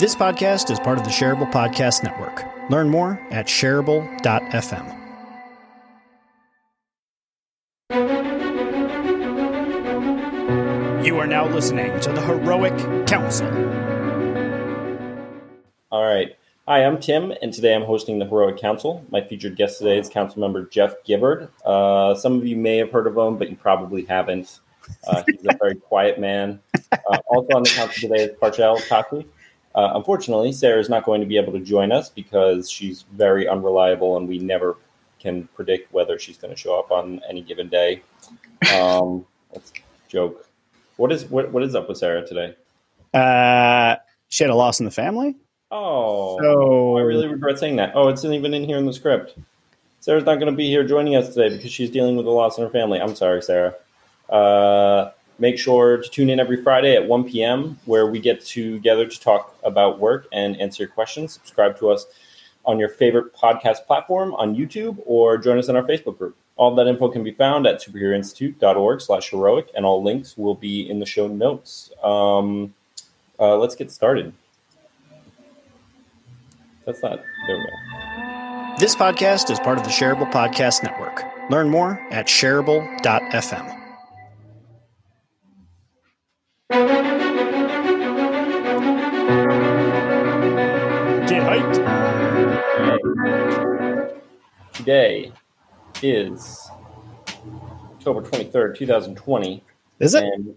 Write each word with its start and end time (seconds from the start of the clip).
This 0.00 0.14
podcast 0.14 0.70
is 0.70 0.80
part 0.80 0.96
of 0.96 1.04
the 1.04 1.10
Shareable 1.10 1.52
Podcast 1.52 2.02
Network. 2.02 2.42
Learn 2.70 2.88
more 2.88 3.20
at 3.30 3.48
shareable.fm. 3.48 4.96
You 11.04 11.18
are 11.18 11.26
now 11.26 11.46
listening 11.48 12.00
to 12.00 12.12
the 12.12 12.22
Heroic 12.22 13.06
Council. 13.06 13.46
All 15.90 16.06
right. 16.06 16.34
Hi, 16.66 16.82
I'm 16.82 16.98
Tim, 16.98 17.34
and 17.42 17.52
today 17.52 17.74
I'm 17.74 17.82
hosting 17.82 18.18
the 18.18 18.24
Heroic 18.24 18.56
Council. 18.56 19.04
My 19.10 19.20
featured 19.20 19.56
guest 19.56 19.80
today 19.80 19.98
is 19.98 20.08
Council 20.08 20.40
Member 20.40 20.64
Jeff 20.64 20.94
Gibbard. 21.04 21.50
Uh, 21.62 22.14
some 22.14 22.38
of 22.38 22.46
you 22.46 22.56
may 22.56 22.78
have 22.78 22.90
heard 22.90 23.06
of 23.06 23.18
him, 23.18 23.36
but 23.36 23.50
you 23.50 23.56
probably 23.56 24.06
haven't. 24.06 24.60
Uh, 25.06 25.22
he's 25.26 25.44
a 25.44 25.54
very 25.60 25.74
quiet 25.74 26.18
man. 26.18 26.58
Uh, 26.90 27.18
also 27.26 27.54
on 27.54 27.64
the 27.64 27.70
council 27.70 28.08
today 28.08 28.24
is 28.24 28.38
Parshell 28.40 28.78
Taki. 28.88 29.26
Uh, 29.74 29.92
unfortunately, 29.94 30.52
Sarah 30.52 30.80
is 30.80 30.88
not 30.88 31.04
going 31.04 31.20
to 31.20 31.26
be 31.26 31.36
able 31.36 31.52
to 31.52 31.60
join 31.60 31.92
us 31.92 32.08
because 32.10 32.70
she's 32.70 33.04
very 33.12 33.48
unreliable, 33.48 34.16
and 34.16 34.28
we 34.28 34.38
never 34.38 34.76
can 35.20 35.48
predict 35.54 35.92
whether 35.92 36.18
she's 36.18 36.38
going 36.38 36.52
to 36.52 36.58
show 36.58 36.78
up 36.78 36.90
on 36.90 37.20
any 37.28 37.42
given 37.42 37.68
day. 37.68 38.02
Um, 38.74 39.26
that's 39.52 39.70
a 39.70 40.10
joke. 40.10 40.46
What 40.96 41.12
is 41.12 41.24
what, 41.26 41.52
what 41.52 41.62
is 41.62 41.74
up 41.74 41.88
with 41.88 41.98
Sarah 41.98 42.26
today? 42.26 42.54
Uh, 43.14 43.96
she 44.28 44.44
had 44.44 44.50
a 44.50 44.54
loss 44.54 44.80
in 44.80 44.84
the 44.86 44.90
family. 44.90 45.36
Oh, 45.70 46.38
So- 46.40 46.96
I 46.96 47.02
really 47.02 47.28
regret 47.28 47.58
saying 47.58 47.76
that. 47.76 47.92
Oh, 47.94 48.08
it's 48.08 48.24
not 48.24 48.32
even 48.32 48.54
in 48.54 48.64
here 48.64 48.76
in 48.76 48.86
the 48.86 48.92
script. 48.92 49.36
Sarah's 50.00 50.24
not 50.24 50.36
going 50.36 50.50
to 50.50 50.56
be 50.56 50.66
here 50.68 50.82
joining 50.82 51.14
us 51.14 51.34
today 51.34 51.54
because 51.54 51.70
she's 51.70 51.90
dealing 51.90 52.16
with 52.16 52.26
a 52.26 52.30
loss 52.30 52.58
in 52.58 52.64
her 52.64 52.70
family. 52.70 53.00
I'm 53.00 53.14
sorry, 53.14 53.42
Sarah. 53.42 53.74
Uh, 54.28 55.10
make 55.40 55.58
sure 55.58 55.96
to 55.96 56.08
tune 56.08 56.30
in 56.30 56.38
every 56.38 56.62
Friday 56.62 56.94
at 56.94 57.06
1 57.06 57.24
p.m. 57.24 57.78
where 57.86 58.06
we 58.06 58.20
get 58.20 58.44
together 58.44 59.06
to 59.06 59.20
talk 59.20 59.56
about 59.64 59.98
work 59.98 60.28
and 60.32 60.60
answer 60.60 60.84
your 60.84 60.90
questions. 60.90 61.32
Subscribe 61.32 61.78
to 61.78 61.90
us 61.90 62.06
on 62.66 62.78
your 62.78 62.90
favorite 62.90 63.34
podcast 63.34 63.86
platform 63.86 64.34
on 64.34 64.54
YouTube 64.54 64.98
or 65.06 65.38
join 65.38 65.58
us 65.58 65.68
in 65.68 65.76
our 65.76 65.82
Facebook 65.82 66.18
group. 66.18 66.36
All 66.56 66.74
that 66.74 66.86
info 66.86 67.08
can 67.08 67.24
be 67.24 67.32
found 67.32 67.66
at 67.66 67.82
superheroinstitute.org 67.82 69.00
slash 69.00 69.30
heroic, 69.30 69.70
and 69.74 69.86
all 69.86 70.02
links 70.02 70.36
will 70.36 70.54
be 70.54 70.88
in 70.88 70.98
the 70.98 71.06
show 71.06 71.26
notes. 71.26 71.90
Um, 72.02 72.74
uh, 73.38 73.56
let's 73.56 73.74
get 73.74 73.90
started. 73.90 74.34
That's 76.84 77.02
not. 77.02 77.22
There 77.46 77.56
we 77.56 77.64
go. 77.64 78.76
This 78.78 78.94
podcast 78.94 79.50
is 79.50 79.58
part 79.60 79.78
of 79.78 79.84
the 79.84 79.90
Shareable 79.90 80.30
Podcast 80.30 80.82
Network. 80.82 81.24
Learn 81.50 81.70
more 81.70 81.98
at 82.10 82.26
shareable.fm. 82.26 83.79
Get 86.70 86.78
hyped. 91.42 91.80
Today 94.72 95.32
is 96.02 96.70
October 97.94 98.22
23rd, 98.22 98.76
2020. 98.76 99.64
Is 99.98 100.14
it? 100.14 100.22
And, 100.22 100.54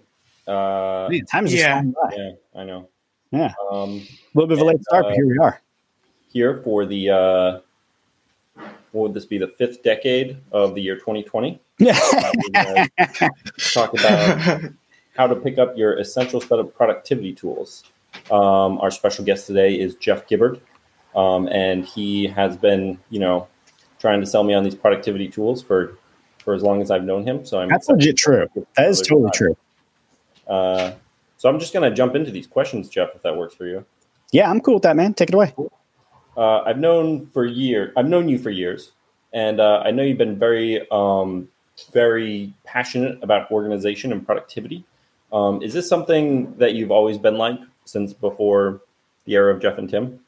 uh, 0.47 1.07
Man, 1.09 1.25
time 1.25 1.45
is 1.45 1.51
just 1.51 1.63
Yeah. 1.63 1.73
flying 1.81 1.91
by. 1.91 2.15
yeah, 2.15 2.31
I 2.55 2.63
know. 2.63 2.87
Yeah. 3.31 3.53
Um, 3.71 4.01
A 4.01 4.07
little 4.35 4.47
bit 4.47 4.57
of 4.57 4.59
a 4.59 4.65
late 4.65 4.75
And, 4.75 4.83
start, 4.83 5.03
but 5.05 5.11
uh, 5.13 5.15
here 5.15 5.27
we 5.27 5.37
are. 5.39 5.59
here 6.31 6.61
for 6.63 6.85
the, 6.85 7.09
uh, 7.09 7.59
what 8.91 9.01
would 9.01 9.13
this 9.15 9.25
be, 9.25 9.39
the 9.39 9.47
fifth 9.47 9.81
decade 9.81 10.37
of 10.51 10.75
the 10.75 10.81
year 10.81 10.95
2020? 10.95 11.59
Yeah. 11.79 11.97
We're 12.53 12.87
talk 13.73 13.99
about 13.99 14.61
how 15.15 15.27
to 15.27 15.35
pick 15.35 15.57
up 15.57 15.77
your 15.77 15.97
essential 15.97 16.41
set 16.41 16.59
of 16.59 16.75
productivity 16.75 17.33
tools. 17.33 17.83
Um, 18.31 18.79
our 18.79 18.91
special 18.91 19.25
guest 19.25 19.47
today 19.47 19.75
is 19.79 19.95
Jeff 19.95 20.27
Gibbard, 20.27 20.59
um, 21.15 21.47
and 21.47 21.85
he 21.85 22.27
has 22.27 22.57
been, 22.57 22.99
you 23.09 23.19
know, 23.19 23.47
trying 23.99 24.19
to 24.21 24.27
sell 24.27 24.43
me 24.43 24.53
on 24.53 24.63
these 24.63 24.75
productivity 24.75 25.27
tools 25.27 25.61
for 25.61 25.97
for 26.43 26.53
as 26.53 26.61
long 26.61 26.81
as 26.81 26.91
I've 26.91 27.03
known 27.03 27.25
him. 27.25 27.45
So 27.45 27.59
I'm 27.59 27.69
That's 27.69 27.87
legit 27.87 28.17
true. 28.17 28.47
That 28.75 28.89
is 28.89 29.01
totally 29.01 29.31
true. 29.33 29.55
Uh, 30.45 30.91
so 31.37 31.49
I'm 31.49 31.57
just 31.57 31.73
going 31.73 31.89
to 31.89 31.95
jump 31.95 32.15
into 32.15 32.31
these 32.31 32.47
questions, 32.47 32.89
Jeff, 32.89 33.09
if 33.15 33.21
that 33.23 33.37
works 33.37 33.55
for 33.55 33.65
you. 33.65 33.85
Yeah, 34.33 34.49
I'm 34.49 34.59
cool 34.59 34.75
with 34.75 34.83
that, 34.83 34.95
man. 34.95 35.13
Take 35.13 35.29
it 35.29 35.35
away. 35.35 35.53
Uh, 36.35 36.61
I've 36.61 36.79
known 36.79 37.27
for 37.27 37.45
years. 37.45 37.93
I've 37.95 38.07
known 38.07 38.27
you 38.27 38.37
for 38.37 38.49
years, 38.49 38.91
and 39.33 39.59
uh, 39.59 39.83
I 39.85 39.91
know 39.91 40.03
you've 40.03 40.17
been 40.17 40.37
very, 40.37 40.85
um, 40.91 41.47
very 41.93 42.53
passionate 42.65 43.23
about 43.23 43.51
organization 43.51 44.11
and 44.11 44.25
productivity. 44.25 44.83
Um, 45.33 45.61
is 45.63 45.73
this 45.73 45.89
something 45.89 46.55
that 46.57 46.75
you've 46.75 46.91
always 46.91 47.17
been 47.17 47.37
like 47.37 47.59
since 47.85 48.13
before 48.13 48.81
the 49.25 49.33
era 49.33 49.53
of 49.53 49.61
Jeff 49.61 49.77
and 49.77 49.89
Tim? 49.89 50.19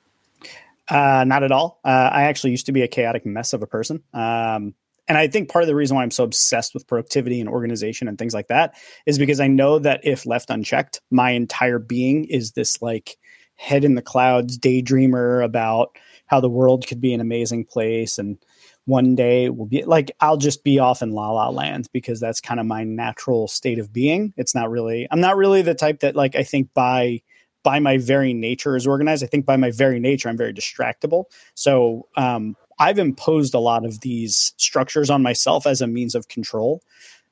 Uh, 0.89 1.23
not 1.25 1.43
at 1.43 1.51
all. 1.51 1.79
Uh, 1.85 2.09
I 2.11 2.23
actually 2.23 2.51
used 2.51 2.66
to 2.66 2.71
be 2.71 2.81
a 2.81 2.88
chaotic 2.88 3.25
mess 3.25 3.53
of 3.53 3.61
a 3.61 3.67
person. 3.67 4.03
Um, 4.13 4.73
and 5.07 5.17
I 5.17 5.27
think 5.27 5.49
part 5.49 5.63
of 5.63 5.67
the 5.67 5.75
reason 5.75 5.95
why 5.95 6.03
I'm 6.03 6.11
so 6.11 6.23
obsessed 6.23 6.73
with 6.73 6.88
productivity 6.88 7.39
and 7.39 7.47
organization 7.47 8.07
and 8.07 8.17
things 8.17 8.33
like 8.33 8.47
that 8.47 8.75
is 9.05 9.19
because 9.19 9.39
I 9.39 9.47
know 9.47 9.77
that 9.79 10.01
if 10.03 10.25
left 10.25 10.49
unchecked, 10.49 11.01
my 11.11 11.31
entire 11.31 11.77
being 11.77 12.25
is 12.25 12.51
this 12.51 12.81
like 12.81 13.17
head 13.55 13.85
in 13.85 13.95
the 13.95 14.01
clouds 14.01 14.57
daydreamer 14.57 15.43
about 15.43 15.95
how 16.25 16.39
the 16.39 16.49
world 16.49 16.87
could 16.87 16.99
be 16.99 17.13
an 17.13 17.22
amazing 17.22 17.66
place 17.66 18.17
and 18.17 18.37
one 18.85 19.16
day 19.16 19.50
will 19.50 19.66
be 19.66 19.84
like 19.84 20.12
I'll 20.19 20.38
just 20.38 20.63
be 20.63 20.79
off 20.79 21.01
in 21.01 21.12
la 21.12 21.31
la 21.31 21.50
land 21.50 21.88
because 21.91 22.19
that's 22.19 22.40
kind 22.40 22.59
of 22.59 22.66
my 22.66 22.84
natural 22.84 23.47
state 23.47 23.79
of 23.79 23.91
being. 23.91 24.34
It's 24.38 24.56
not 24.56 24.69
really 24.69 25.07
I'm 25.12 25.22
not 25.22 25.38
really 25.38 25.62
the 25.62 25.75
type 25.75 26.01
that 26.01 26.16
like 26.16 26.35
I 26.35 26.44
think 26.44 26.73
by 26.73 27.22
by 27.63 27.79
my 27.79 27.97
very 27.97 28.34
nature 28.34 28.75
is 28.75 28.85
organized. 28.85 29.23
I 29.23 29.28
think 29.28 29.46
by 29.46 29.57
my 29.57 29.72
very 29.72 30.00
nature, 30.00 30.29
I'm 30.29 30.38
very 30.38 30.53
distractible. 30.53 31.25
So 31.56 32.07
um, 32.16 32.56
I've 32.78 33.00
imposed 33.00 33.53
a 33.53 33.59
lot 33.59 33.85
of 33.85 34.01
these 34.01 34.53
structures 34.57 35.09
on 35.09 35.23
myself 35.23 35.66
as 35.66 35.81
a 35.81 35.88
means 35.88 36.16
of 36.16 36.28
control. 36.28 36.81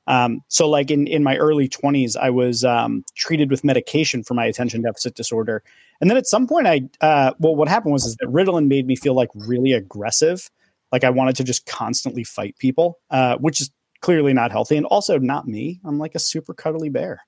Um, 0.08 0.41
so, 0.50 0.70
like 0.70 0.91
in 0.91 1.08
in 1.08 1.24
my 1.24 1.38
early 1.38 1.70
20s, 1.70 2.18
I 2.18 2.30
was 2.30 2.66
um, 2.66 3.06
treated 3.16 3.50
with 3.50 3.64
medication 3.64 4.24
for 4.24 4.34
my 4.34 4.46
attention 4.46 4.81
deficit 4.81 5.16
disorder, 5.16 5.64
and 6.02 6.09
then 6.09 6.18
at 6.18 6.28
some 6.28 6.46
point, 6.46 6.68
I 6.68 6.81
uh, 7.00 7.34
well, 7.40 7.56
what 7.56 7.70
happened 7.70 7.94
was 7.94 8.06
is 8.06 8.18
that 8.18 8.28
Ritalin 8.28 8.68
made 8.68 8.85
me 8.85 8.97
feel 8.97 9.14
like 9.14 9.30
really 9.34 9.72
aggressive, 9.72 10.50
like 10.93 11.03
I 11.03 11.09
wanted 11.09 11.35
to 11.37 11.43
just 11.43 11.65
constantly 11.65 12.23
fight 12.23 12.55
people, 12.59 12.99
uh, 13.09 13.35
which 13.37 13.59
is 13.59 13.71
clearly 13.99 14.31
not 14.31 14.51
healthy, 14.51 14.77
and 14.77 14.85
also 14.85 15.17
not 15.17 15.47
me. 15.47 15.81
I'm 15.83 15.97
like 15.97 16.13
a 16.15 16.19
super 16.19 16.53
cuddly 16.53 16.89
bear. 16.89 17.21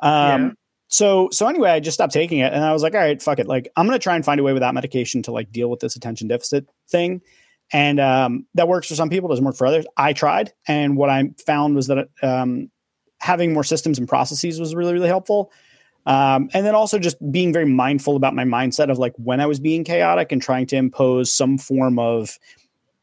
Um, 0.00 0.10
Yeah. 0.42 0.50
so 0.88 1.28
so 1.32 1.48
anyway, 1.48 1.70
I 1.70 1.80
just 1.80 1.96
stopped 1.96 2.12
taking 2.12 2.38
it, 2.38 2.52
and 2.52 2.64
I 2.64 2.72
was 2.72 2.82
like, 2.82 2.94
all 2.94 3.00
right, 3.00 3.20
fuck 3.20 3.38
it. 3.40 3.48
Like 3.48 3.70
I'm 3.76 3.86
gonna 3.86 3.98
try 3.98 4.14
and 4.14 4.24
find 4.24 4.40
a 4.40 4.42
way 4.42 4.52
without 4.52 4.72
medication 4.72 5.22
to 5.24 5.32
like 5.32 5.50
deal 5.50 5.68
with 5.68 5.80
this 5.80 5.96
attention 5.96 6.28
deficit 6.28 6.66
thing, 6.88 7.20
and 7.72 7.98
um, 7.98 8.46
that 8.54 8.68
works 8.68 8.86
for 8.88 8.94
some 8.94 9.10
people, 9.10 9.28
doesn't 9.28 9.44
work 9.44 9.56
for 9.56 9.66
others. 9.66 9.84
I 9.96 10.12
tried, 10.12 10.52
and 10.68 10.96
what 10.96 11.10
I 11.10 11.30
found 11.44 11.74
was 11.74 11.88
that 11.88 12.08
um, 12.22 12.70
having 13.20 13.52
more 13.52 13.64
systems 13.64 13.98
and 13.98 14.08
processes 14.08 14.60
was 14.60 14.74
really 14.74 14.92
really 14.92 15.08
helpful. 15.08 15.50
Um, 16.04 16.50
and 16.52 16.66
then 16.66 16.74
also 16.74 16.98
just 16.98 17.16
being 17.30 17.52
very 17.52 17.64
mindful 17.64 18.16
about 18.16 18.34
my 18.34 18.44
mindset 18.44 18.90
of 18.90 18.98
like 18.98 19.12
when 19.18 19.40
I 19.40 19.46
was 19.46 19.60
being 19.60 19.84
chaotic 19.84 20.32
and 20.32 20.42
trying 20.42 20.66
to 20.66 20.76
impose 20.76 21.32
some 21.32 21.58
form 21.58 21.98
of, 22.00 22.38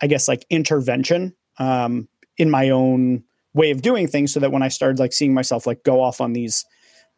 I 0.01 0.07
guess, 0.07 0.27
like 0.27 0.45
intervention 0.49 1.35
um, 1.57 2.07
in 2.37 2.49
my 2.49 2.69
own 2.69 3.23
way 3.53 3.71
of 3.71 3.81
doing 3.81 4.07
things, 4.07 4.33
so 4.33 4.39
that 4.39 4.51
when 4.51 4.63
I 4.63 4.67
started 4.67 4.99
like 4.99 5.13
seeing 5.13 5.33
myself 5.33 5.67
like 5.67 5.83
go 5.83 6.01
off 6.01 6.21
on 6.21 6.33
these 6.33 6.65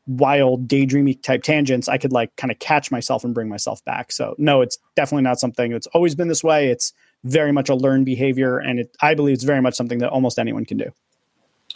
wild 0.08 0.68
daydreamy 0.68 1.22
type 1.22 1.44
tangents, 1.44 1.88
I 1.88 1.98
could 1.98 2.12
like 2.12 2.36
kind 2.36 2.52
of 2.52 2.60
catch 2.60 2.92
myself 2.92 3.24
and 3.24 3.34
bring 3.34 3.50
myself 3.50 3.84
back. 3.86 4.12
So 4.12 4.36
no, 4.38 4.62
it's 4.62 4.78
definitely 4.96 5.24
not 5.24 5.40
something 5.40 5.72
that's 5.72 5.88
always 5.88 6.16
been 6.16 6.28
this 6.28 6.44
way. 6.44 6.70
It's 6.70 6.94
very 7.24 7.52
much 7.52 7.70
a 7.70 7.76
learned 7.76 8.06
behavior, 8.06 8.58
and 8.58 8.80
it, 8.80 8.96
I 9.02 9.14
believe 9.14 9.36
it's 9.36 9.44
very 9.44 9.62
much 9.62 9.76
something 9.76 10.00
that 10.00 10.10
almost 10.10 10.40
anyone 10.40 10.66
can 10.66 10.78
do. 10.78 10.92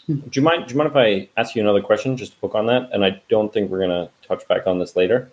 Do 0.07 0.29
you 0.33 0.41
mind? 0.41 0.67
Do 0.67 0.73
you 0.73 0.77
mind 0.77 0.91
if 0.91 0.95
I 0.95 1.29
ask 1.37 1.55
you 1.55 1.61
another 1.61 1.81
question, 1.81 2.17
just 2.17 2.33
to 2.33 2.39
poke 2.39 2.55
on 2.55 2.67
that? 2.67 2.89
And 2.91 3.03
I 3.03 3.21
don't 3.29 3.51
think 3.51 3.71
we're 3.71 3.79
going 3.79 3.89
to 3.89 4.09
touch 4.27 4.47
back 4.47 4.67
on 4.67 4.79
this 4.79 4.95
later. 4.95 5.31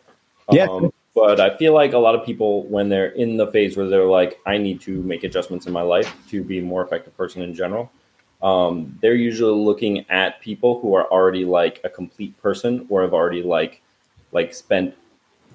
Yeah. 0.51 0.67
But 1.15 1.41
I 1.41 1.57
feel 1.57 1.75
like 1.75 1.93
a 1.93 1.99
lot 1.99 2.15
of 2.15 2.25
people, 2.25 2.65
when 2.67 2.89
they're 2.89 3.11
in 3.11 3.37
the 3.37 3.47
phase 3.49 3.77
where 3.77 3.89
they're 3.89 4.05
like, 4.05 4.39
I 4.47 4.57
need 4.57 4.81
to 4.83 5.03
make 5.03 5.25
adjustments 5.25 5.67
in 5.67 5.73
my 5.73 5.83
life 5.83 6.15
to 6.31 6.43
be 6.43 6.59
a 6.59 6.63
more 6.63 6.83
effective 6.83 7.15
person 7.17 7.43
in 7.43 7.55
general, 7.55 7.91
um, 8.43 8.99
they're 9.01 9.15
usually 9.15 9.59
looking 9.63 10.09
at 10.11 10.41
people 10.41 10.81
who 10.81 10.95
are 10.95 11.11
already 11.11 11.45
like 11.45 11.81
a 11.85 11.89
complete 11.89 12.41
person 12.43 12.87
or 12.89 13.03
have 13.03 13.13
already 13.15 13.43
like 13.43 13.83
like 14.33 14.55
spent 14.55 14.95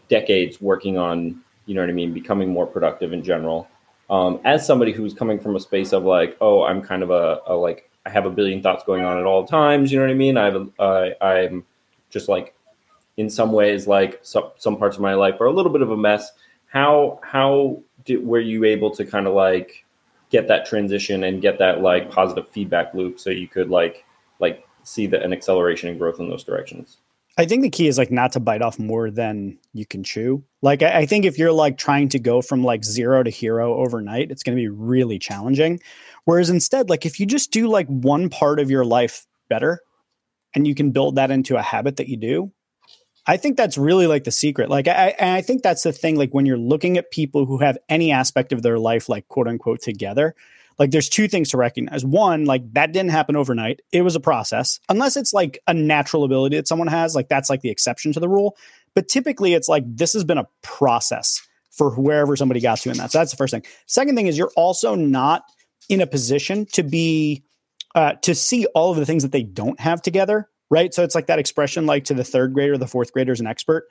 decades 0.07 0.61
working 0.61 0.97
on, 0.97 1.41
you 1.65 1.73
know 1.73 1.81
what 1.81 1.89
I 1.89 1.93
mean, 1.93 2.13
becoming 2.13 2.49
more 2.49 2.67
productive 2.67 3.11
in 3.11 3.23
general. 3.23 3.67
Um, 4.09 4.39
as 4.45 4.65
somebody 4.65 4.93
who's 4.93 5.13
coming 5.13 5.39
from 5.39 5.55
a 5.55 5.59
space 5.59 5.91
of 5.91 6.03
like, 6.03 6.37
oh, 6.39 6.63
I'm 6.63 6.81
kind 6.81 7.03
of 7.03 7.09
a, 7.09 7.41
a 7.47 7.55
like 7.55 7.89
I 8.05 8.09
have 8.09 8.25
a 8.25 8.29
billion 8.29 8.61
thoughts 8.61 8.83
going 8.85 9.03
on 9.03 9.17
at 9.17 9.25
all 9.25 9.45
times. 9.45 9.91
You 9.91 9.99
know 9.99 10.05
what 10.05 10.11
I 10.11 10.15
mean? 10.15 10.37
I 10.37 10.45
have 10.45 10.55
a, 10.55 10.81
uh, 10.81 11.25
I'm 11.25 11.65
just 12.09 12.29
like 12.29 12.53
in 13.17 13.29
some 13.29 13.51
ways 13.51 13.87
like 13.87 14.19
some, 14.21 14.51
some 14.55 14.77
parts 14.77 14.95
of 14.95 15.01
my 15.01 15.15
life 15.15 15.41
are 15.41 15.45
a 15.45 15.53
little 15.53 15.71
bit 15.71 15.81
of 15.81 15.91
a 15.91 15.97
mess. 15.97 16.31
How 16.67 17.19
how 17.23 17.81
did, 18.05 18.25
were 18.25 18.39
you 18.39 18.63
able 18.63 18.91
to 18.91 19.05
kind 19.05 19.27
of 19.27 19.33
like 19.33 19.83
get 20.29 20.47
that 20.47 20.65
transition 20.65 21.23
and 21.23 21.41
get 21.41 21.59
that 21.59 21.81
like 21.81 22.11
positive 22.11 22.47
feedback 22.49 22.93
loop 22.93 23.19
so 23.19 23.29
you 23.29 23.47
could 23.47 23.69
like 23.69 24.05
like 24.39 24.67
see 24.83 25.07
the, 25.07 25.21
an 25.21 25.33
acceleration 25.33 25.89
and 25.89 25.99
growth 25.99 26.19
in 26.19 26.29
those 26.29 26.43
directions? 26.43 26.97
I 27.39 27.45
think 27.45 27.61
the 27.61 27.69
key 27.69 27.87
is 27.87 27.99
like 27.99 28.11
not 28.11 28.31
to 28.31 28.39
bite 28.39 28.63
off 28.63 28.79
more 28.79 29.11
than 29.11 29.59
you 29.73 29.85
can 29.85 30.03
chew. 30.03 30.43
Like 30.61 30.81
I, 30.81 30.99
I 30.99 31.05
think 31.05 31.23
if 31.23 31.37
you're 31.37 31.51
like 31.51 31.77
trying 31.77 32.09
to 32.09 32.19
go 32.19 32.41
from 32.41 32.63
like 32.63 32.83
zero 32.83 33.21
to 33.23 33.29
hero 33.29 33.75
overnight, 33.75 34.31
it's 34.31 34.43
going 34.43 34.55
to 34.55 34.61
be 34.61 34.69
really 34.69 35.19
challenging. 35.19 35.79
Whereas 36.25 36.49
instead, 36.49 36.89
like 36.89 37.05
if 37.05 37.19
you 37.19 37.25
just 37.25 37.51
do 37.51 37.67
like 37.67 37.87
one 37.87 38.29
part 38.29 38.59
of 38.59 38.71
your 38.71 38.85
life 38.85 39.25
better, 39.49 39.81
and 40.55 40.65
you 40.65 40.73
can 40.73 40.91
build 40.91 41.15
that 41.15 41.29
into 41.29 41.55
a 41.57 41.61
habit 41.61 41.97
that 41.97 42.07
you 42.07 42.17
do, 42.17 42.51
I 43.27 43.37
think 43.37 43.57
that's 43.57 43.77
really 43.77 44.07
like 44.07 44.23
the 44.23 44.31
secret. 44.31 44.69
Like 44.69 44.87
I, 44.87 45.13
I 45.19 45.41
think 45.41 45.61
that's 45.61 45.83
the 45.83 45.91
thing. 45.91 46.15
Like 46.15 46.31
when 46.31 46.45
you're 46.45 46.57
looking 46.57 46.97
at 46.97 47.11
people 47.11 47.45
who 47.45 47.57
have 47.57 47.77
any 47.89 48.11
aspect 48.11 48.53
of 48.53 48.61
their 48.61 48.79
life, 48.79 49.09
like 49.09 49.27
quote 49.27 49.49
unquote, 49.49 49.81
together, 49.81 50.33
like 50.79 50.91
there's 50.91 51.09
two 51.09 51.27
things 51.27 51.49
to 51.49 51.57
recognize. 51.57 52.05
One, 52.05 52.45
like 52.45 52.73
that 52.73 52.93
didn't 52.93 53.11
happen 53.11 53.35
overnight. 53.35 53.81
It 53.91 54.01
was 54.01 54.15
a 54.15 54.21
process. 54.21 54.79
Unless 54.87 55.17
it's 55.17 55.33
like 55.33 55.59
a 55.67 55.73
natural 55.73 56.23
ability 56.23 56.55
that 56.55 56.67
someone 56.67 56.87
has, 56.87 57.15
like 57.15 57.27
that's 57.27 57.49
like 57.49 57.61
the 57.61 57.69
exception 57.69 58.13
to 58.13 58.19
the 58.19 58.29
rule. 58.29 58.55
But 58.95 59.09
typically 59.09 59.53
it's 59.53 59.67
like 59.67 59.83
this 59.85 60.13
has 60.13 60.23
been 60.23 60.37
a 60.37 60.47
process 60.61 61.45
for 61.71 61.91
wherever 61.91 62.35
somebody 62.35 62.61
got 62.61 62.79
to 62.79 62.89
in 62.89 62.97
that. 62.97 63.11
So 63.11 63.19
that's 63.19 63.31
the 63.31 63.37
first 63.37 63.51
thing. 63.51 63.65
Second 63.87 64.15
thing 64.15 64.27
is 64.27 64.37
you're 64.37 64.51
also 64.55 64.95
not 64.95 65.43
in 65.89 66.01
a 66.01 66.07
position 66.07 66.65
to 66.73 66.83
be 66.83 67.43
uh, 67.95 68.13
to 68.21 68.35
see 68.35 68.65
all 68.67 68.91
of 68.91 68.97
the 68.97 69.05
things 69.05 69.23
that 69.23 69.31
they 69.31 69.43
don't 69.43 69.79
have 69.79 70.01
together, 70.01 70.49
right? 70.69 70.93
So 70.93 71.03
it's 71.03 71.15
like 71.15 71.27
that 71.27 71.39
expression, 71.39 71.85
like 71.85 72.05
to 72.05 72.13
the 72.13 72.23
third 72.23 72.53
grader, 72.53 72.77
the 72.77 72.87
fourth 72.87 73.13
grader 73.13 73.31
is 73.31 73.39
an 73.39 73.47
expert. 73.47 73.87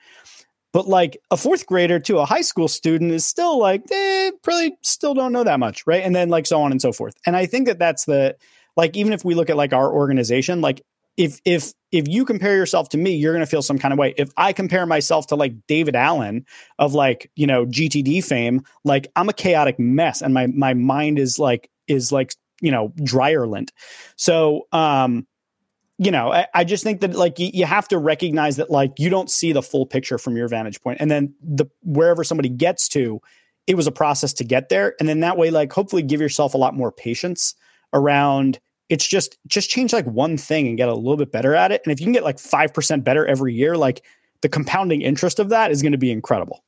But 0.73 0.89
like 0.89 1.17
a 1.31 1.37
fourth 1.37 1.67
grader 1.67 1.99
to 2.01 2.19
a 2.19 2.27
high 2.27 2.43
school 2.43 2.69
student 2.69 3.13
is 3.13 3.25
still 3.25 3.59
like, 3.59 3.83
eh, 3.91 4.31
probably 4.43 4.77
still 4.83 5.15
don't 5.15 5.33
know 5.33 5.45
that 5.45 5.59
much, 5.59 5.87
right? 5.87 6.03
And 6.03 6.15
then 6.15 6.29
like 6.29 6.47
so 6.47 6.61
on 6.61 6.71
and 6.71 6.83
so 6.83 6.93
forth. 6.93 7.15
And 7.25 7.35
I 7.35 7.47
think 7.47 7.67
that 7.67 7.79
that's 7.79 8.05
the 8.05 8.37
like 8.77 8.97
even 8.97 9.13
if 9.13 9.25
we 9.25 9.35
look 9.35 9.49
at 9.49 9.57
like 9.57 9.73
our 9.73 9.91
organization, 9.91 10.61
like 10.61 10.83
if 11.17 11.41
if 11.45 11.73
if 11.93 12.07
you 12.09 12.25
compare 12.25 12.57
yourself 12.57 12.91
to 12.91 12.99
me, 12.99 13.15
you're 13.15 13.33
going 13.33 13.45
to 13.45 13.51
feel 13.51 13.63
some 13.63 13.79
kind 13.79 13.93
of 13.93 13.99
way. 13.99 14.15
If 14.19 14.31
I 14.37 14.53
compare 14.53 14.85
myself 14.87 15.29
to 15.29 15.37
like 15.37 15.55
David 15.67 15.97
Allen 15.97 16.45
of 16.79 16.93
like 16.93 17.31
you 17.37 17.47
know 17.47 17.65
GTD 17.65 18.23
fame, 18.25 18.63
like 18.85 19.09
I'm 19.17 19.29
a 19.29 19.33
chaotic 19.33 19.79
mess, 19.79 20.21
and 20.21 20.35
my 20.35 20.47
my 20.49 20.75
mind 20.75 21.19
is 21.19 21.39
like 21.39 21.71
is 21.89 22.13
like 22.13 22.35
you 22.61 22.71
know 22.71 22.93
dryer 23.03 23.47
lint. 23.47 23.73
So 24.17 24.67
um, 24.73 25.27
you 25.99 26.11
know, 26.11 26.33
I, 26.33 26.47
I, 26.53 26.65
just 26.65 26.85
think 26.85 27.01
that 27.01 27.15
like 27.15 27.39
you, 27.39 27.51
you, 27.53 27.65
have 27.65 27.89
to 27.89 27.99
recognize 27.99 28.57
that 28.57 28.71
like 28.71 28.93
you 28.99 29.09
don't 29.09 29.31
see 29.31 29.53
the 29.53 29.63
full 29.63 29.87
picture 29.87 30.19
from 30.19 30.37
your 30.37 30.47
vantage 30.49 30.81
point, 30.83 30.99
and 31.01 31.11
then 31.11 31.35
the 31.43 31.67
wherever 31.83 32.23
somebody 32.23 32.51
gets 32.51 32.89
to, 32.91 33.21
it 33.67 33.77
was 33.77 33.87
a 33.87 33.93
process 33.93 34.33
to 34.35 34.45
get 34.45 34.69
there, 34.69 34.95
and 35.01 35.09
then 35.09 35.21
that 35.21 35.39
way, 35.39 35.51
like 35.51 35.73
hopefully, 35.73 36.03
give 36.03 36.21
yourself 36.21 36.55
a 36.55 36.59
lot 36.59 36.75
more 36.75 36.93
patience 36.93 37.55
around. 37.95 38.59
It's 38.89 39.07
just 39.07 39.39
just 39.47 39.71
change 39.71 39.93
like 39.93 40.07
one 40.07 40.37
thing 40.37 40.69
and 40.69 40.77
get 40.77 40.89
a 40.89 40.95
little 40.95 41.17
bit 41.17 41.33
better 41.33 41.55
at 41.55 41.73
it, 41.73 41.81
and 41.85 41.93
if 41.93 42.01
you 42.01 42.05
can 42.05 42.13
get 42.13 42.25
like 42.25 42.39
five 42.39 42.75
percent 42.75 43.03
better 43.03 43.27
every 43.27 43.55
year, 43.55 43.77
like 43.77 44.05
the 44.43 44.51
compounding 44.51 45.01
interest 45.01 45.39
of 45.39 45.49
that 45.49 45.71
is 45.71 45.81
going 45.81 45.93
to 45.93 45.99
be 45.99 46.11
incredible. 46.11 46.63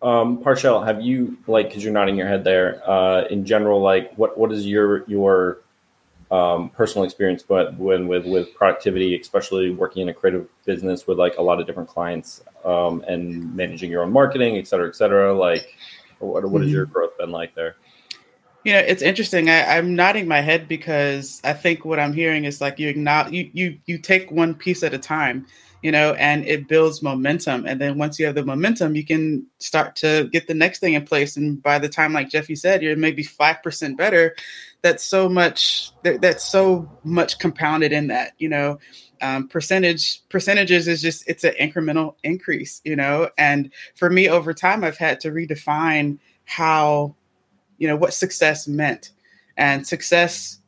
Um, 0.00 0.38
Parshell, 0.38 0.84
have 0.84 1.02
you 1.02 1.36
like 1.48 1.68
because 1.68 1.82
you're 1.82 1.92
nodding 1.92 2.16
your 2.16 2.28
head 2.28 2.44
there? 2.44 2.88
Uh, 2.88 3.24
in 3.24 3.44
general, 3.44 3.80
like 3.80 4.14
what 4.14 4.38
what 4.38 4.52
is 4.52 4.64
your 4.64 5.04
your 5.08 5.58
um, 6.30 6.68
personal 6.70 7.04
experience, 7.04 7.42
but 7.42 7.74
when 7.76 8.06
with 8.06 8.26
with 8.26 8.54
productivity, 8.54 9.18
especially 9.18 9.70
working 9.70 10.02
in 10.02 10.08
a 10.08 10.14
creative 10.14 10.46
business 10.64 11.06
with 11.06 11.18
like 11.18 11.36
a 11.38 11.42
lot 11.42 11.60
of 11.60 11.66
different 11.66 11.88
clients 11.88 12.42
um, 12.64 13.02
and 13.08 13.54
managing 13.54 13.90
your 13.90 14.02
own 14.02 14.12
marketing, 14.12 14.56
et 14.56 14.66
cetera, 14.66 14.88
et 14.88 14.96
cetera. 14.96 15.32
Like, 15.32 15.74
what 16.18 16.44
what 16.50 16.62
has 16.62 16.70
your 16.70 16.84
mm-hmm. 16.84 16.92
growth 16.92 17.16
been 17.16 17.30
like 17.30 17.54
there? 17.54 17.76
You 18.64 18.74
know, 18.74 18.80
it's 18.80 19.02
interesting. 19.02 19.48
I, 19.48 19.76
am 19.76 19.94
nodding 19.94 20.28
my 20.28 20.40
head 20.40 20.68
because 20.68 21.40
I 21.44 21.54
think 21.54 21.84
what 21.84 21.98
I'm 21.98 22.12
hearing 22.12 22.44
is 22.44 22.60
like 22.60 22.78
you 22.78 22.92
not 22.94 23.32
you 23.32 23.48
you 23.54 23.78
you 23.86 23.98
take 23.98 24.30
one 24.30 24.54
piece 24.54 24.82
at 24.82 24.92
a 24.92 24.98
time 24.98 25.46
you 25.82 25.92
know, 25.92 26.14
and 26.14 26.44
it 26.46 26.66
builds 26.66 27.02
momentum. 27.02 27.66
And 27.66 27.80
then 27.80 27.98
once 27.98 28.18
you 28.18 28.26
have 28.26 28.34
the 28.34 28.44
momentum, 28.44 28.96
you 28.96 29.04
can 29.04 29.46
start 29.58 29.94
to 29.96 30.28
get 30.32 30.48
the 30.48 30.54
next 30.54 30.80
thing 30.80 30.94
in 30.94 31.04
place. 31.04 31.36
And 31.36 31.62
by 31.62 31.78
the 31.78 31.88
time, 31.88 32.12
like 32.12 32.30
Jeffy 32.30 32.56
said, 32.56 32.82
you're 32.82 32.96
maybe 32.96 33.22
5% 33.22 33.96
better. 33.96 34.34
That's 34.82 35.04
so 35.04 35.28
much, 35.28 35.92
that, 36.02 36.20
that's 36.20 36.44
so 36.44 36.90
much 37.04 37.38
compounded 37.38 37.92
in 37.92 38.08
that, 38.08 38.32
you 38.38 38.48
know, 38.48 38.78
um, 39.20 39.48
percentage 39.48 40.26
percentages 40.28 40.86
is 40.86 41.02
just, 41.02 41.28
it's 41.28 41.44
an 41.44 41.54
incremental 41.60 42.14
increase, 42.22 42.80
you 42.84 42.96
know? 42.96 43.30
And 43.36 43.72
for 43.94 44.10
me 44.10 44.28
over 44.28 44.54
time, 44.54 44.84
I've 44.84 44.98
had 44.98 45.20
to 45.20 45.30
redefine 45.30 46.18
how, 46.44 47.14
you 47.78 47.88
know, 47.88 47.96
what 47.96 48.14
success 48.14 48.66
meant 48.66 49.10
and 49.56 49.86
success 49.86 50.60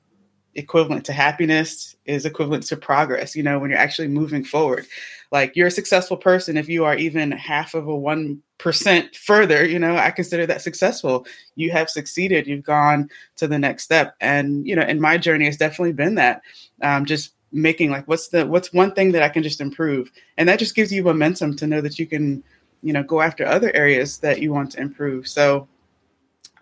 equivalent 0.54 1.04
to 1.06 1.12
happiness 1.12 1.94
is 2.06 2.26
equivalent 2.26 2.66
to 2.66 2.76
progress 2.76 3.36
you 3.36 3.42
know 3.42 3.58
when 3.58 3.70
you're 3.70 3.78
actually 3.78 4.08
moving 4.08 4.44
forward. 4.44 4.86
Like 5.32 5.54
you're 5.54 5.68
a 5.68 5.70
successful 5.70 6.16
person 6.16 6.56
if 6.56 6.68
you 6.68 6.84
are 6.84 6.96
even 6.96 7.30
half 7.30 7.74
of 7.74 7.86
a 7.86 7.92
1% 7.92 9.16
further 9.16 9.64
you 9.64 9.78
know 9.78 9.96
i 9.96 10.10
consider 10.10 10.46
that 10.46 10.62
successful. 10.62 11.26
You 11.54 11.70
have 11.70 11.88
succeeded 11.88 12.46
you've 12.46 12.64
gone 12.64 13.08
to 13.36 13.46
the 13.46 13.58
next 13.58 13.84
step. 13.84 14.16
And 14.20 14.66
you 14.66 14.74
know 14.74 14.82
in 14.82 15.00
my 15.00 15.18
journey 15.18 15.44
has 15.44 15.56
definitely 15.56 15.92
been 15.92 16.16
that 16.16 16.42
um, 16.82 17.04
just 17.04 17.34
making 17.52 17.90
like 17.90 18.06
what's 18.06 18.28
the 18.28 18.46
what's 18.46 18.72
one 18.72 18.92
thing 18.92 19.12
that 19.12 19.22
i 19.22 19.28
can 19.28 19.42
just 19.42 19.60
improve? 19.60 20.10
And 20.36 20.48
that 20.48 20.58
just 20.58 20.74
gives 20.74 20.92
you 20.92 21.04
momentum 21.04 21.56
to 21.56 21.66
know 21.66 21.80
that 21.80 21.98
you 21.98 22.06
can 22.06 22.42
you 22.82 22.92
know 22.92 23.02
go 23.02 23.20
after 23.20 23.46
other 23.46 23.74
areas 23.74 24.18
that 24.18 24.40
you 24.40 24.52
want 24.52 24.72
to 24.72 24.80
improve. 24.80 25.28
So 25.28 25.68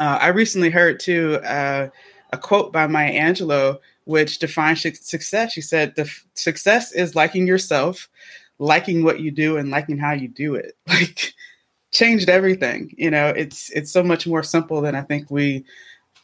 uh, 0.00 0.19
i 0.20 0.29
recently 0.29 0.70
heard 0.70 1.00
too 1.00 1.37
uh, 1.44 1.88
a 2.30 2.38
quote 2.38 2.72
by 2.72 2.86
Maya 2.86 3.12
Angelou, 3.12 3.78
which 4.04 4.38
defines 4.38 4.82
success. 4.82 5.52
She 5.52 5.60
said, 5.60 5.94
"The 5.94 6.10
success 6.34 6.92
is 6.92 7.14
liking 7.14 7.46
yourself, 7.46 8.08
liking 8.58 9.04
what 9.04 9.20
you 9.20 9.30
do, 9.30 9.56
and 9.56 9.70
liking 9.70 9.98
how 9.98 10.12
you 10.12 10.28
do 10.28 10.54
it." 10.54 10.76
Like, 10.88 11.34
changed 11.90 12.28
everything. 12.28 12.94
You 12.96 13.10
know, 13.10 13.28
it's 13.28 13.70
it's 13.70 13.90
so 13.90 14.02
much 14.02 14.26
more 14.26 14.42
simple 14.42 14.80
than 14.80 14.94
I 14.94 15.02
think 15.02 15.30
we, 15.30 15.64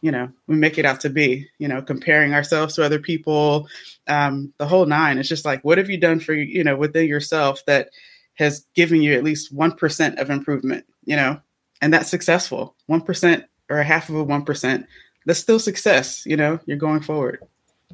you 0.02 0.10
know, 0.10 0.30
we 0.46 0.56
make 0.56 0.78
it 0.78 0.84
out 0.84 1.00
to 1.00 1.10
be. 1.10 1.48
You 1.58 1.68
know, 1.68 1.82
comparing 1.82 2.34
ourselves 2.34 2.74
to 2.74 2.84
other 2.84 2.98
people, 2.98 3.68
um, 4.06 4.52
the 4.58 4.66
whole 4.66 4.86
nine. 4.86 5.18
It's 5.18 5.28
just 5.28 5.44
like, 5.44 5.64
what 5.64 5.78
have 5.78 5.90
you 5.90 5.98
done 5.98 6.20
for 6.20 6.34
you 6.34 6.64
know 6.64 6.76
within 6.76 7.08
yourself 7.08 7.64
that 7.66 7.90
has 8.34 8.66
given 8.74 9.00
you 9.02 9.14
at 9.14 9.24
least 9.24 9.52
one 9.52 9.72
percent 9.72 10.18
of 10.18 10.30
improvement? 10.30 10.84
You 11.04 11.16
know, 11.16 11.40
and 11.80 11.92
that's 11.92 12.10
successful. 12.10 12.74
One 12.86 13.00
percent 13.00 13.44
or 13.70 13.78
a 13.78 13.84
half 13.84 14.08
of 14.08 14.16
a 14.16 14.24
one 14.24 14.44
percent 14.44 14.86
that's 15.26 15.38
still 15.38 15.58
success. 15.58 16.24
You 16.26 16.36
know, 16.36 16.58
you're 16.66 16.76
going 16.76 17.00
forward. 17.00 17.40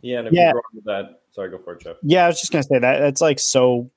Yeah, 0.03 0.21
and 0.21 0.29
if 0.29 0.35
yeah. 0.35 0.53
you 0.73 0.83
that, 0.87 1.23
sorry, 1.31 1.51
go 1.51 1.59
for 1.59 1.75
it, 1.75 1.83
Jeff. 1.83 1.97
Yeah, 2.03 2.25
I 2.25 2.29
was 2.29 2.41
just 2.41 2.53
gonna 2.53 2.65
say 2.65 2.79
that 2.79 3.03
it's 3.03 3.21
like 3.21 3.39
so, 3.39 3.91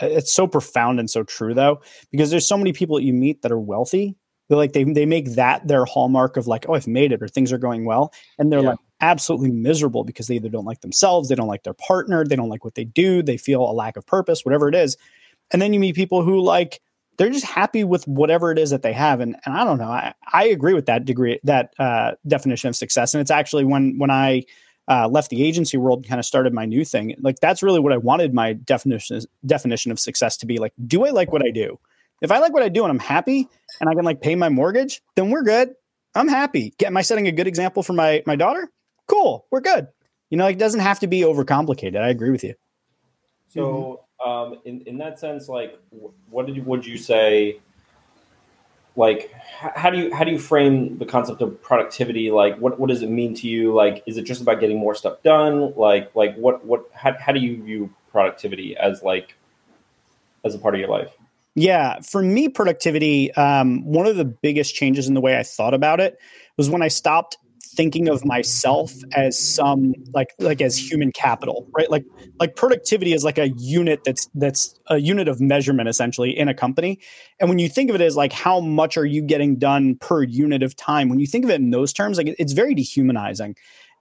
it's 0.00 0.32
so 0.32 0.46
profound 0.46 1.00
and 1.00 1.08
so 1.08 1.22
true 1.22 1.54
though, 1.54 1.80
because 2.10 2.30
there's 2.30 2.46
so 2.46 2.58
many 2.58 2.72
people 2.72 2.96
that 2.96 3.04
you 3.04 3.12
meet 3.12 3.42
that 3.42 3.52
are 3.52 3.58
wealthy. 3.58 4.14
They're 4.48 4.58
like 4.58 4.72
they 4.72 4.84
they 4.84 5.06
make 5.06 5.34
that 5.34 5.66
their 5.68 5.84
hallmark 5.84 6.36
of 6.36 6.46
like, 6.46 6.66
oh, 6.68 6.74
I've 6.74 6.86
made 6.86 7.12
it 7.12 7.22
or 7.22 7.28
things 7.28 7.52
are 7.52 7.58
going 7.58 7.84
well, 7.84 8.12
and 8.38 8.52
they're 8.52 8.62
yeah. 8.62 8.70
like 8.70 8.78
absolutely 9.00 9.50
miserable 9.50 10.04
because 10.04 10.26
they 10.26 10.36
either 10.36 10.48
don't 10.48 10.64
like 10.64 10.80
themselves, 10.80 11.28
they 11.28 11.34
don't 11.34 11.48
like 11.48 11.62
their 11.62 11.74
partner, 11.74 12.24
they 12.24 12.36
don't 12.36 12.48
like 12.48 12.64
what 12.64 12.74
they 12.74 12.84
do, 12.84 13.22
they 13.22 13.36
feel 13.36 13.62
a 13.62 13.72
lack 13.72 13.96
of 13.96 14.06
purpose, 14.06 14.44
whatever 14.44 14.68
it 14.68 14.74
is. 14.74 14.96
And 15.50 15.62
then 15.62 15.72
you 15.72 15.80
meet 15.80 15.94
people 15.94 16.22
who 16.22 16.40
like 16.40 16.80
they're 17.18 17.30
just 17.30 17.44
happy 17.44 17.84
with 17.84 18.06
whatever 18.06 18.50
it 18.50 18.58
is 18.58 18.70
that 18.70 18.82
they 18.82 18.92
have. 18.92 19.20
And, 19.20 19.36
and 19.44 19.54
I 19.54 19.64
don't 19.64 19.78
know, 19.78 19.90
I, 19.90 20.14
I 20.32 20.44
agree 20.44 20.72
with 20.72 20.86
that 20.86 21.04
degree, 21.04 21.38
that 21.44 21.74
uh, 21.78 22.12
definition 22.26 22.68
of 22.68 22.76
success. 22.76 23.12
And 23.12 23.20
it's 23.20 23.30
actually 23.30 23.64
when, 23.64 23.98
when 23.98 24.10
I 24.10 24.44
uh, 24.86 25.08
left 25.08 25.30
the 25.30 25.44
agency 25.44 25.76
world, 25.76 26.06
kind 26.08 26.18
of 26.18 26.24
started 26.24 26.54
my 26.54 26.64
new 26.64 26.84
thing. 26.84 27.14
Like 27.20 27.40
that's 27.40 27.62
really 27.62 27.80
what 27.80 27.92
I 27.92 27.98
wanted 27.98 28.32
my 28.32 28.54
definition 28.54 29.20
definition 29.44 29.92
of 29.92 29.98
success 29.98 30.36
to 30.38 30.46
be. 30.46 30.58
Like, 30.58 30.72
do 30.86 31.04
I 31.04 31.10
like 31.10 31.30
what 31.30 31.44
I 31.44 31.50
do? 31.50 31.78
If 32.22 32.30
I 32.32 32.38
like 32.38 32.52
what 32.52 32.62
I 32.62 32.68
do 32.68 32.84
and 32.84 32.90
I'm 32.90 32.98
happy 32.98 33.48
and 33.80 33.90
I 33.90 33.94
can 33.94 34.04
like 34.04 34.22
pay 34.22 34.34
my 34.34 34.48
mortgage, 34.48 35.02
then 35.14 35.30
we're 35.30 35.42
good. 35.42 35.74
I'm 36.14 36.28
happy. 36.28 36.72
Get, 36.78 36.86
am 36.86 36.96
I 36.96 37.02
setting 37.02 37.28
a 37.28 37.32
good 37.32 37.46
example 37.46 37.82
for 37.82 37.92
my 37.92 38.22
my 38.26 38.36
daughter? 38.36 38.70
Cool, 39.08 39.46
we're 39.50 39.60
good. 39.60 39.88
You 40.30 40.36
know, 40.36 40.46
it 40.46 40.58
doesn't 40.58 40.80
have 40.80 41.00
to 41.00 41.06
be 41.06 41.20
overcomplicated. 41.20 42.00
I 42.00 42.08
agree 42.08 42.30
with 42.30 42.44
you. 42.44 42.54
So 43.48 44.04
um, 44.24 44.58
in 44.64 44.82
in 44.82 44.98
that 44.98 45.18
sense, 45.18 45.48
like, 45.48 45.78
what 46.30 46.46
did 46.46 46.64
would 46.66 46.86
you 46.86 46.98
say? 46.98 47.60
Like, 48.96 49.32
how 49.32 49.90
do 49.90 49.98
you 49.98 50.14
how 50.14 50.24
do 50.24 50.32
you 50.32 50.38
frame 50.38 50.98
the 50.98 51.06
concept 51.06 51.40
of 51.40 51.62
productivity? 51.62 52.30
Like, 52.30 52.58
what 52.58 52.80
what 52.80 52.88
does 52.88 53.02
it 53.02 53.10
mean 53.10 53.34
to 53.34 53.46
you? 53.46 53.72
Like, 53.72 54.02
is 54.06 54.16
it 54.16 54.24
just 54.24 54.40
about 54.40 54.60
getting 54.60 54.78
more 54.78 54.94
stuff 54.94 55.22
done? 55.22 55.74
Like, 55.76 56.14
like 56.16 56.34
what 56.36 56.64
what 56.64 56.90
how, 56.92 57.14
how 57.18 57.32
do 57.32 57.38
you 57.38 57.62
view 57.62 57.94
productivity 58.10 58.76
as 58.76 59.02
like 59.02 59.34
as 60.44 60.54
a 60.54 60.58
part 60.58 60.74
of 60.74 60.80
your 60.80 60.90
life? 60.90 61.10
Yeah, 61.54 62.00
for 62.00 62.22
me, 62.22 62.48
productivity. 62.48 63.32
Um, 63.34 63.84
one 63.84 64.06
of 64.06 64.16
the 64.16 64.24
biggest 64.24 64.74
changes 64.74 65.08
in 65.08 65.14
the 65.14 65.20
way 65.20 65.36
I 65.36 65.42
thought 65.42 65.74
about 65.74 66.00
it 66.00 66.18
was 66.56 66.70
when 66.70 66.82
I 66.82 66.88
stopped 66.88 67.36
thinking 67.74 68.08
of 68.08 68.24
myself 68.24 68.92
as 69.14 69.38
some 69.38 69.94
like 70.14 70.34
like 70.38 70.60
as 70.60 70.76
human 70.76 71.12
capital 71.12 71.68
right 71.76 71.90
like 71.90 72.04
like 72.40 72.56
productivity 72.56 73.12
is 73.12 73.24
like 73.24 73.38
a 73.38 73.48
unit 73.50 74.02
that's 74.04 74.28
that's 74.34 74.78
a 74.88 74.98
unit 74.98 75.28
of 75.28 75.40
measurement 75.40 75.88
essentially 75.88 76.36
in 76.36 76.48
a 76.48 76.54
company 76.54 76.98
and 77.38 77.48
when 77.48 77.58
you 77.58 77.68
think 77.68 77.90
of 77.90 77.96
it 77.96 78.00
as 78.00 78.16
like 78.16 78.32
how 78.32 78.60
much 78.60 78.96
are 78.96 79.04
you 79.04 79.22
getting 79.22 79.56
done 79.56 79.96
per 79.96 80.22
unit 80.22 80.62
of 80.62 80.74
time 80.76 81.08
when 81.08 81.18
you 81.18 81.26
think 81.26 81.44
of 81.44 81.50
it 81.50 81.60
in 81.60 81.70
those 81.70 81.92
terms 81.92 82.16
like 82.16 82.34
it's 82.38 82.52
very 82.52 82.74
dehumanizing 82.74 83.54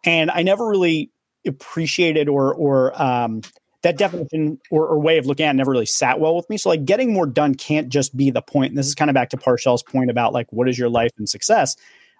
and 0.05 0.31
i 0.31 0.41
never 0.41 0.67
really 0.67 1.11
appreciated 1.45 2.29
or 2.29 2.53
or 2.53 3.01
um 3.01 3.41
that 3.83 3.97
definition 3.97 4.59
or, 4.71 4.87
or, 4.87 4.99
way 4.99 5.17
of 5.17 5.25
looking 5.25 5.45
at 5.45 5.55
never 5.55 5.71
really 5.71 5.85
sat 5.85 6.19
well 6.19 6.35
with 6.35 6.49
me. 6.49 6.57
So 6.57 6.69
like 6.69 6.83
getting 6.83 7.13
more 7.13 7.27
done 7.27 7.55
can't 7.55 7.89
just 7.89 8.15
be 8.17 8.31
the 8.31 8.41
point. 8.41 8.71
And 8.71 8.77
this 8.77 8.87
is 8.87 8.95
kind 8.95 9.09
of 9.09 9.13
back 9.13 9.29
to 9.29 9.37
Parshell's 9.37 9.83
point 9.83 10.09
about 10.09 10.33
like 10.33 10.51
what 10.51 10.67
is 10.67 10.77
your 10.77 10.89
life 10.89 11.11
and 11.17 11.29
success. 11.29 11.75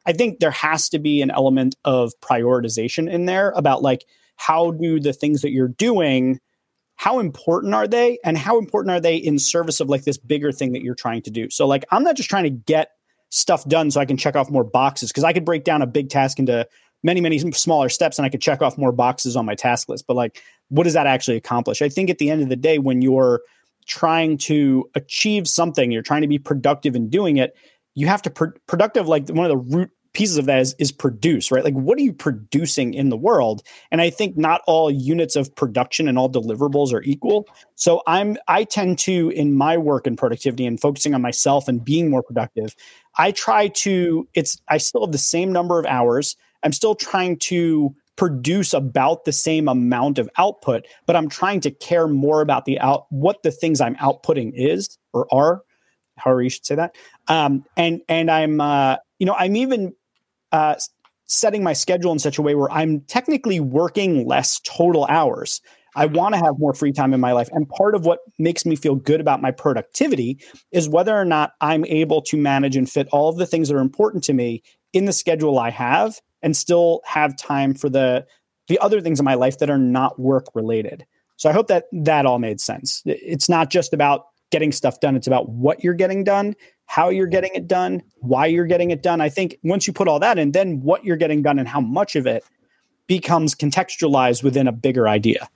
I 0.07 0.13
think 0.13 0.39
there 0.39 0.51
has 0.51 0.89
to 0.89 0.99
be 0.99 1.21
an 1.21 1.29
element 1.31 1.75
of 1.85 2.13
prioritization 2.21 3.11
in 3.11 3.25
there 3.25 3.51
about 3.51 3.81
like 3.83 4.05
how 4.37 4.71
do 4.71 4.99
the 4.99 5.13
things 5.13 5.41
that 5.41 5.51
you're 5.51 5.67
doing 5.67 6.39
how 6.97 7.19
important 7.19 7.75
are 7.75 7.87
they? 7.87 8.17
And 8.23 8.37
how 8.37 8.57
important 8.57 8.91
are 8.91 8.99
they 8.99 9.15
in 9.15 9.37
service 9.39 9.79
of 9.79 9.87
like 9.87 10.03
this 10.03 10.17
bigger 10.17 10.51
thing 10.51 10.73
that 10.73 10.81
you're 10.81 10.95
trying 10.95 11.21
to 11.21 11.31
do? 11.31 11.49
So 11.49 11.65
like 11.65 11.85
i'm 11.91 12.03
not 12.03 12.15
just 12.15 12.29
trying 12.29 12.43
to 12.43 12.49
get 12.49 12.91
stuff 13.29 13.65
done 13.65 13.91
so 13.91 14.01
i 14.01 14.05
can 14.05 14.17
check 14.17 14.35
off 14.35 14.49
more 14.49 14.63
boxes 14.63 15.11
because 15.11 15.25
i 15.25 15.33
could 15.33 15.43
break 15.43 15.65
down 15.65 15.81
a 15.81 15.87
big 15.87 16.09
task 16.09 16.39
into 16.39 16.65
many 17.03 17.19
many 17.19 17.37
smaller 17.51 17.89
steps 17.89 18.17
and 18.17 18.25
i 18.25 18.29
could 18.29 18.41
check 18.41 18.61
off 18.61 18.77
more 18.77 18.93
boxes 18.93 19.35
on 19.35 19.45
my 19.45 19.53
task 19.53 19.89
list. 19.89 20.05
But 20.07 20.15
like 20.15 20.41
what 20.69 20.83
does 20.83 20.93
that 20.93 21.07
actually 21.07 21.37
accomplish? 21.37 21.81
I 21.81 21.89
think 21.89 22.09
at 22.09 22.17
the 22.17 22.29
end 22.29 22.41
of 22.41 22.49
the 22.49 22.55
day 22.55 22.79
when 22.79 23.01
you're 23.01 23.41
trying 23.85 24.37
to 24.37 24.89
achieve 24.95 25.47
something 25.47 25.91
you're 25.91 26.01
trying 26.01 26.21
to 26.21 26.27
be 26.27 26.39
productive 26.39 26.95
in 26.95 27.09
doing 27.09 27.37
it 27.37 27.55
you 27.95 28.05
have 28.07 28.21
to 28.21 28.29
pr- 28.29 28.57
productive 28.67 29.07
like 29.07 29.29
one 29.29 29.49
of 29.49 29.49
the 29.49 29.75
root 29.77 29.89
pieces 30.17 30.37
of 30.37 30.47
that 30.47 30.59
is, 30.59 30.75
is 30.79 30.91
produce, 30.91 31.51
right? 31.51 31.63
Like, 31.63 31.75
what 31.75 31.95
are 31.99 32.01
you 32.01 32.11
producing 32.11 32.95
in 32.95 33.09
the 33.09 33.15
world? 33.15 33.61
And 33.91 34.01
I 34.01 34.09
think 34.09 34.35
not 34.35 34.61
all 34.65 34.89
units 34.89 35.35
of 35.35 35.55
production 35.55 36.07
and 36.07 36.17
all 36.17 36.27
deliverables 36.27 36.91
are 36.91 37.03
equal. 37.03 37.47
So 37.75 38.01
I'm 38.07 38.35
I 38.47 38.63
tend 38.63 38.97
to 38.99 39.29
in 39.29 39.53
my 39.53 39.77
work 39.77 40.07
and 40.07 40.17
productivity 40.17 40.65
and 40.65 40.81
focusing 40.81 41.13
on 41.13 41.21
myself 41.21 41.67
and 41.67 41.85
being 41.85 42.09
more 42.09 42.23
productive. 42.23 42.75
I 43.19 43.31
try 43.31 43.67
to. 43.67 44.27
It's 44.33 44.59
I 44.67 44.79
still 44.79 45.05
have 45.05 45.11
the 45.11 45.19
same 45.19 45.53
number 45.53 45.79
of 45.79 45.85
hours. 45.85 46.35
I'm 46.63 46.73
still 46.73 46.95
trying 46.95 47.37
to 47.37 47.95
produce 48.15 48.73
about 48.73 49.25
the 49.25 49.31
same 49.31 49.67
amount 49.67 50.17
of 50.17 50.27
output, 50.39 50.87
but 51.05 51.15
I'm 51.15 51.29
trying 51.29 51.59
to 51.61 51.69
care 51.69 52.07
more 52.07 52.41
about 52.41 52.65
the 52.65 52.79
out 52.79 53.05
what 53.09 53.43
the 53.43 53.51
things 53.51 53.79
I'm 53.79 53.95
outputting 53.97 54.53
is 54.55 54.97
or 55.13 55.27
are, 55.31 55.61
however 56.17 56.41
you 56.41 56.49
should 56.49 56.65
say 56.65 56.73
that. 56.73 56.95
Um, 57.27 57.65
and 57.77 58.01
and 58.09 58.31
I'm 58.31 58.59
uh, 58.59 58.95
you 59.19 59.27
know, 59.27 59.35
I'm 59.35 59.55
even 59.55 59.93
uh, 60.51 60.75
setting 61.25 61.63
my 61.63 61.73
schedule 61.73 62.11
in 62.11 62.19
such 62.19 62.37
a 62.37 62.41
way 62.41 62.55
where 62.55 62.71
I'm 62.71 63.01
technically 63.01 63.59
working 63.59 64.27
less 64.27 64.59
total 64.63 65.05
hours. 65.05 65.61
I 65.95 66.05
want 66.05 66.35
to 66.35 66.39
have 66.39 66.59
more 66.59 66.73
free 66.73 66.91
time 66.91 67.13
in 67.13 67.19
my 67.19 67.31
life. 67.31 67.49
And 67.51 67.67
part 67.67 67.95
of 67.95 68.05
what 68.05 68.19
makes 68.37 68.65
me 68.65 68.75
feel 68.75 68.95
good 68.95 69.19
about 69.19 69.41
my 69.41 69.51
productivity 69.51 70.39
is 70.71 70.87
whether 70.87 71.15
or 71.15 71.25
not 71.25 71.53
I'm 71.59 71.85
able 71.85 72.21
to 72.23 72.37
manage 72.37 72.75
and 72.75 72.89
fit 72.89 73.07
all 73.11 73.29
of 73.29 73.37
the 73.37 73.47
things 73.47 73.67
that 73.67 73.75
are 73.75 73.81
important 73.81 74.23
to 74.25 74.33
me 74.33 74.61
in 74.93 75.05
the 75.05 75.13
schedule 75.13 75.57
I 75.57 75.71
have 75.71 76.21
and 76.41 76.55
still 76.55 77.01
have 77.05 77.35
time 77.35 77.73
for 77.73 77.89
the 77.89 78.25
the 78.67 78.77
other 78.79 78.99
things 78.99 79.19
in 79.19 79.23
my 79.23 79.33
life 79.33 79.59
that 79.59 79.69
are 79.69 79.77
not 79.77 80.19
work 80.19 80.47
related. 80.53 81.05
So 81.37 81.49
I 81.49 81.53
hope 81.53 81.67
that 81.67 81.85
that 81.91 82.25
all 82.25 82.37
made 82.37 82.59
sense. 82.59 83.01
It's 83.05 83.47
not 83.47 83.69
just 83.69 83.93
about 83.93 84.25
getting 84.51 84.71
stuff 84.71 84.99
done, 84.99 85.15
it's 85.15 85.27
about 85.27 85.49
what 85.49 85.83
you're 85.83 85.93
getting 85.93 86.23
done 86.23 86.53
how 86.87 87.09
you're 87.09 87.27
getting 87.27 87.51
it 87.53 87.67
done, 87.67 88.01
why 88.19 88.47
you're 88.47 88.65
getting 88.65 88.91
it 88.91 89.03
done. 89.03 89.21
I 89.21 89.29
think 89.29 89.59
once 89.63 89.85
you 89.85 89.93
put 89.93 90.07
all 90.07 90.19
that 90.19 90.39
in, 90.39 90.51
then 90.53 90.81
what 90.81 91.05
you're 91.05 91.17
getting 91.17 91.41
done 91.43 91.59
and 91.59 91.67
how 91.67 91.81
much 91.81 92.15
of 92.15 92.25
it 92.25 92.43
becomes 93.05 93.53
contextualized 93.53 94.43
within 94.43 94.67
a 94.67 94.71
bigger 94.71 95.07
idea. 95.07 95.49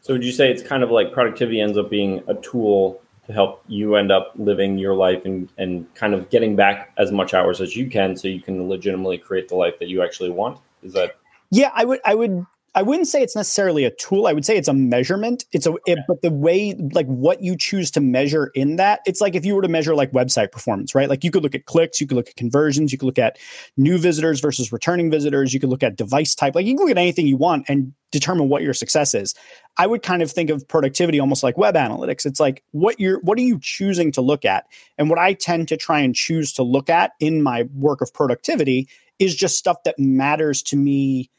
So 0.00 0.14
would 0.14 0.24
you 0.24 0.32
say 0.32 0.50
it's 0.50 0.62
kind 0.62 0.82
of 0.82 0.90
like 0.90 1.12
productivity 1.12 1.60
ends 1.60 1.76
up 1.76 1.90
being 1.90 2.22
a 2.28 2.34
tool 2.34 3.02
to 3.26 3.32
help 3.32 3.64
you 3.66 3.96
end 3.96 4.12
up 4.12 4.32
living 4.36 4.78
your 4.78 4.94
life 4.94 5.24
and, 5.24 5.48
and 5.58 5.92
kind 5.94 6.14
of 6.14 6.30
getting 6.30 6.54
back 6.54 6.92
as 6.96 7.10
much 7.10 7.34
hours 7.34 7.60
as 7.60 7.74
you 7.74 7.90
can 7.90 8.16
so 8.16 8.28
you 8.28 8.40
can 8.40 8.68
legitimately 8.68 9.18
create 9.18 9.48
the 9.48 9.56
life 9.56 9.78
that 9.80 9.88
you 9.88 10.02
actually 10.02 10.30
want? 10.30 10.60
Is 10.82 10.92
that 10.92 11.16
yeah, 11.50 11.70
I 11.74 11.84
would 11.84 12.00
I 12.04 12.14
would 12.14 12.46
I 12.76 12.82
wouldn't 12.82 13.08
say 13.08 13.22
it's 13.22 13.34
necessarily 13.34 13.84
a 13.84 13.90
tool. 13.90 14.26
I 14.26 14.34
would 14.34 14.44
say 14.44 14.58
it's 14.58 14.68
a 14.68 14.74
measurement. 14.74 15.46
It's 15.50 15.66
a, 15.66 15.72
it, 15.86 15.98
but 16.06 16.20
the 16.20 16.30
way, 16.30 16.74
like 16.92 17.06
what 17.06 17.42
you 17.42 17.56
choose 17.56 17.90
to 17.92 18.02
measure 18.02 18.50
in 18.54 18.76
that, 18.76 19.00
it's 19.06 19.22
like 19.22 19.34
if 19.34 19.46
you 19.46 19.54
were 19.54 19.62
to 19.62 19.68
measure 19.68 19.94
like 19.94 20.12
website 20.12 20.52
performance, 20.52 20.94
right? 20.94 21.08
Like 21.08 21.24
you 21.24 21.30
could 21.30 21.42
look 21.42 21.54
at 21.54 21.64
clicks, 21.64 22.02
you 22.02 22.06
could 22.06 22.16
look 22.16 22.28
at 22.28 22.36
conversions, 22.36 22.92
you 22.92 22.98
could 22.98 23.06
look 23.06 23.18
at 23.18 23.38
new 23.78 23.96
visitors 23.96 24.40
versus 24.40 24.72
returning 24.72 25.10
visitors, 25.10 25.54
you 25.54 25.58
could 25.58 25.70
look 25.70 25.82
at 25.82 25.96
device 25.96 26.34
type, 26.34 26.54
like 26.54 26.66
you 26.66 26.74
can 26.74 26.84
look 26.84 26.90
at 26.90 26.98
anything 26.98 27.26
you 27.26 27.38
want 27.38 27.64
and 27.66 27.94
determine 28.12 28.50
what 28.50 28.60
your 28.60 28.74
success 28.74 29.14
is. 29.14 29.34
I 29.78 29.86
would 29.86 30.02
kind 30.02 30.20
of 30.20 30.30
think 30.30 30.50
of 30.50 30.68
productivity 30.68 31.18
almost 31.18 31.42
like 31.42 31.56
web 31.56 31.76
analytics. 31.76 32.26
It's 32.26 32.40
like 32.40 32.62
what 32.72 33.00
you're, 33.00 33.20
what 33.20 33.38
are 33.38 33.42
you 33.42 33.58
choosing 33.58 34.12
to 34.12 34.20
look 34.20 34.44
at? 34.44 34.66
And 34.98 35.08
what 35.08 35.18
I 35.18 35.32
tend 35.32 35.68
to 35.68 35.78
try 35.78 36.00
and 36.00 36.14
choose 36.14 36.52
to 36.52 36.62
look 36.62 36.90
at 36.90 37.12
in 37.20 37.42
my 37.42 37.70
work 37.74 38.02
of 38.02 38.12
productivity 38.12 38.86
is 39.18 39.34
just 39.34 39.56
stuff 39.56 39.78
that 39.84 39.98
matters 39.98 40.62
to 40.64 40.76
me 40.76 41.30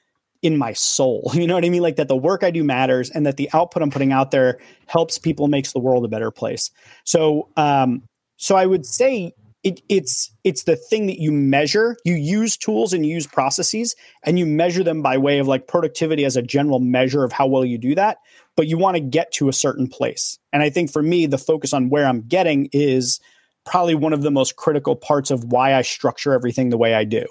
in 0.48 0.58
my 0.58 0.74
soul. 0.74 1.32
You 1.38 1.46
know 1.46 1.54
what 1.54 1.66
I 1.66 1.70
mean? 1.70 1.84
Like 1.84 1.98
that 1.98 2.08
the 2.08 2.16
work 2.16 2.44
I 2.44 2.51
do 2.51 2.63
matters 2.63 3.12
and 3.12 3.25
that 3.25 3.38
the 3.38 3.50
output 3.54 3.84
I'm 3.84 3.92
putting 3.92 4.12
out 4.12 4.32
there 4.32 4.60
helps 4.88 5.20
people, 5.20 5.48
makes 5.48 5.72
the 5.72 5.80
world 5.80 6.04
a 6.04 6.08
better 6.08 6.32
place. 6.32 6.72
So, 7.04 7.50
um, 7.58 8.01
so 8.38 8.56
I 8.56 8.66
would 8.66 8.86
say 8.86 9.34
it, 9.63 9.82
it's 9.89 10.32
it's 10.44 10.63
the 10.63 10.75
thing 10.75 11.08
that 11.08 11.20
you 11.20 11.32
measure. 11.32 11.98
You 12.06 12.16
use 12.16 12.58
tools 12.58 12.94
and 12.94 13.06
you 13.06 13.13
use 13.13 13.27
processes, 13.27 13.96
and 14.24 14.39
you 14.39 14.46
measure 14.46 14.84
them 14.84 15.01
by 15.01 15.18
way 15.18 15.39
of 15.39 15.48
like 15.48 15.68
productivity 15.68 16.25
as 16.25 16.38
a 16.38 16.42
general 16.42 16.80
measure 16.80 17.24
of 17.24 17.32
how 17.32 17.48
well 17.48 17.66
you 17.66 17.77
do 17.77 17.94
that. 17.96 18.18
But 18.56 18.68
you 18.68 18.77
want 18.77 18.96
to 18.96 19.01
get 19.01 19.32
to 19.34 19.50
a 19.50 19.54
certain 19.54 19.88
place, 19.88 20.39
and 20.54 20.63
I 20.63 20.70
think 20.70 20.92
for 20.92 21.04
me, 21.04 21.25
the 21.25 21.38
focus 21.38 21.74
on 21.74 21.89
where 21.89 22.06
I'm 22.06 22.22
getting 22.22 22.70
is 22.72 23.20
probably 23.66 23.96
one 23.96 24.13
of 24.13 24.22
the 24.22 24.32
most 24.32 24.56
critical 24.56 24.96
parts 24.96 25.32
of 25.32 25.44
why 25.46 25.74
I 25.74 25.82
structure 25.82 26.34
everything 26.34 26.70
the 26.70 26.77
way 26.77 26.94
I 26.94 27.04
do. 27.04 27.25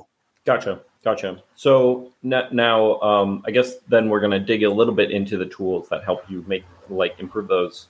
Gotcha. 0.44 0.80
Gotcha. 1.06 1.40
So 1.54 2.10
now, 2.24 3.00
um, 3.00 3.44
I 3.46 3.52
guess 3.52 3.76
then 3.86 4.08
we're 4.08 4.18
going 4.18 4.32
to 4.32 4.40
dig 4.40 4.64
a 4.64 4.68
little 4.68 4.92
bit 4.92 5.12
into 5.12 5.36
the 5.36 5.46
tools 5.46 5.88
that 5.88 6.02
help 6.02 6.28
you 6.28 6.44
make 6.48 6.64
like 6.90 7.14
improve 7.20 7.46
those 7.46 7.86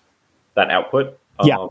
that 0.54 0.70
output. 0.70 1.18
Um, 1.38 1.48
yeah. 1.48 1.66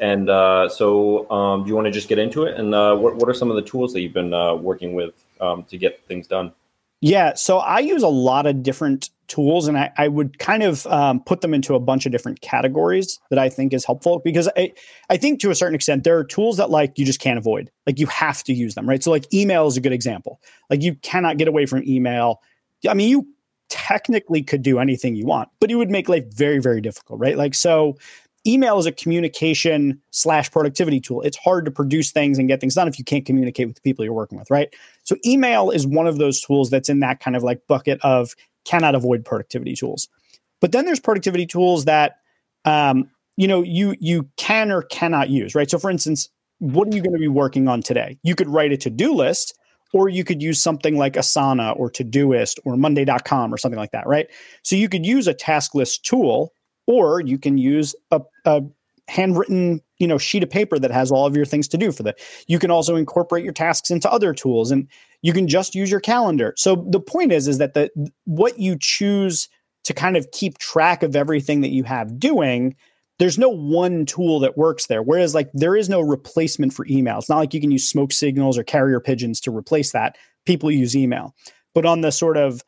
And 0.00 0.30
uh, 0.30 0.70
so, 0.70 1.30
um, 1.30 1.64
do 1.64 1.68
you 1.68 1.74
want 1.74 1.88
to 1.88 1.90
just 1.90 2.08
get 2.08 2.18
into 2.18 2.44
it? 2.44 2.58
And 2.58 2.74
uh, 2.74 2.96
what 2.96 3.16
what 3.16 3.28
are 3.28 3.34
some 3.34 3.50
of 3.50 3.56
the 3.56 3.62
tools 3.70 3.92
that 3.92 4.00
you've 4.00 4.14
been 4.14 4.32
uh, 4.32 4.54
working 4.54 4.94
with 4.94 5.12
um, 5.42 5.64
to 5.64 5.76
get 5.76 6.00
things 6.06 6.26
done? 6.26 6.52
Yeah, 7.02 7.34
so 7.34 7.58
I 7.58 7.80
use 7.80 8.02
a 8.02 8.08
lot 8.08 8.46
of 8.46 8.62
different 8.62 9.10
tools, 9.28 9.68
and 9.68 9.78
I, 9.78 9.92
I 9.96 10.08
would 10.08 10.38
kind 10.38 10.62
of 10.62 10.86
um, 10.86 11.22
put 11.22 11.42
them 11.42 11.54
into 11.54 11.74
a 11.74 11.80
bunch 11.80 12.06
of 12.06 12.12
different 12.12 12.40
categories 12.40 13.20
that 13.30 13.38
I 13.38 13.48
think 13.48 13.72
is 13.72 13.84
helpful 13.84 14.20
because 14.24 14.48
I, 14.56 14.72
I 15.08 15.16
think 15.16 15.40
to 15.40 15.50
a 15.50 15.54
certain 15.54 15.74
extent 15.74 16.04
there 16.04 16.18
are 16.18 16.24
tools 16.24 16.56
that 16.56 16.70
like 16.70 16.98
you 16.98 17.04
just 17.04 17.20
can't 17.20 17.38
avoid, 17.38 17.70
like 17.86 17.98
you 17.98 18.06
have 18.06 18.42
to 18.44 18.52
use 18.52 18.74
them, 18.74 18.88
right? 18.88 19.02
So 19.02 19.10
like 19.10 19.32
email 19.32 19.66
is 19.66 19.76
a 19.76 19.80
good 19.80 19.92
example. 19.92 20.40
Like 20.70 20.82
you 20.82 20.94
cannot 20.96 21.36
get 21.36 21.48
away 21.48 21.66
from 21.66 21.82
email. 21.86 22.40
I 22.88 22.94
mean, 22.94 23.08
you 23.08 23.28
technically 23.68 24.42
could 24.42 24.62
do 24.62 24.78
anything 24.78 25.14
you 25.14 25.26
want, 25.26 25.48
but 25.60 25.70
it 25.70 25.76
would 25.76 25.90
make 25.90 26.08
life 26.08 26.24
very 26.34 26.58
very 26.58 26.80
difficult, 26.80 27.20
right? 27.20 27.36
Like 27.36 27.54
so, 27.54 27.96
email 28.46 28.78
is 28.78 28.86
a 28.86 28.92
communication 28.92 30.00
slash 30.10 30.50
productivity 30.50 31.00
tool. 31.00 31.20
It's 31.22 31.36
hard 31.36 31.64
to 31.66 31.70
produce 31.70 32.10
things 32.10 32.38
and 32.38 32.48
get 32.48 32.60
things 32.60 32.74
done 32.74 32.88
if 32.88 32.98
you 32.98 33.04
can't 33.04 33.26
communicate 33.26 33.66
with 33.66 33.76
the 33.76 33.82
people 33.82 34.04
you're 34.04 34.14
working 34.14 34.38
with, 34.38 34.50
right? 34.50 34.74
So 35.04 35.16
email 35.26 35.70
is 35.70 35.86
one 35.86 36.06
of 36.06 36.18
those 36.18 36.40
tools 36.40 36.70
that's 36.70 36.88
in 36.88 37.00
that 37.00 37.20
kind 37.20 37.36
of 37.36 37.42
like 37.42 37.66
bucket 37.66 38.00
of 38.02 38.34
cannot 38.68 38.94
avoid 38.94 39.24
productivity 39.24 39.74
tools. 39.74 40.08
But 40.60 40.72
then 40.72 40.84
there's 40.84 41.00
productivity 41.00 41.46
tools 41.46 41.86
that 41.86 42.16
um, 42.64 43.10
you 43.36 43.48
know 43.48 43.62
you 43.62 43.94
you 44.00 44.28
can 44.36 44.70
or 44.70 44.82
cannot 44.82 45.30
use, 45.30 45.54
right? 45.54 45.70
So 45.70 45.78
for 45.78 45.90
instance, 45.90 46.28
what 46.58 46.88
are 46.88 46.96
you 46.96 47.02
going 47.02 47.14
to 47.14 47.20
be 47.20 47.28
working 47.28 47.68
on 47.68 47.82
today? 47.82 48.18
You 48.22 48.34
could 48.34 48.48
write 48.48 48.72
a 48.72 48.76
to-do 48.76 49.14
list 49.14 49.56
or 49.94 50.08
you 50.08 50.24
could 50.24 50.42
use 50.42 50.60
something 50.60 50.96
like 50.96 51.14
Asana 51.14 51.78
or 51.78 51.90
Todoist 51.90 52.58
or 52.64 52.76
Monday.com 52.76 53.54
or 53.54 53.56
something 53.56 53.78
like 53.78 53.92
that, 53.92 54.06
right? 54.06 54.26
So 54.62 54.76
you 54.76 54.88
could 54.88 55.06
use 55.06 55.26
a 55.26 55.34
task 55.34 55.74
list 55.74 56.04
tool 56.04 56.52
or 56.86 57.20
you 57.20 57.38
can 57.38 57.56
use 57.58 57.94
a, 58.10 58.20
a 58.44 58.62
handwritten 59.08 59.80
you 59.98 60.06
know 60.06 60.18
sheet 60.18 60.42
of 60.42 60.50
paper 60.50 60.78
that 60.78 60.90
has 60.90 61.10
all 61.10 61.26
of 61.26 61.36
your 61.36 61.44
things 61.44 61.68
to 61.68 61.78
do 61.78 61.92
for 61.92 62.02
that. 62.04 62.18
You 62.46 62.58
can 62.58 62.70
also 62.70 62.96
incorporate 62.96 63.44
your 63.44 63.52
tasks 63.52 63.90
into 63.90 64.10
other 64.10 64.32
tools 64.32 64.70
and 64.70 64.88
you 65.22 65.32
can 65.32 65.48
just 65.48 65.74
use 65.74 65.90
your 65.90 66.00
calendar. 66.00 66.54
So 66.56 66.86
the 66.88 67.00
point 67.00 67.32
is 67.32 67.48
is 67.48 67.58
that 67.58 67.74
the 67.74 67.90
what 68.24 68.58
you 68.58 68.76
choose 68.78 69.48
to 69.84 69.94
kind 69.94 70.16
of 70.16 70.30
keep 70.32 70.58
track 70.58 71.02
of 71.02 71.16
everything 71.16 71.60
that 71.62 71.70
you 71.70 71.84
have 71.84 72.18
doing 72.18 72.76
there's 73.18 73.36
no 73.36 73.48
one 73.48 74.06
tool 74.06 74.38
that 74.38 74.56
works 74.56 74.86
there. 74.86 75.02
Whereas 75.02 75.34
like 75.34 75.50
there 75.52 75.74
is 75.74 75.88
no 75.88 76.00
replacement 76.00 76.72
for 76.72 76.86
email. 76.88 77.18
It's 77.18 77.28
not 77.28 77.38
like 77.38 77.52
you 77.52 77.60
can 77.60 77.72
use 77.72 77.88
smoke 77.88 78.12
signals 78.12 78.56
or 78.56 78.62
carrier 78.62 79.00
pigeons 79.00 79.40
to 79.40 79.50
replace 79.50 79.90
that. 79.90 80.16
People 80.46 80.70
use 80.70 80.94
email. 80.94 81.34
But 81.74 81.84
on 81.84 82.00
the 82.02 82.12
sort 82.12 82.36
of 82.36 82.62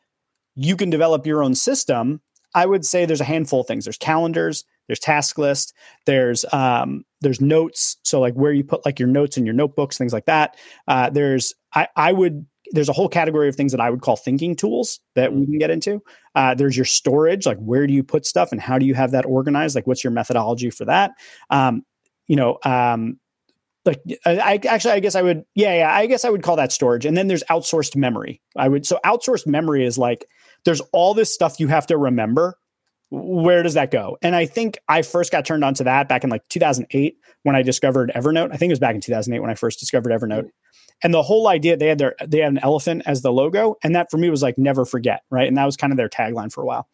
you 0.55 0.75
can 0.75 0.89
develop 0.89 1.25
your 1.25 1.41
own 1.41 1.55
system 1.55 2.19
I 2.53 2.65
would 2.65 2.85
say 2.85 3.05
there's 3.05 3.21
a 3.21 3.25
handful 3.25 3.61
of 3.61 3.67
things. 3.67 3.85
There's 3.85 3.97
calendars, 3.97 4.65
there's 4.87 4.99
task 4.99 5.37
list, 5.37 5.73
there's 6.05 6.45
um, 6.51 7.05
there's 7.21 7.39
notes. 7.39 7.97
So 8.03 8.19
like 8.19 8.33
where 8.33 8.51
you 8.51 8.63
put 8.63 8.85
like 8.85 8.99
your 8.99 9.07
notes 9.07 9.37
in 9.37 9.45
your 9.45 9.55
notebooks, 9.55 9.97
things 9.97 10.13
like 10.13 10.25
that. 10.25 10.57
Uh, 10.87 11.09
there's 11.09 11.53
I, 11.73 11.87
I 11.95 12.11
would 12.11 12.45
there's 12.73 12.89
a 12.89 12.93
whole 12.93 13.09
category 13.09 13.49
of 13.49 13.55
things 13.55 13.71
that 13.73 13.81
I 13.81 13.89
would 13.89 14.01
call 14.01 14.15
thinking 14.15 14.55
tools 14.55 14.99
that 15.15 15.33
we 15.33 15.45
can 15.45 15.57
get 15.57 15.69
into. 15.69 16.01
Uh, 16.35 16.55
there's 16.55 16.75
your 16.75 16.85
storage, 16.85 17.45
like 17.45 17.57
where 17.57 17.85
do 17.85 17.93
you 17.93 18.03
put 18.03 18.25
stuff 18.25 18.51
and 18.51 18.61
how 18.61 18.79
do 18.79 18.85
you 18.85 18.93
have 18.93 19.11
that 19.11 19.25
organized? 19.25 19.75
Like 19.75 19.87
what's 19.87 20.03
your 20.03 20.11
methodology 20.11 20.69
for 20.69 20.85
that? 20.85 21.11
Um, 21.49 21.83
you 22.27 22.35
know, 22.35 22.57
um, 22.63 23.19
like 23.83 23.99
I, 24.25 24.37
I, 24.37 24.59
actually 24.67 24.93
I 24.93 24.99
guess 24.99 25.15
I 25.15 25.21
would 25.21 25.43
yeah 25.55 25.75
yeah 25.75 25.93
I 25.93 26.05
guess 26.05 26.23
I 26.23 26.29
would 26.29 26.43
call 26.43 26.55
that 26.57 26.71
storage. 26.71 27.05
And 27.05 27.17
then 27.17 27.27
there's 27.27 27.43
outsourced 27.49 27.95
memory. 27.95 28.41
I 28.55 28.67
would 28.67 28.85
so 28.85 28.99
outsourced 29.05 29.47
memory 29.47 29.85
is 29.85 29.97
like 29.97 30.25
there's 30.65 30.81
all 30.93 31.13
this 31.13 31.33
stuff 31.33 31.59
you 31.59 31.67
have 31.67 31.87
to 31.87 31.97
remember 31.97 32.57
where 33.11 33.61
does 33.61 33.73
that 33.73 33.91
go? 33.91 34.17
And 34.21 34.35
I 34.35 34.45
think 34.45 34.79
I 34.87 35.01
first 35.01 35.31
got 35.31 35.45
turned 35.45 35.65
on 35.65 35.73
to 35.75 35.83
that 35.83 36.07
back 36.07 36.23
in 36.23 36.29
like 36.29 36.47
2008 36.47 37.17
when 37.43 37.55
I 37.55 37.61
discovered 37.61 38.11
Evernote. 38.15 38.53
I 38.53 38.57
think 38.57 38.69
it 38.69 38.73
was 38.73 38.79
back 38.79 38.95
in 38.95 39.01
2008 39.01 39.39
when 39.41 39.51
I 39.51 39.55
first 39.55 39.79
discovered 39.79 40.11
Evernote. 40.11 40.49
And 41.03 41.13
the 41.13 41.21
whole 41.21 41.47
idea 41.47 41.75
they 41.75 41.87
had 41.87 41.97
their 41.97 42.15
they 42.25 42.39
had 42.39 42.53
an 42.53 42.59
elephant 42.59 43.03
as 43.05 43.21
the 43.21 43.31
logo, 43.31 43.75
and 43.83 43.95
that 43.95 44.09
for 44.09 44.17
me 44.17 44.29
was 44.29 44.41
like 44.41 44.57
never 44.57 44.85
forget, 44.85 45.23
right? 45.29 45.47
And 45.47 45.57
that 45.57 45.65
was 45.65 45.75
kind 45.75 45.91
of 45.91 45.97
their 45.97 46.09
tagline 46.09 46.53
for 46.53 46.61
a 46.61 46.65
while. 46.65 46.87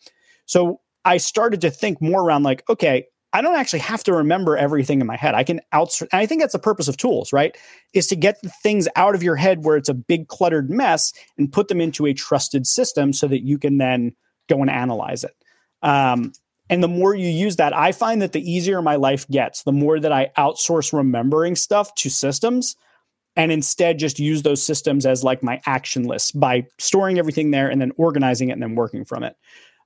So 0.46 0.80
I 1.06 1.18
started 1.18 1.62
to 1.62 1.70
think 1.70 2.02
more 2.02 2.22
around 2.22 2.44
like, 2.44 2.64
okay, 2.70 3.06
I 3.34 3.42
don't 3.42 3.56
actually 3.56 3.80
have 3.80 4.04
to 4.06 4.14
remember 4.14 4.58
everything 4.58 5.02
in 5.02 5.08
my 5.08 5.18
head. 5.18 5.36
I 5.36 5.44
can 5.44 5.60
outsource. 5.74 6.08
And 6.12 6.22
I 6.22 6.26
think 6.26 6.42
that's 6.42 6.54
the 6.54 6.60
purpose 6.60 6.88
of 6.88 6.98
tools, 6.98 7.32
right? 7.32 7.56
Is 7.94 8.08
to 8.08 8.16
get 8.16 8.42
the 8.42 8.50
things 8.64 8.88
out 8.96 9.14
of 9.14 9.22
your 9.22 9.36
head 9.36 9.66
where 9.66 9.78
it's 9.78 9.90
a 9.90 9.94
big 9.94 10.30
cluttered 10.30 10.70
mess 10.70 11.14
and 11.38 11.52
put 11.52 11.68
them 11.68 11.82
into 11.82 12.06
a 12.06 12.14
trusted 12.14 12.66
system 12.66 13.14
so 13.14 13.28
that 13.28 13.46
you 13.46 13.60
can 13.60 13.78
then 13.78 14.14
go 14.50 14.62
and 14.62 14.70
analyze 14.70 15.24
it. 15.24 15.36
Um, 15.81 16.34
and 16.69 16.84
the 16.84 16.88
more 16.88 17.15
you 17.15 17.29
use 17.29 17.57
that, 17.57 17.75
I 17.75 17.91
find 17.91 18.22
that 18.22 18.34
the 18.34 18.51
easier 18.51 18.81
my 18.81 18.98
life 18.98 19.27
gets, 19.29 19.63
the 19.63 19.72
more 19.72 20.00
that 20.00 20.12
I 20.12 20.31
outsource 20.38 20.91
remembering 20.91 21.55
stuff 21.55 21.96
to 21.96 22.10
systems 22.10 22.75
and 23.38 23.51
instead 23.51 24.00
just 24.00 24.19
use 24.19 24.41
those 24.41 24.62
systems 24.62 25.05
as 25.05 25.24
like 25.24 25.43
my 25.43 25.62
action 25.65 26.03
list 26.03 26.38
by 26.38 26.65
storing 26.77 27.19
everything 27.19 27.51
there 27.51 27.69
and 27.69 27.79
then 27.79 27.91
organizing 27.96 28.50
it 28.50 28.53
and 28.53 28.62
then 28.62 28.75
working 28.75 29.05
from 29.05 29.24
it. 29.24 29.38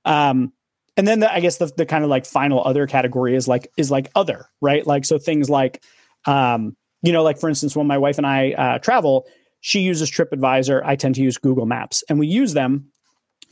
Um, 0.04 0.52
and 0.96 1.06
then 1.06 1.20
the, 1.20 1.32
I 1.32 1.40
guess 1.40 1.58
the, 1.58 1.66
the 1.76 1.86
kind 1.86 2.02
of 2.04 2.10
like 2.10 2.26
final 2.26 2.62
other 2.64 2.86
category 2.86 3.36
is 3.36 3.48
like 3.48 3.70
is 3.76 3.90
like 3.90 4.10
other 4.14 4.48
right 4.60 4.86
like 4.86 5.04
so 5.04 5.18
things 5.18 5.48
like 5.48 5.82
um, 6.26 6.76
you 7.02 7.12
know 7.12 7.22
like 7.22 7.38
for 7.38 7.48
instance 7.48 7.76
when 7.76 7.86
my 7.86 7.98
wife 7.98 8.18
and 8.18 8.26
I 8.26 8.52
uh, 8.52 8.78
travel 8.78 9.26
she 9.60 9.80
uses 9.80 10.10
TripAdvisor 10.10 10.82
I 10.84 10.96
tend 10.96 11.14
to 11.14 11.22
use 11.22 11.38
Google 11.38 11.66
Maps 11.66 12.04
and 12.08 12.18
we 12.18 12.26
use 12.26 12.52
them 12.52 12.90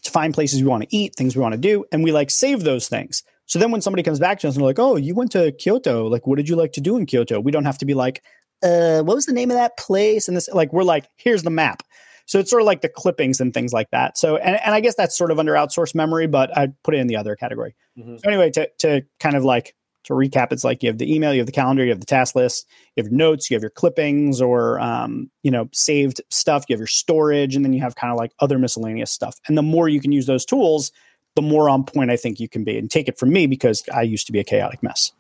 to 0.03 0.11
find 0.11 0.35
places 0.35 0.63
we 0.63 0.69
want 0.69 0.83
to 0.83 0.97
eat 0.97 1.15
things 1.17 1.37
we 1.37 1.43
want 1.43 1.53
to 1.53 1.61
do 1.61 1.85
and 1.93 2.05
we 2.05 2.13
like 2.13 2.31
save 2.31 2.65
those 2.65 2.89
things 2.89 3.23
so 3.47 3.59
then 3.59 3.71
when 3.71 3.81
somebody 3.81 4.03
comes 4.03 4.21
back 4.21 4.39
to 4.39 4.49
us 4.49 4.55
and 4.55 4.63
they're 4.63 4.69
like 4.69 4.79
oh 4.79 4.97
you 4.97 5.15
went 5.15 5.33
to 5.33 5.53
Kyoto 5.53 6.07
like 6.07 6.27
what 6.27 6.37
did 6.37 6.49
you 6.49 6.57
like 6.57 6.73
to 6.73 6.81
do 6.81 6.97
in 6.97 7.07
Kyoto 7.07 7.41
we 7.41 7.53
don't 7.53 7.65
have 7.65 7.79
to 7.79 7.87
be 7.87 7.95
like 7.95 8.23
uh, 8.63 9.03
what 9.03 9.15
was 9.15 9.25
the 9.25 9.33
name 9.33 9.51
of 9.51 9.57
that 9.57 9.79
place 9.79 10.29
and 10.29 10.37
this 10.37 10.49
like 10.51 10.73
we're 10.73 10.83
like 10.83 11.09
here's 11.17 11.43
the 11.43 11.51
map 11.51 11.83
so 12.31 12.39
it's 12.39 12.49
sort 12.49 12.63
of 12.63 12.67
like 12.67 12.81
the 12.81 12.89
clippings 12.89 13.41
and 13.41 13.53
things 13.53 13.73
like 13.73 13.91
that. 13.91 14.17
So, 14.17 14.37
and, 14.37 14.57
and 14.65 14.73
I 14.73 14.79
guess 14.79 14.95
that's 14.95 15.19
sort 15.19 15.33
of 15.33 15.41
under 15.41 15.55
outsourced 15.55 15.97
memory, 15.97 16.29
but 16.29 16.57
I 16.57 16.69
put 16.85 16.95
it 16.95 16.99
in 16.99 17.09
the 17.09 17.17
other 17.17 17.35
category. 17.35 17.75
Mm-hmm. 17.99 18.19
So 18.19 18.29
anyway, 18.29 18.53
to, 18.53 18.71
to 18.79 19.03
kind 19.19 19.35
of 19.35 19.43
like, 19.43 19.75
to 20.05 20.15
recap, 20.15 20.53
it's 20.53 20.65
like 20.65 20.83
you 20.83 20.89
have 20.89 20.99
the 20.99 21.13
email, 21.13 21.33
you 21.33 21.41
have 21.41 21.47
the 21.47 21.53
calendar, 21.53 21.85
you 21.85 21.91
have 21.91 22.01
the 22.01 22.07
task 22.07 22.35
list, 22.35 22.67
you 22.97 23.03
have 23.03 23.13
notes, 23.13 23.51
you 23.51 23.55
have 23.55 23.63
your 23.63 23.71
clippings 23.71 24.41
or, 24.41 24.81
um, 24.81 25.31
you 25.43 25.51
know, 25.51 25.69
saved 25.73 26.21
stuff, 26.31 26.65
you 26.69 26.75
have 26.75 26.81
your 26.81 26.87
storage, 26.87 27.55
and 27.55 27.65
then 27.65 27.73
you 27.73 27.81
have 27.81 27.97
kind 27.97 28.11
of 28.11 28.19
like 28.19 28.33
other 28.41 28.59
miscellaneous 28.59 29.11
stuff. 29.11 29.39
And 29.47 29.59
the 29.59 29.63
more 29.63 29.89
you 29.89 30.01
can 30.01 30.13
use 30.13 30.27
those 30.27 30.45
tools, 30.45 30.93
the 31.37 31.43
more 31.43 31.69
on 31.69 31.85
point 31.85 32.11
I 32.11 32.17
think 32.17 32.41
you 32.41 32.49
can 32.49 32.65
be. 32.65 32.79
And 32.79 32.91
take 32.91 33.09
it 33.09 33.19
from 33.19 33.33
me 33.33 33.47
because 33.47 33.85
I 33.95 34.03
used 34.03 34.27
to 34.27 34.33
be 34.33 34.41
a 34.41 34.45
chaotic 34.45 34.83
mess. 34.83 35.13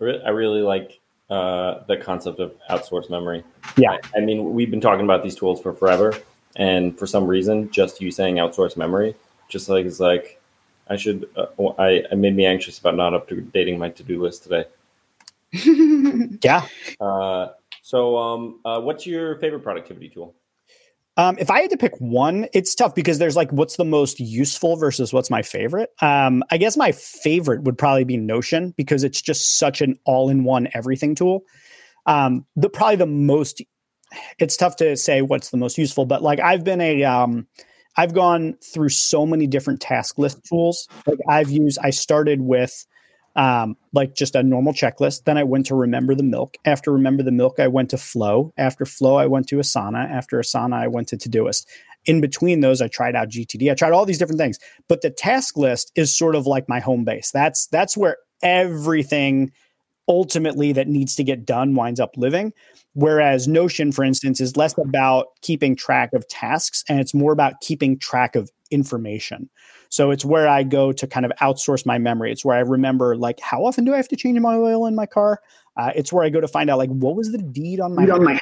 I 0.00 0.30
really 0.30 0.62
like 0.62 0.98
uh, 1.28 1.84
the 1.86 1.96
concept 1.96 2.40
of 2.40 2.54
outsourced 2.70 3.10
memory. 3.10 3.44
Yeah. 3.76 3.96
I, 4.16 4.20
mean, 4.20 4.52
we've 4.52 4.70
been 4.70 4.80
talking 4.80 5.04
about 5.04 5.22
these 5.22 5.36
tools 5.36 5.60
for 5.60 5.72
forever. 5.72 6.14
And 6.56 6.98
for 6.98 7.06
some 7.06 7.26
reason, 7.26 7.70
just 7.70 8.00
you 8.00 8.10
saying 8.10 8.36
outsource 8.36 8.76
memory, 8.76 9.14
just 9.48 9.68
like 9.68 9.86
is 9.86 10.00
like, 10.00 10.39
I 10.90 10.96
should, 10.96 11.28
uh, 11.36 11.46
I, 11.78 12.02
it 12.10 12.18
made 12.18 12.36
me 12.36 12.44
anxious 12.44 12.78
about 12.78 12.96
not 12.96 13.12
updating 13.12 13.78
my 13.78 13.90
to 13.90 14.02
do 14.02 14.22
list 14.22 14.42
today. 14.42 14.64
yeah. 16.42 16.66
Uh, 17.00 17.48
so, 17.82 18.18
um, 18.18 18.60
uh, 18.64 18.80
what's 18.80 19.06
your 19.06 19.36
favorite 19.36 19.60
productivity 19.60 20.08
tool? 20.08 20.34
Um, 21.16 21.36
if 21.38 21.50
I 21.50 21.60
had 21.60 21.70
to 21.70 21.76
pick 21.76 21.94
one, 21.98 22.48
it's 22.54 22.74
tough 22.74 22.94
because 22.94 23.18
there's 23.18 23.36
like 23.36 23.52
what's 23.52 23.76
the 23.76 23.84
most 23.84 24.20
useful 24.20 24.76
versus 24.76 25.12
what's 25.12 25.28
my 25.28 25.42
favorite. 25.42 25.90
Um, 26.00 26.42
I 26.50 26.56
guess 26.56 26.76
my 26.76 26.92
favorite 26.92 27.62
would 27.64 27.76
probably 27.76 28.04
be 28.04 28.16
Notion 28.16 28.72
because 28.76 29.04
it's 29.04 29.20
just 29.20 29.58
such 29.58 29.82
an 29.82 29.98
all-in-one 30.04 30.68
everything 30.72 31.14
tool. 31.14 31.44
Um, 32.06 32.46
the 32.56 32.70
probably 32.70 32.96
the 32.96 33.06
most 33.06 33.60
it's 34.38 34.56
tough 34.56 34.76
to 34.76 34.96
say 34.96 35.22
what's 35.22 35.50
the 35.50 35.56
most 35.56 35.78
useful, 35.78 36.06
but 36.06 36.22
like 36.22 36.40
I've 36.40 36.64
been 36.64 36.80
a 36.80 37.04
um 37.04 37.46
I've 38.00 38.14
gone 38.14 38.56
through 38.64 38.88
so 38.88 39.26
many 39.26 39.46
different 39.46 39.82
task 39.82 40.18
list 40.18 40.42
tools. 40.44 40.88
Like 41.06 41.18
I've 41.28 41.50
used 41.50 41.78
I 41.82 41.90
started 41.90 42.40
with 42.40 42.86
um 43.36 43.76
like 43.92 44.14
just 44.14 44.34
a 44.34 44.42
normal 44.42 44.72
checklist, 44.72 45.24
then 45.24 45.36
I 45.36 45.44
went 45.44 45.66
to 45.66 45.74
remember 45.74 46.14
the 46.14 46.22
milk. 46.22 46.56
After 46.64 46.92
remember 46.92 47.22
the 47.22 47.30
milk, 47.30 47.60
I 47.60 47.68
went 47.68 47.90
to 47.90 47.98
flow. 47.98 48.54
After 48.56 48.86
flow, 48.86 49.16
I 49.16 49.26
went 49.26 49.48
to 49.48 49.56
Asana. 49.56 50.10
After 50.10 50.38
Asana, 50.38 50.76
I 50.76 50.88
went 50.88 51.08
to 51.08 51.18
Todoist. 51.18 51.66
In 52.06 52.22
between 52.22 52.60
those, 52.60 52.80
I 52.80 52.88
tried 52.88 53.14
out 53.14 53.28
GTD. 53.28 53.70
I 53.70 53.74
tried 53.74 53.92
all 53.92 54.06
these 54.06 54.16
different 54.16 54.40
things. 54.40 54.58
But 54.88 55.02
the 55.02 55.10
task 55.10 55.58
list 55.58 55.92
is 55.94 56.16
sort 56.16 56.36
of 56.36 56.46
like 56.46 56.70
my 56.70 56.80
home 56.80 57.04
base. 57.04 57.30
That's 57.30 57.66
that's 57.66 57.98
where 57.98 58.16
everything 58.42 59.52
ultimately 60.10 60.72
that 60.72 60.88
needs 60.88 61.14
to 61.14 61.22
get 61.22 61.46
done 61.46 61.76
winds 61.76 62.00
up 62.00 62.16
living. 62.16 62.52
Whereas 62.94 63.46
Notion, 63.46 63.92
for 63.92 64.02
instance, 64.02 64.40
is 64.40 64.56
less 64.56 64.76
about 64.76 65.28
keeping 65.40 65.76
track 65.76 66.12
of 66.12 66.26
tasks 66.26 66.82
and 66.88 66.98
it's 66.98 67.14
more 67.14 67.32
about 67.32 67.60
keeping 67.60 67.96
track 67.96 68.34
of 68.34 68.50
information. 68.72 69.48
So 69.88 70.10
it's 70.10 70.24
where 70.24 70.48
I 70.48 70.64
go 70.64 70.90
to 70.90 71.06
kind 71.06 71.24
of 71.24 71.32
outsource 71.40 71.86
my 71.86 71.98
memory. 71.98 72.32
It's 72.32 72.44
where 72.44 72.56
I 72.56 72.60
remember, 72.60 73.16
like, 73.16 73.38
how 73.38 73.64
often 73.64 73.84
do 73.84 73.94
I 73.94 73.96
have 73.96 74.08
to 74.08 74.16
change 74.16 74.38
my 74.40 74.56
oil 74.56 74.86
in 74.86 74.96
my 74.96 75.06
car? 75.06 75.40
Uh, 75.76 75.92
it's 75.94 76.12
where 76.12 76.24
I 76.24 76.28
go 76.28 76.40
to 76.40 76.48
find 76.48 76.68
out, 76.70 76.78
like, 76.78 76.90
what 76.90 77.14
was 77.14 77.30
the 77.30 77.38
deed 77.38 77.80
on 77.80 77.94
my, 77.94 78.04
on 78.04 78.24
my 78.24 78.38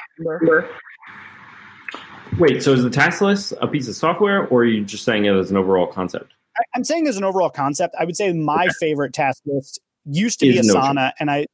Wait, 2.39 2.63
so 2.63 2.73
is 2.73 2.83
the 2.83 2.89
task 2.89 3.21
list 3.21 3.53
a 3.61 3.67
piece 3.67 3.87
of 3.87 3.95
software 3.95 4.47
or 4.47 4.61
are 4.61 4.65
you 4.65 4.83
just 4.83 5.03
saying 5.03 5.25
it 5.25 5.33
as 5.33 5.51
an 5.51 5.57
overall 5.57 5.87
concept? 5.87 6.33
I, 6.57 6.77
am 6.77 6.83
saying 6.83 7.07
as 7.07 7.17
an 7.17 7.23
overall 7.23 7.49
concept. 7.49 7.95
I 7.99 8.05
would 8.05 8.15
say 8.15 8.31
my 8.33 8.65
okay. 8.65 8.73
favorite 8.79 9.13
task 9.13 9.41
list 9.45 9.79
used 10.05 10.39
to 10.39 10.47
is 10.47 10.67
be 10.67 10.73
Asana, 10.73 10.93
Notion. 10.93 11.11
and 11.19 11.31
I 11.31 11.45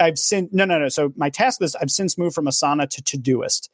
I've 0.00 0.18
since 0.18 0.52
no 0.52 0.64
no 0.64 0.78
no. 0.78 0.88
So 0.88 1.12
my 1.16 1.30
task 1.30 1.60
list 1.60 1.76
I've 1.80 1.90
since 1.90 2.18
moved 2.18 2.34
from 2.34 2.46
Asana 2.46 2.88
to 2.90 3.02
Todoist. 3.02 3.68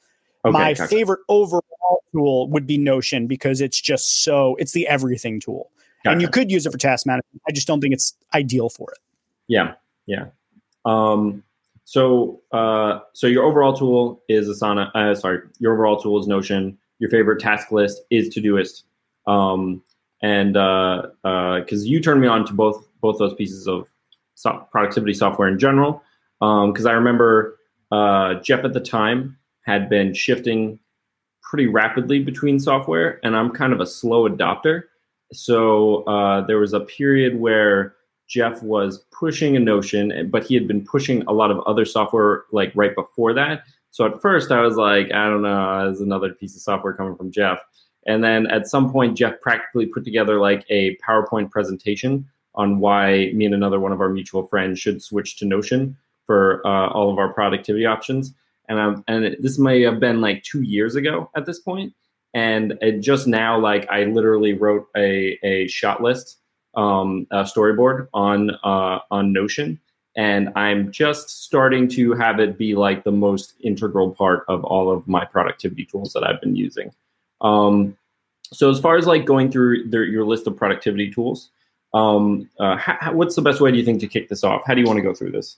Okay, 0.44 0.52
my 0.52 0.72
gotcha. 0.72 0.88
favorite 0.88 1.20
overall 1.28 2.02
tool 2.12 2.48
would 2.48 2.66
be 2.66 2.78
Notion 2.78 3.26
because 3.26 3.60
it's 3.60 3.80
just 3.80 4.22
so 4.24 4.56
it's 4.56 4.72
the 4.72 4.86
everything 4.88 5.40
tool, 5.40 5.70
gotcha. 6.04 6.12
and 6.12 6.22
you 6.22 6.28
could 6.28 6.50
use 6.50 6.66
it 6.66 6.72
for 6.72 6.78
task 6.78 7.06
management. 7.06 7.42
I 7.48 7.52
just 7.52 7.66
don't 7.66 7.80
think 7.80 7.94
it's 7.94 8.14
ideal 8.34 8.68
for 8.68 8.90
it. 8.92 8.98
Yeah, 9.48 9.74
yeah. 10.06 10.26
Um, 10.84 11.42
so 11.84 12.40
so 12.52 13.02
so 13.12 13.26
your 13.26 13.44
overall 13.44 13.74
tool 13.74 14.22
is 14.28 14.48
Asana. 14.48 14.90
Uh, 14.94 15.14
sorry, 15.14 15.40
your 15.58 15.74
overall 15.74 16.00
tool 16.00 16.18
is 16.20 16.26
Notion. 16.26 16.78
Your 16.98 17.10
favorite 17.10 17.40
task 17.40 17.72
list 17.72 18.02
is 18.10 18.28
Todoist. 18.28 18.82
Um, 19.26 19.82
and 20.22 20.52
because 20.54 21.12
uh, 21.24 21.28
uh, 21.28 21.82
you 21.82 22.00
turned 22.00 22.20
me 22.20 22.28
on 22.28 22.44
to 22.46 22.52
both 22.52 22.86
both 23.00 23.18
those 23.18 23.34
pieces 23.34 23.66
of 23.66 23.90
so- 24.34 24.66
productivity 24.70 25.14
software 25.14 25.48
in 25.48 25.58
general 25.58 26.02
because 26.40 26.86
um, 26.86 26.90
I 26.90 26.92
remember 26.92 27.58
uh, 27.92 28.34
Jeff 28.34 28.64
at 28.64 28.72
the 28.72 28.80
time 28.80 29.36
had 29.62 29.88
been 29.88 30.14
shifting 30.14 30.80
pretty 31.42 31.66
rapidly 31.66 32.20
between 32.20 32.58
software, 32.58 33.20
and 33.22 33.36
I'm 33.36 33.50
kind 33.50 33.72
of 33.72 33.80
a 33.80 33.86
slow 33.86 34.28
adopter. 34.28 34.84
So 35.32 36.04
uh, 36.04 36.46
there 36.46 36.58
was 36.58 36.72
a 36.72 36.80
period 36.80 37.38
where 37.38 37.94
Jeff 38.28 38.62
was 38.62 39.04
pushing 39.12 39.56
a 39.56 39.60
Notion, 39.60 40.30
but 40.30 40.44
he 40.44 40.54
had 40.54 40.66
been 40.66 40.84
pushing 40.84 41.22
a 41.26 41.32
lot 41.32 41.50
of 41.50 41.60
other 41.66 41.84
software 41.84 42.44
like 42.52 42.72
right 42.74 42.94
before 42.94 43.34
that. 43.34 43.64
So 43.90 44.06
at 44.06 44.22
first 44.22 44.52
I 44.52 44.60
was 44.60 44.76
like, 44.76 45.12
I 45.12 45.28
don't 45.28 45.42
know, 45.42 45.84
there's 45.84 46.00
another 46.00 46.32
piece 46.32 46.54
of 46.54 46.62
software 46.62 46.92
coming 46.92 47.16
from 47.16 47.32
Jeff. 47.32 47.58
And 48.06 48.24
then 48.24 48.46
at 48.46 48.68
some 48.68 48.90
point, 48.90 49.18
Jeff 49.18 49.40
practically 49.40 49.86
put 49.86 50.04
together 50.04 50.40
like 50.40 50.64
a 50.70 50.96
PowerPoint 50.98 51.50
presentation 51.50 52.26
on 52.54 52.78
why 52.78 53.30
me 53.34 53.44
and 53.44 53.54
another 53.54 53.78
one 53.78 53.92
of 53.92 54.00
our 54.00 54.08
mutual 54.08 54.46
friends 54.46 54.78
should 54.78 55.02
switch 55.02 55.36
to 55.38 55.44
Notion 55.44 55.96
for 56.30 56.64
uh, 56.64 56.88
all 56.90 57.10
of 57.10 57.18
our 57.18 57.32
productivity 57.32 57.86
options. 57.86 58.32
And 58.68 58.80
I'm, 58.80 59.04
and 59.08 59.24
it, 59.24 59.42
this 59.42 59.58
may 59.58 59.82
have 59.82 59.98
been 59.98 60.20
like 60.20 60.44
two 60.44 60.62
years 60.62 60.94
ago 60.94 61.28
at 61.34 61.44
this 61.44 61.58
point. 61.58 61.92
And 62.34 62.78
just 63.00 63.26
now, 63.26 63.58
like 63.58 63.90
I 63.90 64.04
literally 64.04 64.52
wrote 64.52 64.86
a, 64.96 65.36
a 65.42 65.66
shot 65.66 66.00
list 66.00 66.36
um, 66.74 67.26
a 67.32 67.42
storyboard 67.42 68.06
on 68.14 68.50
uh, 68.62 69.00
on 69.10 69.32
Notion, 69.32 69.80
and 70.16 70.50
I'm 70.54 70.92
just 70.92 71.42
starting 71.42 71.88
to 71.88 72.12
have 72.12 72.38
it 72.38 72.56
be 72.56 72.76
like 72.76 73.02
the 73.02 73.10
most 73.10 73.54
integral 73.60 74.12
part 74.12 74.44
of 74.46 74.62
all 74.62 74.88
of 74.88 75.08
my 75.08 75.24
productivity 75.24 75.84
tools 75.84 76.12
that 76.12 76.22
I've 76.22 76.40
been 76.40 76.54
using. 76.54 76.92
Um, 77.40 77.96
so 78.52 78.70
as 78.70 78.78
far 78.78 78.96
as 78.96 79.06
like 79.08 79.24
going 79.24 79.50
through 79.50 79.88
the, 79.90 79.98
your 79.98 80.24
list 80.24 80.46
of 80.46 80.56
productivity 80.56 81.10
tools, 81.10 81.50
um, 81.92 82.48
uh, 82.60 82.78
what's 83.10 83.34
the 83.34 83.42
best 83.42 83.60
way 83.60 83.72
do 83.72 83.78
you 83.78 83.84
think 83.84 84.00
to 84.00 84.06
kick 84.06 84.28
this 84.28 84.44
off? 84.44 84.62
How 84.64 84.74
do 84.74 84.80
you 84.80 84.86
want 84.86 84.98
to 84.98 85.02
go 85.02 85.12
through 85.12 85.32
this? 85.32 85.56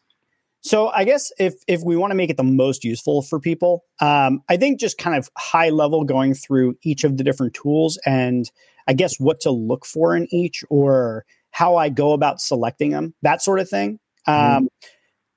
So 0.62 0.88
I 0.88 1.05
guess 1.05 1.33
if 1.38 1.55
if 1.66 1.83
we 1.85 1.96
want 1.96 2.12
to 2.12 2.14
make 2.14 2.31
it 2.31 2.37
the 2.37 2.44
most 2.44 2.85
useful 2.85 3.22
for 3.22 3.40
people, 3.40 3.85
um, 4.01 4.42
I 4.48 4.57
think 4.57 4.79
just 4.79 4.96
kind 4.96 5.16
of 5.16 5.29
high 5.37 5.70
level 5.70 6.05
going 6.05 6.35
through 6.35 6.79
each 6.83 7.05
of 7.05 7.16
the 7.16 7.25
different 7.25 7.55
tools 7.55 7.98
and 8.07 8.51
I 8.87 8.94
guess 8.94 9.18
what 9.18 9.40
to 9.40 9.51
look 9.51 9.85
for 9.85 10.16
in 10.16 10.33
each 10.33 10.64
or 10.70 11.25
how 11.51 11.77
I 11.77 11.88
go 11.88 12.12
about 12.12 12.40
selecting 12.40 12.90
them, 12.90 13.14
that 13.22 13.42
sort 13.42 13.61
of 13.61 13.68
thing. 13.68 13.98
Mm-hmm. 14.27 14.57
Um, 14.57 14.68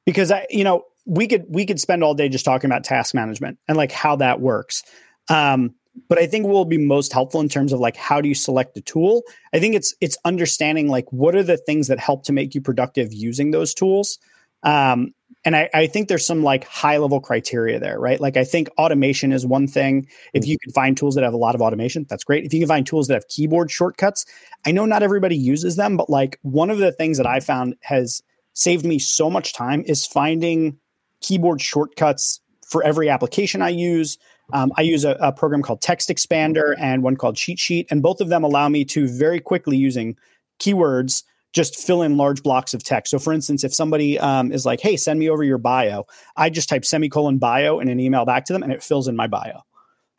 because 0.05 0.31
I, 0.31 0.45
you 0.49 0.63
know, 0.63 0.83
we 1.05 1.27
could 1.27 1.45
we 1.49 1.65
could 1.65 1.79
spend 1.79 2.03
all 2.03 2.13
day 2.13 2.29
just 2.29 2.45
talking 2.45 2.69
about 2.69 2.83
task 2.83 3.13
management 3.15 3.57
and 3.67 3.77
like 3.77 3.91
how 3.91 4.15
that 4.17 4.39
works. 4.41 4.83
Um, 5.29 5.73
but 6.09 6.19
I 6.19 6.27
think 6.27 6.45
will 6.45 6.65
be 6.65 6.77
most 6.77 7.13
helpful 7.13 7.41
in 7.41 7.49
terms 7.49 7.73
of 7.73 7.79
like 7.79 7.95
how 7.95 8.21
do 8.21 8.27
you 8.27 8.35
select 8.35 8.77
a 8.77 8.81
tool. 8.81 9.23
I 9.53 9.59
think 9.59 9.75
it's 9.75 9.95
it's 10.01 10.17
understanding 10.25 10.87
like 10.87 11.11
what 11.11 11.35
are 11.35 11.43
the 11.43 11.57
things 11.57 11.87
that 11.87 11.99
help 11.99 12.23
to 12.25 12.33
make 12.33 12.53
you 12.53 12.61
productive 12.61 13.13
using 13.13 13.51
those 13.51 13.73
tools. 13.73 14.19
Um, 14.65 15.13
and 15.45 15.55
I, 15.55 15.69
I, 15.75 15.85
think 15.85 16.07
there's 16.07 16.25
some 16.25 16.41
like 16.41 16.63
high 16.65 16.97
level 16.97 17.21
criteria 17.21 17.79
there, 17.79 17.99
right? 17.99 18.19
Like 18.19 18.35
I 18.35 18.43
think 18.43 18.67
automation 18.79 19.31
is 19.31 19.45
one 19.45 19.67
thing. 19.67 20.07
If 20.33 20.43
mm. 20.43 20.47
you 20.47 20.57
can 20.57 20.73
find 20.73 20.97
tools 20.97 21.13
that 21.15 21.23
have 21.23 21.35
a 21.35 21.37
lot 21.37 21.53
of 21.53 21.61
automation, 21.61 22.05
that's 22.09 22.23
great. 22.23 22.45
If 22.45 22.53
you 22.53 22.59
can 22.59 22.67
find 22.67 22.85
tools 22.85 23.07
that 23.07 23.13
have 23.13 23.27
keyboard 23.27 23.69
shortcuts, 23.69 24.25
I 24.65 24.71
know 24.71 24.87
not 24.87 25.03
everybody 25.03 25.37
uses 25.37 25.75
them, 25.75 25.97
but 25.97 26.09
like 26.09 26.39
one 26.41 26.71
of 26.71 26.79
the 26.79 26.91
things 26.91 27.17
that 27.17 27.27
I 27.27 27.39
found 27.39 27.75
has 27.81 28.23
saved 28.53 28.85
me 28.85 28.97
so 28.97 29.29
much 29.29 29.53
time 29.53 29.83
is 29.85 30.05
finding 30.07 30.79
keyboard 31.21 31.61
shortcuts 31.61 32.41
for 32.67 32.83
every 32.83 33.09
application 33.09 33.61
I 33.61 33.69
use. 33.69 34.17
Um, 34.51 34.71
I 34.77 34.81
use 34.81 35.05
a, 35.05 35.11
a, 35.19 35.31
program 35.31 35.61
called 35.61 35.81
TextExpander 35.81 36.75
and 36.79 37.03
one 37.03 37.17
called 37.17 37.35
Cheat 37.35 37.59
Sheet, 37.59 37.87
and 37.89 38.01
both 38.01 38.21
of 38.21 38.29
them 38.29 38.43
allow 38.43 38.69
me 38.69 38.85
to 38.85 39.07
very 39.07 39.39
quickly 39.39 39.77
using 39.77 40.17
keywords 40.59 41.23
just 41.55 41.79
fill 41.79 42.01
in 42.01 42.17
large 42.17 42.43
blocks 42.43 42.73
of 42.73 42.83
text. 42.83 43.11
So, 43.11 43.17
for 43.17 43.31
instance, 43.31 43.63
if 43.63 43.73
somebody 43.73 44.19
um, 44.19 44.51
is 44.51 44.65
like, 44.65 44.81
"Hey, 44.81 44.97
send 44.97 45.17
me 45.17 45.29
over 45.29 45.43
your 45.43 45.57
bio," 45.57 46.05
I 46.35 46.49
just 46.49 46.67
type 46.67 46.83
semicolon 46.83 47.37
bio 47.37 47.79
in 47.79 47.87
an 47.87 47.99
email 47.99 48.25
back 48.25 48.45
to 48.45 48.53
them, 48.53 48.61
and 48.61 48.73
it 48.73 48.83
fills 48.83 49.07
in 49.07 49.15
my 49.15 49.25
bio. 49.25 49.61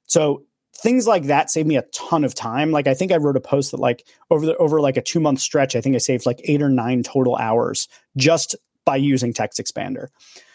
So 0.07 0.44
things 0.75 1.07
like 1.07 1.25
that 1.25 1.51
save 1.51 1.66
me 1.66 1.77
a 1.77 1.83
ton 1.92 2.25
of 2.25 2.35
time. 2.35 2.70
Like 2.70 2.87
I 2.87 2.94
think 2.94 3.12
I 3.12 3.16
wrote 3.16 3.37
a 3.37 3.40
post 3.40 3.70
that 3.70 3.81
like 3.81 4.07
over 4.31 4.46
the 4.46 4.57
over 4.57 4.81
like 4.81 4.96
a 4.96 5.03
two 5.03 5.20
month 5.20 5.40
stretch, 5.40 5.77
I 5.77 5.81
think 5.83 5.94
I 5.94 5.99
saved 5.99 6.25
like 6.25 6.40
eight 6.44 6.62
or 6.62 6.70
nine 6.70 7.03
total 7.03 7.37
hours 7.37 7.87
just 8.16 8.57
by 8.87 8.96
using 8.96 9.35
TextExpander. 9.35 10.07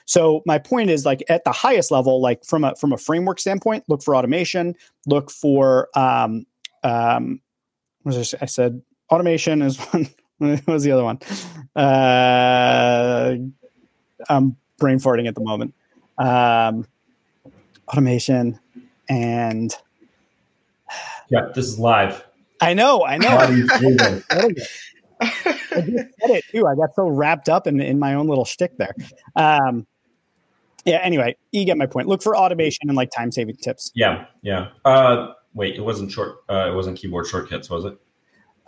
So 0.06 0.41
my 0.48 0.58
point 0.58 0.89
is 0.89 1.06
like 1.06 1.24
at 1.30 1.44
the 1.44 1.52
highest 1.52 1.91
level, 1.91 2.22
like 2.22 2.44
from 2.44 2.63
a 2.63 2.76
from 2.76 2.91
a 2.91 2.98
framework 2.98 3.39
standpoint, 3.39 3.84
look 3.88 4.02
for 4.02 4.15
automation, 4.15 4.76
look 5.06 5.30
for 5.30 5.89
um 5.96 6.46
um 6.84 7.39
I 8.06 8.46
said 8.46 8.82
automation 9.12 9.62
is 9.62 9.78
one 9.91 10.10
what 10.65 10.67
was 10.67 10.84
the 10.84 10.91
other 10.91 11.04
one? 11.04 11.19
Uh, 11.75 13.36
I'm 14.27 14.56
brain 14.80 14.97
farting 14.97 15.27
at 15.27 15.36
the 15.36 15.41
moment. 15.41 15.75
Um, 16.17 16.88
automation 17.88 18.60
and 19.08 19.71
yeah, 21.30 21.49
this 21.54 21.67
is 21.67 21.77
live. 21.77 22.25
I 22.60 22.73
know, 22.73 23.06
I 23.06 23.17
know. 23.17 23.30
I 23.38 23.47
did 23.47 23.67
it 25.21 26.43
too. 26.51 26.65
I 26.65 26.75
got 26.75 26.95
so 26.95 27.08
wrapped 27.08 27.47
up 27.47 27.67
in, 27.67 27.80
in 27.80 27.99
my 27.99 28.15
own 28.15 28.27
little 28.27 28.45
shtick 28.45 28.77
there. 28.77 28.95
Um, 29.36 29.86
yeah. 30.86 31.01
Anyway, 31.04 31.36
you 31.51 31.65
get 31.65 31.77
my 31.77 31.86
point. 31.86 32.08
Look 32.08 32.23
for 32.23 32.36
automation 32.36 32.89
and 32.89 32.97
like 32.97 33.12
time 33.12 33.32
saving 33.32 33.58
tips. 33.58 33.91
Yeah. 33.93 34.25
Yeah. 34.41 34.69
Uh, 34.84 35.34
wait, 35.54 35.75
it 35.75 35.82
wasn't 35.82 36.12
short. 36.12 36.38
Uh, 36.49 36.69
it 36.71 36.75
wasn't 36.75 36.97
keyboard 36.97 37.27
shortcuts, 37.27 37.69
was 37.69 37.86
it? 37.86 37.95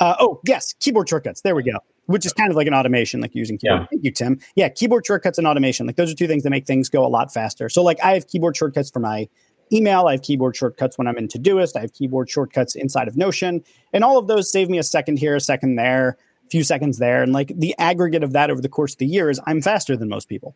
Uh, 0.04 0.18
oh, 0.20 0.42
yes, 0.46 0.74
keyboard 0.82 1.08
shortcuts. 1.08 1.40
There 1.42 1.56
we 1.56 1.64
go. 1.64 1.80
Which 2.08 2.26
is 2.26 2.34
kind 2.34 2.50
of 2.50 2.58
like 2.58 2.68
an 2.68 2.74
automation, 2.74 3.22
like 3.22 3.34
using 3.34 3.58
keyboard. 3.58 3.84
Yeah. 3.84 3.88
Thank 3.90 4.04
you, 4.04 4.12
Tim. 4.12 4.40
Yeah, 4.58 4.68
keyboard 4.68 5.06
shortcuts 5.06 5.38
and 5.38 5.48
automation. 5.48 5.88
Like 5.88 5.96
those 5.96 6.12
are 6.12 6.16
two 6.16 6.28
things 6.28 6.44
that 6.44 6.50
make 6.50 6.66
things 6.66 6.90
go 6.90 7.06
a 7.06 7.08
lot 7.08 7.34
faster. 7.34 7.70
So, 7.70 7.82
like, 7.82 8.00
I 8.04 8.14
have 8.16 8.28
keyboard 8.28 8.58
shortcuts 8.58 8.92
for 8.92 9.00
my 9.00 9.30
email. 9.72 10.08
I 10.08 10.12
have 10.12 10.22
keyboard 10.22 10.58
shortcuts 10.58 10.98
when 10.98 11.08
I'm 11.08 11.18
in 11.18 11.30
Todoist. 11.30 11.78
I 11.78 11.80
have 11.80 11.94
keyboard 11.94 12.30
shortcuts 12.30 12.76
inside 12.76 13.08
of 13.08 13.16
Notion, 13.16 13.64
and 13.94 14.04
all 14.04 14.18
of 14.18 14.28
those 14.28 14.52
save 14.52 14.70
me 14.70 14.78
a 14.78 14.84
second 14.84 15.20
here, 15.20 15.38
a 15.38 15.40
second 15.40 15.76
there, 15.76 16.18
a 16.46 16.50
few 16.50 16.66
seconds 16.66 16.98
there, 16.98 17.24
and 17.24 17.32
like 17.32 17.54
the 17.56 17.74
aggregate 17.80 18.24
of 18.24 18.34
that 18.34 18.52
over 18.52 18.60
the 18.60 18.68
course 18.68 18.92
of 18.92 18.98
the 18.98 19.08
year 19.08 19.30
is 19.30 19.40
I'm 19.48 19.62
faster 19.62 19.96
than 19.96 20.10
most 20.10 20.28
people. 20.28 20.54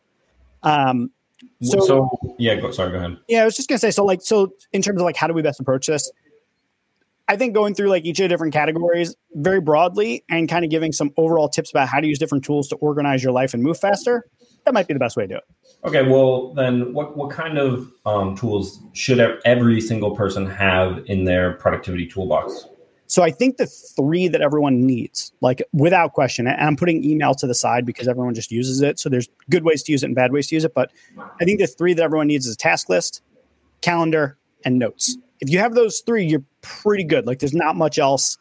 Um, 0.63 1.11
so, 1.61 1.79
so 1.79 2.35
yeah, 2.37 2.55
go, 2.55 2.71
sorry, 2.71 2.91
go 2.91 2.97
ahead. 2.97 3.15
Yeah, 3.29 3.43
I 3.43 3.45
was 3.45 3.55
just 3.55 3.69
gonna 3.69 3.79
say, 3.79 3.91
so 3.91 4.03
like, 4.03 4.21
so 4.21 4.51
in 4.73 4.81
terms 4.81 4.99
of 4.99 5.05
like, 5.05 5.15
how 5.15 5.27
do 5.27 5.33
we 5.33 5.41
best 5.41 5.61
approach 5.61 5.87
this? 5.87 6.11
I 7.27 7.35
think 7.35 7.53
going 7.53 7.75
through 7.75 7.89
like 7.89 8.05
each 8.05 8.19
of 8.19 8.23
the 8.23 8.29
different 8.29 8.53
categories 8.53 9.15
very 9.33 9.59
broadly 9.59 10.23
and 10.29 10.47
kind 10.47 10.63
of 10.63 10.71
giving 10.71 10.93
some 10.93 11.11
overall 11.17 11.49
tips 11.49 11.69
about 11.69 11.89
how 11.89 11.99
to 11.99 12.07
use 12.07 12.17
different 12.17 12.45
tools 12.45 12.69
to 12.69 12.75
organize 12.77 13.21
your 13.21 13.33
life 13.33 13.53
and 13.53 13.61
move 13.61 13.77
faster, 13.77 14.25
that 14.63 14.73
might 14.73 14.87
be 14.87 14.93
the 14.93 14.99
best 14.99 15.17
way 15.17 15.23
to 15.23 15.27
do 15.27 15.35
it. 15.35 15.43
Okay, 15.85 16.03
well 16.03 16.53
then, 16.53 16.93
what 16.93 17.17
what 17.17 17.29
kind 17.29 17.57
of 17.57 17.91
um, 18.05 18.35
tools 18.35 18.81
should 18.93 19.19
every 19.45 19.81
single 19.81 20.15
person 20.15 20.45
have 20.47 21.03
in 21.05 21.25
their 21.25 21.53
productivity 21.53 22.07
toolbox? 22.07 22.65
So 23.09 23.23
I 23.23 23.31
think 23.31 23.55
the 23.55 23.67
three 23.67 24.27
that 24.27 24.41
everyone 24.41 24.85
needs, 24.85 25.31
like 25.39 25.63
without 25.71 26.13
question, 26.13 26.47
and 26.47 26.59
I'm 26.59 26.75
putting 26.75 27.03
email 27.05 27.33
to 27.35 27.47
the 27.47 27.55
side 27.55 27.85
because 27.85 28.07
everyone 28.07 28.33
just 28.33 28.51
uses 28.51 28.81
it. 28.81 28.99
So 28.99 29.07
there's 29.07 29.29
good 29.49 29.63
ways 29.63 29.83
to 29.83 29.91
use 29.93 30.03
it 30.03 30.07
and 30.07 30.15
bad 30.15 30.33
ways 30.33 30.47
to 30.47 30.55
use 30.55 30.65
it. 30.65 30.73
But 30.73 30.91
I 31.39 31.45
think 31.45 31.59
the 31.59 31.67
three 31.67 31.93
that 31.93 32.03
everyone 32.03 32.27
needs 32.27 32.45
is 32.45 32.55
a 32.55 32.57
task 32.57 32.89
list, 32.89 33.21
calendar, 33.81 34.37
and 34.65 34.77
notes 34.77 35.17
if 35.39 35.49
you 35.49 35.59
have 35.59 35.75
those 35.75 36.01
three, 36.01 36.25
you're 36.25 36.43
pretty 36.61 37.03
good. 37.03 37.25
Like 37.25 37.39
there's 37.39 37.53
not 37.53 37.75
much 37.75 37.99
else 37.99 38.37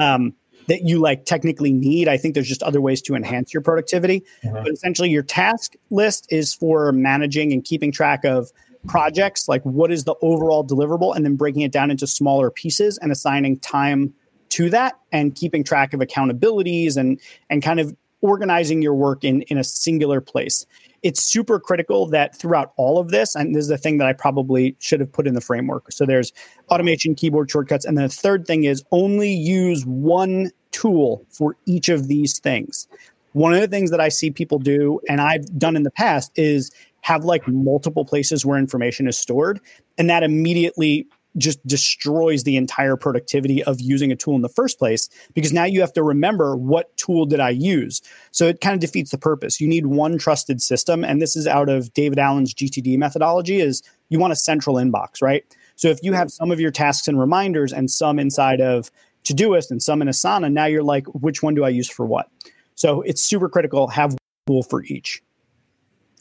um, 0.00 0.34
that 0.66 0.82
you 0.82 0.98
like 0.98 1.24
technically 1.24 1.72
need. 1.72 2.08
I 2.08 2.16
think 2.16 2.34
there's 2.34 2.48
just 2.48 2.62
other 2.62 2.80
ways 2.80 3.02
to 3.02 3.14
enhance 3.14 3.52
your 3.52 3.62
productivity. 3.62 4.24
Mm-hmm. 4.42 4.64
But 4.64 4.72
essentially, 4.72 5.10
your 5.10 5.22
task 5.22 5.74
list 5.90 6.26
is 6.30 6.54
for 6.54 6.92
managing 6.92 7.52
and 7.52 7.64
keeping 7.64 7.92
track 7.92 8.24
of 8.24 8.50
projects. 8.86 9.48
Like 9.48 9.62
what 9.62 9.90
is 9.90 10.04
the 10.04 10.14
overall 10.22 10.66
deliverable, 10.66 11.14
and 11.14 11.24
then 11.24 11.36
breaking 11.36 11.62
it 11.62 11.72
down 11.72 11.90
into 11.90 12.06
smaller 12.06 12.50
pieces 12.50 12.98
and 12.98 13.12
assigning 13.12 13.58
time 13.58 14.14
to 14.50 14.70
that, 14.70 14.98
and 15.12 15.34
keeping 15.34 15.64
track 15.64 15.94
of 15.94 16.00
accountabilities 16.00 16.96
and 16.96 17.20
and 17.50 17.62
kind 17.62 17.80
of 17.80 17.94
organizing 18.20 18.80
your 18.80 18.94
work 18.94 19.22
in 19.22 19.42
in 19.42 19.58
a 19.58 19.64
singular 19.64 20.20
place 20.20 20.66
it's 21.04 21.22
super 21.22 21.60
critical 21.60 22.06
that 22.06 22.34
throughout 22.34 22.72
all 22.76 22.98
of 22.98 23.10
this, 23.10 23.36
and 23.36 23.54
this 23.54 23.60
is 23.60 23.68
the 23.68 23.78
thing 23.78 23.98
that 23.98 24.08
I 24.08 24.14
probably 24.14 24.74
should 24.80 25.00
have 25.00 25.12
put 25.12 25.26
in 25.26 25.34
the 25.34 25.40
framework. 25.40 25.92
So 25.92 26.06
there's 26.06 26.32
automation, 26.70 27.14
keyboard 27.14 27.50
shortcuts, 27.50 27.84
and 27.84 27.96
then 27.96 28.06
the 28.06 28.14
third 28.14 28.46
thing 28.46 28.64
is 28.64 28.82
only 28.90 29.30
use 29.30 29.84
one 29.84 30.50
tool 30.72 31.24
for 31.28 31.56
each 31.66 31.90
of 31.90 32.08
these 32.08 32.38
things. 32.38 32.88
One 33.34 33.52
of 33.52 33.60
the 33.60 33.68
things 33.68 33.90
that 33.90 34.00
I 34.00 34.08
see 34.08 34.30
people 34.30 34.58
do, 34.58 34.98
and 35.08 35.20
I've 35.20 35.58
done 35.58 35.76
in 35.76 35.82
the 35.82 35.90
past, 35.90 36.32
is 36.36 36.70
have 37.02 37.24
like 37.24 37.46
multiple 37.46 38.06
places 38.06 38.46
where 38.46 38.58
information 38.58 39.06
is 39.06 39.18
stored, 39.18 39.60
and 39.98 40.08
that 40.08 40.22
immediately 40.22 41.06
just 41.36 41.64
destroys 41.66 42.44
the 42.44 42.56
entire 42.56 42.96
productivity 42.96 43.62
of 43.64 43.80
using 43.80 44.12
a 44.12 44.16
tool 44.16 44.36
in 44.36 44.42
the 44.42 44.48
first 44.48 44.78
place 44.78 45.08
because 45.34 45.52
now 45.52 45.64
you 45.64 45.80
have 45.80 45.92
to 45.92 46.02
remember 46.02 46.56
what 46.56 46.96
tool 46.96 47.26
did 47.26 47.40
I 47.40 47.50
use. 47.50 48.00
So 48.30 48.46
it 48.46 48.60
kind 48.60 48.74
of 48.74 48.80
defeats 48.80 49.10
the 49.10 49.18
purpose. 49.18 49.60
You 49.60 49.68
need 49.68 49.86
one 49.86 50.18
trusted 50.18 50.62
system 50.62 51.04
and 51.04 51.20
this 51.20 51.36
is 51.36 51.46
out 51.46 51.68
of 51.68 51.92
David 51.94 52.18
Allen's 52.18 52.54
GTD 52.54 52.98
methodology 52.98 53.60
is 53.60 53.82
you 54.08 54.18
want 54.18 54.32
a 54.32 54.36
central 54.36 54.76
inbox, 54.76 55.20
right? 55.20 55.44
So 55.76 55.88
if 55.88 55.98
you 56.02 56.12
have 56.12 56.30
some 56.30 56.50
of 56.50 56.60
your 56.60 56.70
tasks 56.70 57.08
and 57.08 57.18
reminders 57.18 57.72
and 57.72 57.90
some 57.90 58.18
inside 58.18 58.60
of 58.60 58.90
Todoist 59.24 59.70
and 59.70 59.82
some 59.82 60.02
in 60.02 60.08
Asana, 60.08 60.52
now 60.52 60.66
you're 60.66 60.82
like 60.82 61.06
which 61.08 61.42
one 61.42 61.54
do 61.54 61.64
I 61.64 61.70
use 61.70 61.88
for 61.88 62.06
what? 62.06 62.28
So 62.76 63.02
it's 63.02 63.22
super 63.22 63.48
critical 63.48 63.88
have 63.88 64.12
one 64.12 64.18
tool 64.46 64.62
for 64.62 64.84
each. 64.84 65.22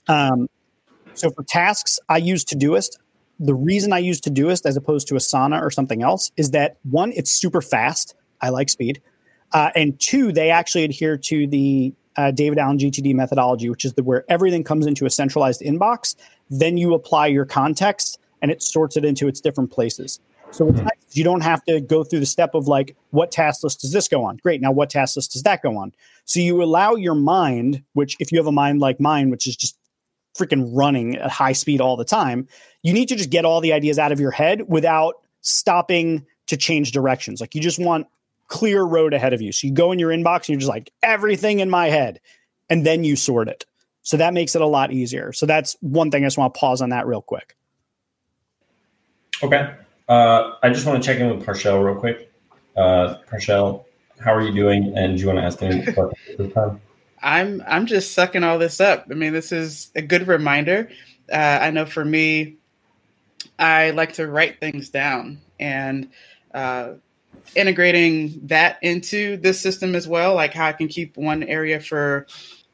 Um, 0.08 0.48
so 1.14 1.30
for 1.30 1.44
tasks, 1.44 2.00
I 2.10 2.18
use 2.18 2.44
Todoist 2.44 2.98
the 3.40 3.56
reason 3.56 3.94
I 3.94 4.00
use 4.00 4.22
Todoist 4.22 4.66
as 4.66 4.78
opposed 4.78 5.08
to 5.08 5.16
Asana 5.16 5.62
or 5.62 5.72
something 5.72 6.04
else 6.04 6.32
is 6.38 6.52
that 6.52 6.78
one, 6.84 7.12
it's 7.14 7.32
super 7.32 7.62
fast. 7.62 8.16
I 8.42 8.50
like 8.50 8.70
speed. 8.70 9.02
Uh, 9.52 9.70
and 9.76 10.00
two, 10.00 10.32
they 10.32 10.50
actually 10.50 10.84
adhere 10.84 11.18
to 11.18 11.48
the 11.48 11.94
uh, 12.16 12.32
David 12.32 12.60
Allen 12.60 12.78
GTD 12.78 13.14
methodology, 13.16 13.70
which 13.70 13.86
is 13.86 13.94
the, 13.94 14.04
where 14.04 14.26
everything 14.30 14.64
comes 14.64 14.86
into 14.86 15.06
a 15.06 15.10
centralized 15.10 15.62
inbox. 15.62 16.16
Then 16.50 16.78
you 16.78 16.94
apply 16.94 17.28
your 17.28 17.46
context 17.46 18.20
and 18.42 18.52
it 18.52 18.62
sorts 18.62 18.98
it 18.98 19.06
into 19.06 19.28
its 19.28 19.42
different 19.42 19.72
places. 19.72 20.20
So 20.52 20.68
it's 20.68 20.80
hmm. 20.80 20.86
nice. 20.86 20.92
You 21.12 21.24
don't 21.24 21.42
have 21.42 21.64
to 21.66 21.80
go 21.80 22.04
through 22.04 22.20
the 22.20 22.26
step 22.26 22.56
of 22.56 22.68
like, 22.68 22.96
what 23.12 23.32
task 23.32 23.64
list 23.64 23.82
does 23.82 23.92
this 23.92 24.08
go 24.08 24.24
on? 24.24 24.38
Great. 24.38 24.62
Now, 24.62 24.72
what 24.72 24.90
task 24.90 25.16
list 25.16 25.34
does 25.34 25.44
that 25.44 25.62
go 25.62 25.78
on? 25.78 25.94
So 26.26 26.40
you 26.40 26.62
allow 26.64 26.96
your 26.96 27.16
mind, 27.16 27.84
which 27.94 28.16
if 28.20 28.32
you 28.32 28.40
have 28.40 28.48
a 28.48 28.52
mind 28.52 28.80
like 28.80 29.00
mine, 29.00 29.30
which 29.30 29.48
is 29.48 29.56
just 29.56 29.78
freaking 30.38 30.70
running 30.74 31.18
at 31.18 31.32
high 31.32 31.54
speed 31.54 31.82
all 31.82 31.96
the 31.96 32.06
time. 32.06 32.48
You 32.82 32.94
need 32.94 33.10
to 33.10 33.16
just 33.16 33.30
get 33.30 33.46
all 33.46 33.62
the 33.62 33.74
ideas 33.74 34.00
out 34.00 34.12
of 34.12 34.20
your 34.20 34.32
head 34.32 34.68
without 34.68 35.16
stopping 35.42 36.26
to 36.48 36.58
change 36.58 36.92
directions. 36.92 37.40
Like 37.40 37.56
you 37.56 37.62
just 37.62 37.80
want 37.80 38.08
clear 38.48 38.84
road 38.84 39.14
ahead 39.14 39.34
of 39.34 39.42
you. 39.42 39.52
So 39.52 39.68
you 39.68 39.74
go 39.74 39.92
in 39.92 40.00
your 40.00 40.10
inbox 40.10 40.42
and 40.42 40.50
you're 40.50 40.60
just 40.60 40.70
like 40.70 40.92
everything 41.02 41.60
in 41.60 41.70
my 41.70 41.88
head 41.88 42.20
and 42.70 42.86
then 42.86 43.04
you 43.04 43.16
sort 43.16 43.48
it. 43.48 43.66
So 44.02 44.18
that 44.18 44.34
makes 44.34 44.54
it 44.56 44.62
a 44.62 44.68
lot 44.68 44.92
easier. 44.92 45.32
So 45.32 45.46
that's 45.46 45.78
one 45.80 46.12
thing 46.12 46.24
I 46.24 46.28
just 46.28 46.38
want 46.38 46.54
to 46.54 46.60
pause 46.60 46.82
on 46.82 46.90
that 46.90 47.08
real 47.08 47.22
quick. 47.22 47.56
Okay. 49.42 49.74
Uh, 50.08 50.52
I 50.62 50.70
just 50.70 50.86
want 50.86 51.02
to 51.02 51.08
check 51.08 51.20
in 51.20 51.30
with 51.30 51.46
Parshell 51.46 51.80
real 51.80 51.96
quick. 51.96 52.32
Uh, 52.76 53.16
Parshell, 53.30 53.86
how 54.20 54.34
are 54.34 54.42
you 54.42 54.54
doing? 54.54 54.98
And 54.98 55.16
do 55.16 55.22
you 55.22 55.28
want 55.28 55.40
to 55.40 55.46
ask 55.46 55.62
any 55.62 55.82
questions 55.84 56.38
this 56.38 56.54
time? 56.54 56.82
I'm 57.24 57.64
I'm 57.66 57.86
just 57.86 58.14
sucking 58.14 58.44
all 58.44 58.60
this 58.60 58.82
up. 58.82 59.08
I 59.10 59.14
mean, 59.14 59.34
this 59.34 59.52
is 59.52 59.92
a 59.96 60.02
good 60.02 60.28
reminder. 60.28 60.90
Uh, 61.32 61.60
I 61.62 61.72
know 61.72 61.86
for 61.86 62.04
me, 62.04 62.58
I 63.58 63.92
like 63.92 64.14
to 64.14 64.28
write 64.28 64.60
things 64.60 64.90
down 64.90 65.40
and 65.60 66.10
uh, 66.54 66.94
integrating 67.56 68.42
that 68.48 68.78
into 68.82 69.38
this 69.38 69.60
system 69.60 69.96
as 69.96 70.08
well, 70.08 70.36
like 70.36 70.54
how 70.54 70.68
I 70.68 70.74
can 70.74 70.88
keep 70.88 71.16
one 71.18 71.44
area 71.44 71.80
for, 71.80 72.28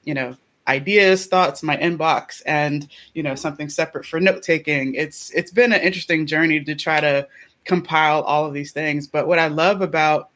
you 0.03 0.13
know, 0.13 0.35
ideas, 0.67 1.25
thoughts, 1.25 1.63
my 1.63 1.77
inbox, 1.77 2.41
and 2.45 2.87
you 3.13 3.23
know 3.23 3.35
something 3.35 3.69
separate 3.69 4.05
for 4.05 4.19
note 4.19 4.43
taking. 4.43 4.95
It's 4.95 5.31
it's 5.31 5.51
been 5.51 5.73
an 5.73 5.81
interesting 5.81 6.25
journey 6.25 6.63
to 6.63 6.75
try 6.75 6.99
to 6.99 7.27
compile 7.65 8.21
all 8.21 8.45
of 8.45 8.53
these 8.53 8.71
things. 8.71 9.07
But 9.07 9.27
what 9.27 9.39
I 9.39 9.47
love 9.47 9.81
about 9.81 10.28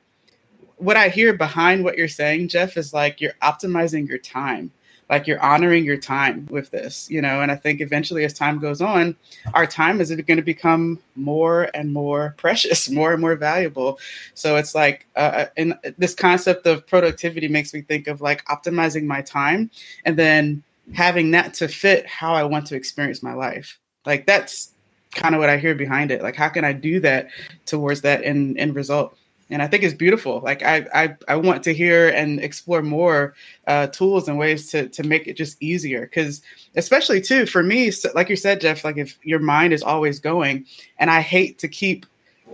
what 0.78 0.98
I 0.98 1.10
hear 1.10 1.34
behind 1.34 1.84
what 1.84 1.98
you're 1.98 2.08
saying, 2.08 2.50
Jeff, 2.50 2.78
is 2.78 2.94
like 2.94 3.22
you're 3.22 3.34
optimizing 3.42 4.08
your 4.08 4.18
time. 4.18 4.72
Like 5.10 5.28
you're 5.28 5.42
honoring 5.42 5.84
your 5.84 5.98
time 5.98 6.48
with 6.50 6.72
this, 6.72 7.10
you 7.10 7.22
know, 7.22 7.42
and 7.42 7.52
I 7.52 7.56
think 7.56 7.82
eventually 7.82 8.24
as 8.24 8.34
time 8.34 8.60
goes 8.60 8.82
on, 8.82 9.16
our 9.54 9.68
time 9.68 10.02
is 10.02 10.10
going 10.10 10.38
to 10.38 10.42
become 10.42 10.98
more 11.16 11.70
and 11.74 11.94
more 11.94 12.34
precious, 12.38 12.90
more 12.90 13.12
and 13.12 13.22
more 13.22 13.36
valuable. 13.36 14.00
So 14.34 14.56
it's 14.56 14.74
like, 14.74 15.06
uh, 15.16 15.46
and 15.58 15.76
this 15.98 16.16
concept 16.16 16.66
of 16.66 16.88
productivity 16.88 17.48
makes 17.48 17.74
me 17.74 17.82
think 17.82 18.08
of 18.08 18.22
like 18.22 18.46
optimizing 18.46 19.04
my 19.04 19.22
time 19.22 19.70
and 20.06 20.18
then 20.18 20.64
having 20.94 21.32
that 21.32 21.54
to 21.56 21.68
fit 21.68 22.08
how 22.08 22.34
I 22.34 22.44
want 22.44 22.66
to 22.68 22.76
experience 22.76 23.22
my 23.22 23.34
life. 23.34 23.80
Like 24.06 24.26
that's 24.26 24.74
kind 25.14 25.36
of 25.36 25.40
what 25.40 25.50
I 25.50 25.58
hear 25.58 25.76
behind 25.76 26.12
it. 26.12 26.22
Like, 26.22 26.36
how 26.36 26.50
can 26.50 26.66
I 26.66 26.74
do 26.74 27.00
that 27.02 27.30
towards 27.66 28.02
that 28.02 28.24
end, 28.24 28.58
end 28.58 28.76
result? 28.76 29.18
And 29.54 29.62
I 29.62 29.68
think 29.68 29.84
it's 29.84 29.94
beautiful. 29.94 30.42
Like 30.42 30.64
I, 30.64 30.86
I, 30.94 31.16
I 31.28 31.36
want 31.36 31.64
to 31.64 31.74
hear 31.74 32.10
and 32.10 32.40
explore 32.40 32.82
more 32.82 33.36
uh, 33.68 33.88
tools 33.88 34.28
and 34.28 34.38
ways 34.38 34.72
to 34.72 34.90
to 34.90 35.04
make 35.04 35.28
it 35.28 35.38
just 35.38 35.62
easier. 35.62 36.02
Because 36.02 36.42
especially 36.76 37.22
too 37.22 37.46
for 37.46 37.64
me, 37.64 37.92
like 38.16 38.30
you 38.30 38.36
said, 38.36 38.62
Jeff, 38.62 38.84
like 38.84 38.98
if 38.98 39.18
your 39.24 39.40
mind 39.40 39.74
is 39.74 39.84
always 39.84 40.20
going, 40.20 40.66
and 40.98 41.12
I 41.12 41.22
hate 41.22 41.60
to 41.60 41.68
keep 41.68 42.06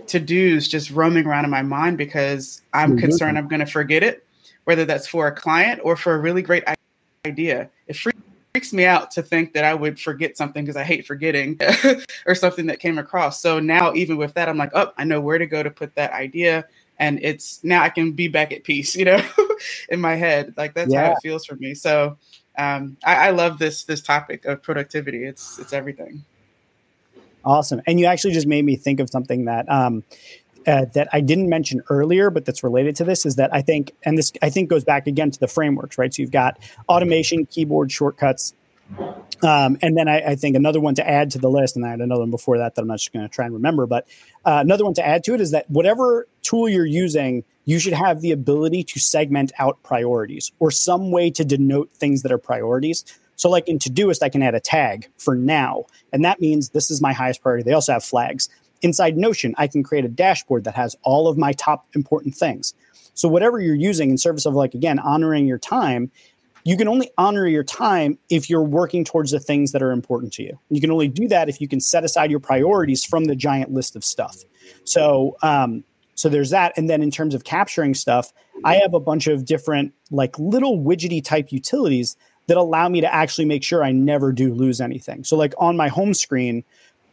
to 0.06 0.20
dos 0.20 0.68
just 0.68 0.90
roaming 0.90 1.26
around 1.26 1.44
in 1.44 1.50
my 1.50 1.62
mind 1.62 1.98
because 1.98 2.62
I'm 2.72 2.90
mm-hmm. 2.90 3.00
concerned 3.00 3.38
I'm 3.38 3.48
going 3.48 3.60
to 3.60 3.66
forget 3.66 4.02
it, 4.02 4.26
whether 4.64 4.84
that's 4.84 5.06
for 5.06 5.26
a 5.26 5.34
client 5.34 5.80
or 5.82 5.96
for 5.96 6.14
a 6.14 6.18
really 6.18 6.42
great 6.42 6.64
idea. 7.24 7.70
It 7.86 7.96
freaks 7.96 8.72
me 8.72 8.84
out 8.84 9.10
to 9.12 9.22
think 9.22 9.52
that 9.52 9.64
I 9.64 9.74
would 9.74 10.00
forget 10.00 10.36
something 10.36 10.64
because 10.64 10.76
I 10.76 10.84
hate 10.84 11.06
forgetting 11.06 11.58
or 12.26 12.34
something 12.34 12.66
that 12.66 12.80
came 12.80 12.98
across. 12.98 13.40
So 13.40 13.60
now, 13.60 13.94
even 13.94 14.16
with 14.16 14.34
that, 14.34 14.48
I'm 14.48 14.58
like, 14.58 14.72
oh, 14.74 14.92
I 14.98 15.04
know 15.04 15.20
where 15.20 15.38
to 15.38 15.46
go 15.46 15.62
to 15.62 15.70
put 15.70 15.94
that 15.94 16.12
idea. 16.12 16.66
And 17.00 17.18
it's 17.22 17.64
now 17.64 17.82
I 17.82 17.88
can 17.88 18.12
be 18.12 18.28
back 18.28 18.52
at 18.52 18.62
peace, 18.62 18.94
you 19.00 19.04
know, 19.04 19.20
in 19.88 20.00
my 20.00 20.14
head. 20.14 20.54
Like 20.56 20.74
that's 20.74 20.92
yeah. 20.92 21.06
how 21.06 21.12
it 21.12 21.18
feels 21.22 21.44
for 21.44 21.56
me. 21.56 21.74
So 21.74 22.16
um, 22.56 22.96
I, 23.04 23.28
I 23.28 23.30
love 23.30 23.58
this 23.58 23.84
this 23.84 24.00
topic 24.00 24.44
of 24.44 24.62
productivity. 24.62 25.24
It's 25.24 25.58
it's 25.58 25.72
everything. 25.72 26.24
Awesome. 27.44 27.80
And 27.86 27.98
you 27.98 28.06
actually 28.06 28.34
just 28.34 28.46
made 28.46 28.64
me 28.64 28.76
think 28.76 29.00
of 29.00 29.08
something 29.08 29.46
that 29.46 29.68
um, 29.70 30.04
uh, 30.66 30.84
that 30.94 31.08
I 31.12 31.20
didn't 31.20 31.48
mention 31.48 31.82
earlier, 31.88 32.30
but 32.30 32.44
that's 32.44 32.62
related 32.62 32.96
to 32.96 33.04
this 33.04 33.24
is 33.24 33.36
that 33.36 33.52
I 33.52 33.62
think, 33.62 33.92
and 34.04 34.18
this 34.18 34.32
I 34.42 34.50
think 34.50 34.68
goes 34.68 34.84
back 34.84 35.06
again 35.06 35.30
to 35.30 35.40
the 35.40 35.48
frameworks, 35.48 35.96
right? 35.96 36.12
So 36.12 36.20
you've 36.20 36.30
got 36.30 36.58
automation, 36.88 37.46
keyboard 37.46 37.90
shortcuts, 37.90 38.54
um, 39.42 39.78
and 39.80 39.96
then 39.96 40.08
I, 40.08 40.20
I, 40.20 40.34
think 40.34 40.54
another 40.54 40.80
one 40.80 40.94
to 40.96 41.08
add 41.08 41.30
to 41.32 41.38
the 41.38 41.48
list, 41.48 41.76
and 41.76 41.86
I 41.86 41.90
had 41.90 42.00
another 42.00 42.20
one 42.20 42.30
before 42.30 42.58
that 42.58 42.74
that 42.74 42.82
I'm 42.82 42.88
not 42.88 42.98
just 42.98 43.12
going 43.12 43.26
to 43.26 43.34
try 43.34 43.46
and 43.46 43.54
remember, 43.54 43.86
but 43.86 44.06
uh, 44.44 44.58
another 44.60 44.84
one 44.84 44.94
to 44.94 45.06
add 45.06 45.24
to 45.24 45.34
it 45.34 45.40
is 45.40 45.52
that 45.52 45.70
whatever 45.70 46.26
tool 46.42 46.68
you're 46.68 46.84
using, 46.84 47.44
you 47.64 47.78
should 47.78 47.92
have 47.92 48.20
the 48.20 48.32
ability 48.32 48.84
to 48.84 48.98
segment 48.98 49.52
out 49.58 49.82
priorities 49.82 50.52
or 50.58 50.70
some 50.70 51.10
way 51.10 51.30
to 51.30 51.44
denote 51.44 51.90
things 51.92 52.22
that 52.22 52.32
are 52.32 52.38
priorities. 52.38 53.04
So, 53.36 53.48
like 53.48 53.68
in 53.68 53.78
Todoist, 53.78 54.22
I 54.22 54.28
can 54.28 54.42
add 54.42 54.54
a 54.54 54.60
tag 54.60 55.08
for 55.16 55.34
now, 55.34 55.86
and 56.12 56.24
that 56.24 56.40
means 56.40 56.70
this 56.70 56.90
is 56.90 57.00
my 57.00 57.14
highest 57.14 57.40
priority. 57.40 57.64
They 57.64 57.72
also 57.72 57.94
have 57.94 58.04
flags. 58.04 58.50
Inside 58.82 59.16
Notion, 59.16 59.54
I 59.56 59.66
can 59.66 59.82
create 59.82 60.04
a 60.04 60.08
dashboard 60.08 60.64
that 60.64 60.74
has 60.74 60.96
all 61.02 61.28
of 61.28 61.38
my 61.38 61.52
top 61.52 61.86
important 61.94 62.34
things. 62.34 62.74
So, 63.14 63.28
whatever 63.28 63.58
you're 63.58 63.74
using 63.74 64.10
in 64.10 64.18
service 64.18 64.44
of, 64.44 64.52
like, 64.52 64.74
again, 64.74 64.98
honoring 64.98 65.46
your 65.46 65.58
time, 65.58 66.10
you 66.64 66.76
can 66.76 66.88
only 66.88 67.10
honor 67.16 67.46
your 67.46 67.64
time 67.64 68.18
if 68.28 68.50
you're 68.50 68.62
working 68.62 69.04
towards 69.04 69.30
the 69.30 69.40
things 69.40 69.72
that 69.72 69.82
are 69.82 69.92
important 69.92 70.32
to 70.34 70.42
you. 70.42 70.58
You 70.68 70.80
can 70.80 70.90
only 70.90 71.08
do 71.08 71.28
that 71.28 71.48
if 71.48 71.60
you 71.60 71.68
can 71.68 71.80
set 71.80 72.04
aside 72.04 72.30
your 72.30 72.40
priorities 72.40 73.04
from 73.04 73.24
the 73.24 73.36
giant 73.36 73.72
list 73.72 73.96
of 73.96 74.04
stuff. 74.04 74.36
So, 74.84 75.36
um, 75.42 75.84
so 76.14 76.28
there's 76.28 76.50
that. 76.50 76.76
And 76.76 76.88
then 76.90 77.02
in 77.02 77.10
terms 77.10 77.34
of 77.34 77.44
capturing 77.44 77.94
stuff, 77.94 78.32
I 78.64 78.76
have 78.76 78.92
a 78.92 79.00
bunch 79.00 79.26
of 79.26 79.44
different, 79.46 79.94
like, 80.10 80.38
little 80.38 80.78
widgety 80.78 81.24
type 81.24 81.50
utilities 81.50 82.16
that 82.46 82.56
allow 82.56 82.88
me 82.88 83.00
to 83.00 83.14
actually 83.14 83.44
make 83.44 83.62
sure 83.62 83.84
I 83.84 83.92
never 83.92 84.32
do 84.32 84.52
lose 84.52 84.80
anything. 84.80 85.24
So, 85.24 85.36
like 85.36 85.54
on 85.58 85.76
my 85.76 85.88
home 85.88 86.12
screen, 86.12 86.64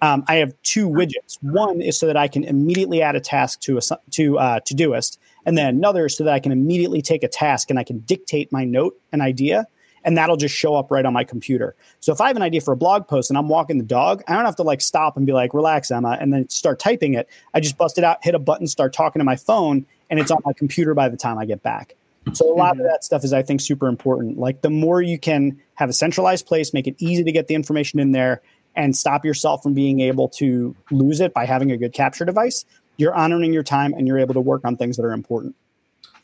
um, 0.01 0.23
I 0.27 0.35
have 0.35 0.53
two 0.63 0.89
widgets. 0.89 1.37
One 1.41 1.81
is 1.81 1.97
so 1.97 2.07
that 2.07 2.17
I 2.17 2.27
can 2.27 2.43
immediately 2.43 3.01
add 3.01 3.15
a 3.15 3.19
task 3.19 3.61
to 3.61 3.77
a 3.77 3.81
to 4.11 4.37
uh, 4.37 4.59
Todoist, 4.61 5.17
and 5.45 5.57
then 5.57 5.67
another 5.67 6.05
is 6.05 6.17
so 6.17 6.23
that 6.23 6.33
I 6.33 6.39
can 6.39 6.51
immediately 6.51 7.01
take 7.01 7.23
a 7.23 7.27
task 7.27 7.69
and 7.69 7.79
I 7.79 7.83
can 7.83 7.99
dictate 7.99 8.51
my 8.51 8.63
note, 8.63 8.99
an 9.11 9.21
idea, 9.21 9.65
and 10.03 10.17
that'll 10.17 10.37
just 10.37 10.55
show 10.55 10.75
up 10.75 10.91
right 10.91 11.05
on 11.05 11.13
my 11.13 11.23
computer. 11.23 11.75
So 11.99 12.13
if 12.13 12.21
I 12.21 12.27
have 12.27 12.35
an 12.35 12.41
idea 12.41 12.61
for 12.61 12.71
a 12.71 12.77
blog 12.77 13.07
post 13.07 13.29
and 13.29 13.37
I'm 13.37 13.49
walking 13.49 13.77
the 13.77 13.83
dog, 13.83 14.23
I 14.27 14.35
don't 14.35 14.45
have 14.45 14.55
to 14.57 14.63
like 14.63 14.81
stop 14.81 15.17
and 15.17 15.25
be 15.25 15.33
like, 15.33 15.53
"Relax, 15.53 15.89
Emma," 15.91 16.17
and 16.19 16.31
then 16.33 16.47
start 16.49 16.79
typing 16.79 17.13
it. 17.13 17.27
I 17.53 17.59
just 17.59 17.77
bust 17.77 17.97
it 17.97 18.03
out, 18.03 18.23
hit 18.23 18.35
a 18.35 18.39
button, 18.39 18.67
start 18.67 18.93
talking 18.93 19.19
to 19.19 19.25
my 19.25 19.35
phone, 19.35 19.85
and 20.09 20.19
it's 20.19 20.31
on 20.31 20.39
my 20.45 20.53
computer 20.53 20.93
by 20.93 21.09
the 21.09 21.17
time 21.17 21.37
I 21.37 21.45
get 21.45 21.63
back. 21.63 21.95
So 22.33 22.51
a 22.51 22.55
lot 22.55 22.77
of 22.77 22.85
that 22.85 23.03
stuff 23.03 23.23
is, 23.23 23.33
I 23.33 23.41
think, 23.41 23.61
super 23.61 23.87
important. 23.87 24.37
Like 24.37 24.61
the 24.61 24.69
more 24.69 25.01
you 25.01 25.17
can 25.17 25.61
have 25.75 25.89
a 25.89 25.93
centralized 25.93 26.45
place, 26.45 26.73
make 26.73 26.87
it 26.87 26.95
easy 26.99 27.23
to 27.23 27.31
get 27.31 27.47
the 27.47 27.55
information 27.55 27.99
in 27.99 28.11
there, 28.11 28.41
and 28.77 28.95
stop 28.95 29.25
yourself 29.25 29.61
from 29.61 29.73
being 29.73 29.99
able 29.99 30.29
to 30.29 30.75
lose 30.91 31.19
it 31.19 31.33
by 31.33 31.45
having 31.45 31.71
a 31.71 31.77
good 31.77 31.93
capture 31.93 32.23
device, 32.23 32.63
you're 32.97 33.15
honoring 33.15 33.51
your 33.51 33.63
time 33.63 33.93
and 33.93 34.07
you're 34.07 34.19
able 34.19 34.33
to 34.35 34.41
work 34.41 34.63
on 34.63 34.77
things 34.77 34.95
that 34.97 35.03
are 35.03 35.11
important. 35.11 35.55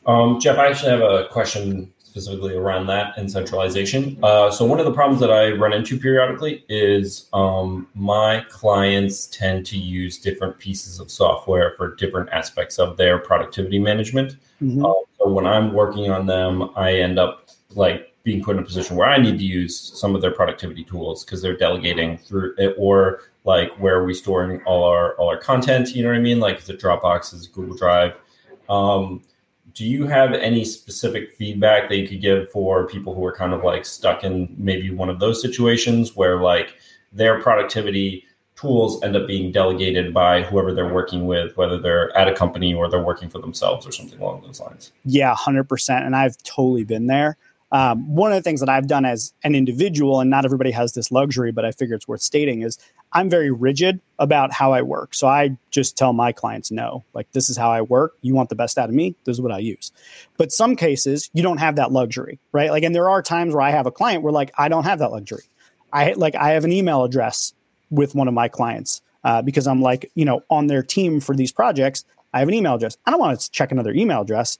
Um, 0.06 0.40
Jeff, 0.40 0.58
I 0.58 0.68
actually 0.68 0.90
have 0.90 1.00
a 1.00 1.26
question 1.30 1.92
specifically 1.98 2.54
around 2.54 2.86
that 2.86 3.12
and 3.18 3.30
centralization. 3.30 4.16
Uh, 4.22 4.48
so 4.48 4.64
one 4.64 4.78
of 4.78 4.86
the 4.86 4.92
problems 4.92 5.20
that 5.20 5.32
I 5.32 5.50
run 5.50 5.72
into 5.72 5.98
periodically 5.98 6.64
is 6.68 7.28
um, 7.32 7.88
my 7.94 8.44
clients 8.50 9.26
tend 9.26 9.66
to 9.66 9.76
use 9.76 10.18
different 10.18 10.58
pieces 10.58 11.00
of 11.00 11.10
software 11.10 11.74
for 11.76 11.96
different 11.96 12.30
aspects 12.30 12.78
of 12.78 12.96
their 12.98 13.18
productivity 13.18 13.80
management. 13.80 14.36
Mm-hmm. 14.62 14.86
Uh, 14.86 14.92
so 15.18 15.28
when 15.28 15.44
I'm 15.44 15.72
working 15.72 16.08
on 16.08 16.26
them, 16.26 16.70
I 16.76 16.92
end 16.92 17.18
up 17.18 17.48
like 17.70 18.13
being 18.24 18.42
put 18.42 18.56
in 18.56 18.62
a 18.62 18.64
position 18.64 18.96
where 18.96 19.06
I 19.06 19.18
need 19.18 19.38
to 19.38 19.44
use 19.44 19.78
some 19.78 20.14
of 20.14 20.22
their 20.22 20.32
productivity 20.32 20.82
tools 20.82 21.24
because 21.24 21.42
they're 21.42 21.56
delegating 21.56 22.18
through 22.18 22.54
it, 22.58 22.74
or 22.78 23.20
like 23.44 23.70
where 23.78 23.96
are 23.96 24.04
we 24.04 24.14
storing 24.14 24.62
all 24.64 24.84
our 24.84 25.14
all 25.16 25.28
our 25.28 25.38
content? 25.38 25.94
You 25.94 26.02
know 26.02 26.08
what 26.08 26.18
I 26.18 26.20
mean? 26.20 26.40
Like 26.40 26.58
is 26.58 26.68
it 26.68 26.80
Dropbox, 26.80 27.34
is 27.34 27.46
it 27.46 27.52
Google 27.52 27.76
Drive? 27.76 28.14
Um, 28.68 29.22
do 29.74 29.84
you 29.84 30.06
have 30.06 30.32
any 30.32 30.64
specific 30.64 31.34
feedback 31.34 31.88
that 31.88 31.96
you 31.96 32.08
could 32.08 32.20
give 32.20 32.50
for 32.50 32.86
people 32.86 33.14
who 33.14 33.24
are 33.24 33.34
kind 33.34 33.52
of 33.52 33.62
like 33.62 33.84
stuck 33.84 34.24
in 34.24 34.54
maybe 34.56 34.90
one 34.90 35.10
of 35.10 35.18
those 35.18 35.42
situations 35.42 36.16
where 36.16 36.40
like 36.40 36.76
their 37.12 37.42
productivity 37.42 38.24
tools 38.56 39.02
end 39.02 39.16
up 39.16 39.26
being 39.26 39.50
delegated 39.50 40.14
by 40.14 40.42
whoever 40.42 40.72
they're 40.72 40.92
working 40.92 41.26
with, 41.26 41.56
whether 41.56 41.76
they're 41.76 42.16
at 42.16 42.28
a 42.28 42.34
company 42.34 42.72
or 42.72 42.88
they're 42.88 43.02
working 43.02 43.28
for 43.28 43.40
themselves 43.40 43.86
or 43.86 43.92
something 43.92 44.18
along 44.20 44.42
those 44.42 44.60
lines? 44.60 44.92
Yeah, 45.04 45.34
100%. 45.34 46.06
And 46.06 46.14
I've 46.14 46.40
totally 46.44 46.84
been 46.84 47.08
there. 47.08 47.36
Um, 47.72 48.14
one 48.14 48.30
of 48.30 48.36
the 48.36 48.42
things 48.42 48.60
that 48.60 48.68
I've 48.68 48.86
done 48.86 49.04
as 49.04 49.32
an 49.42 49.54
individual, 49.54 50.20
and 50.20 50.30
not 50.30 50.44
everybody 50.44 50.70
has 50.70 50.92
this 50.92 51.10
luxury, 51.10 51.50
but 51.50 51.64
I 51.64 51.72
figure 51.72 51.96
it's 51.96 52.06
worth 52.06 52.20
stating, 52.20 52.62
is 52.62 52.78
I'm 53.12 53.28
very 53.28 53.50
rigid 53.50 54.00
about 54.18 54.52
how 54.52 54.72
I 54.72 54.82
work. 54.82 55.14
So 55.14 55.26
I 55.26 55.56
just 55.70 55.96
tell 55.96 56.12
my 56.12 56.32
clients 56.32 56.70
no, 56.70 57.04
like 57.14 57.30
this 57.32 57.48
is 57.48 57.56
how 57.56 57.70
I 57.70 57.80
work. 57.82 58.16
You 58.22 58.34
want 58.34 58.48
the 58.48 58.54
best 58.54 58.76
out 58.76 58.88
of 58.88 58.94
me. 58.94 59.14
This 59.24 59.36
is 59.36 59.40
what 59.40 59.52
I 59.52 59.58
use. 59.58 59.92
But 60.36 60.52
some 60.52 60.76
cases 60.76 61.30
you 61.32 61.42
don't 61.42 61.58
have 61.58 61.76
that 61.76 61.92
luxury, 61.92 62.38
right? 62.52 62.70
Like, 62.70 62.82
and 62.82 62.94
there 62.94 63.08
are 63.08 63.22
times 63.22 63.54
where 63.54 63.62
I 63.62 63.70
have 63.70 63.86
a 63.86 63.92
client 63.92 64.22
where 64.22 64.32
like 64.32 64.52
I 64.58 64.68
don't 64.68 64.84
have 64.84 64.98
that 64.98 65.12
luxury. 65.12 65.44
I 65.92 66.12
like 66.12 66.34
I 66.34 66.50
have 66.50 66.64
an 66.64 66.72
email 66.72 67.04
address 67.04 67.54
with 67.90 68.16
one 68.16 68.26
of 68.26 68.34
my 68.34 68.48
clients 68.48 69.00
uh, 69.22 69.42
because 69.42 69.66
I'm 69.66 69.80
like 69.80 70.10
you 70.14 70.24
know 70.24 70.42
on 70.50 70.66
their 70.66 70.82
team 70.82 71.20
for 71.20 71.36
these 71.36 71.52
projects. 71.52 72.04
I 72.32 72.40
have 72.40 72.48
an 72.48 72.54
email 72.54 72.74
address. 72.74 72.98
I 73.06 73.12
don't 73.12 73.20
want 73.20 73.38
to 73.38 73.50
check 73.52 73.70
another 73.70 73.92
email 73.92 74.22
address 74.22 74.58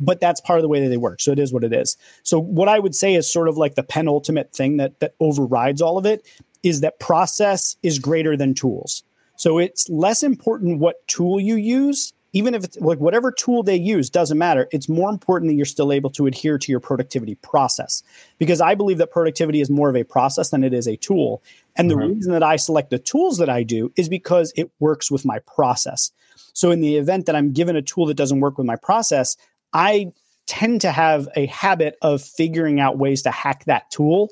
but 0.00 0.20
that's 0.20 0.40
part 0.40 0.58
of 0.58 0.62
the 0.62 0.68
way 0.68 0.80
that 0.80 0.88
they 0.88 0.96
work. 0.96 1.20
So 1.20 1.32
it 1.32 1.38
is 1.38 1.52
what 1.52 1.64
it 1.64 1.72
is. 1.72 1.96
So 2.22 2.38
what 2.38 2.68
I 2.68 2.78
would 2.78 2.94
say 2.94 3.14
is 3.14 3.30
sort 3.30 3.48
of 3.48 3.56
like 3.56 3.74
the 3.74 3.82
penultimate 3.82 4.52
thing 4.52 4.76
that 4.78 5.00
that 5.00 5.14
overrides 5.20 5.80
all 5.82 5.98
of 5.98 6.06
it 6.06 6.26
is 6.62 6.80
that 6.80 6.98
process 6.98 7.76
is 7.82 7.98
greater 7.98 8.36
than 8.36 8.54
tools. 8.54 9.04
So 9.36 9.58
it's 9.58 9.88
less 9.88 10.22
important 10.22 10.78
what 10.78 11.06
tool 11.08 11.40
you 11.40 11.56
use, 11.56 12.12
even 12.32 12.54
if 12.54 12.64
it's 12.64 12.76
like 12.78 12.98
whatever 12.98 13.30
tool 13.30 13.62
they 13.62 13.76
use 13.76 14.08
doesn't 14.08 14.38
matter. 14.38 14.68
It's 14.72 14.88
more 14.88 15.10
important 15.10 15.50
that 15.50 15.54
you're 15.54 15.66
still 15.66 15.92
able 15.92 16.10
to 16.10 16.26
adhere 16.26 16.58
to 16.58 16.72
your 16.72 16.80
productivity 16.80 17.34
process 17.36 18.02
because 18.38 18.60
I 18.60 18.74
believe 18.74 18.98
that 18.98 19.10
productivity 19.10 19.60
is 19.60 19.70
more 19.70 19.88
of 19.88 19.96
a 19.96 20.04
process 20.04 20.50
than 20.50 20.64
it 20.64 20.72
is 20.72 20.86
a 20.86 20.96
tool. 20.96 21.42
And 21.76 21.90
the 21.90 21.96
mm-hmm. 21.96 22.14
reason 22.14 22.32
that 22.32 22.42
I 22.42 22.56
select 22.56 22.90
the 22.90 22.98
tools 22.98 23.38
that 23.38 23.50
I 23.50 23.62
do 23.62 23.92
is 23.96 24.08
because 24.08 24.52
it 24.56 24.70
works 24.78 25.10
with 25.10 25.24
my 25.24 25.40
process. 25.40 26.10
So 26.52 26.70
in 26.70 26.80
the 26.80 26.96
event 26.96 27.26
that 27.26 27.36
I'm 27.36 27.52
given 27.52 27.76
a 27.76 27.82
tool 27.82 28.06
that 28.06 28.16
doesn't 28.16 28.40
work 28.40 28.58
with 28.58 28.66
my 28.66 28.76
process, 28.76 29.36
I 29.74 30.12
tend 30.46 30.82
to 30.82 30.92
have 30.92 31.28
a 31.36 31.46
habit 31.46 31.96
of 32.00 32.22
figuring 32.22 32.80
out 32.80 32.98
ways 32.98 33.22
to 33.22 33.30
hack 33.30 33.64
that 33.64 33.90
tool 33.90 34.28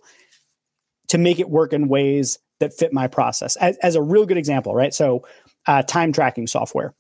to 1.09 1.19
make 1.19 1.41
it 1.41 1.51
work 1.51 1.73
in 1.73 1.89
ways 1.89 2.39
that 2.61 2.73
fit 2.73 2.93
my 2.93 3.09
process. 3.09 3.57
As, 3.57 3.77
as 3.79 3.97
a 3.97 4.03
real 4.03 4.25
good 4.25 4.39
example, 4.39 4.75
right? 4.75 4.95
So, 4.95 5.27
uh, 5.67 5.83
time 5.83 6.13
tracking 6.13 6.47
software. 6.47 6.95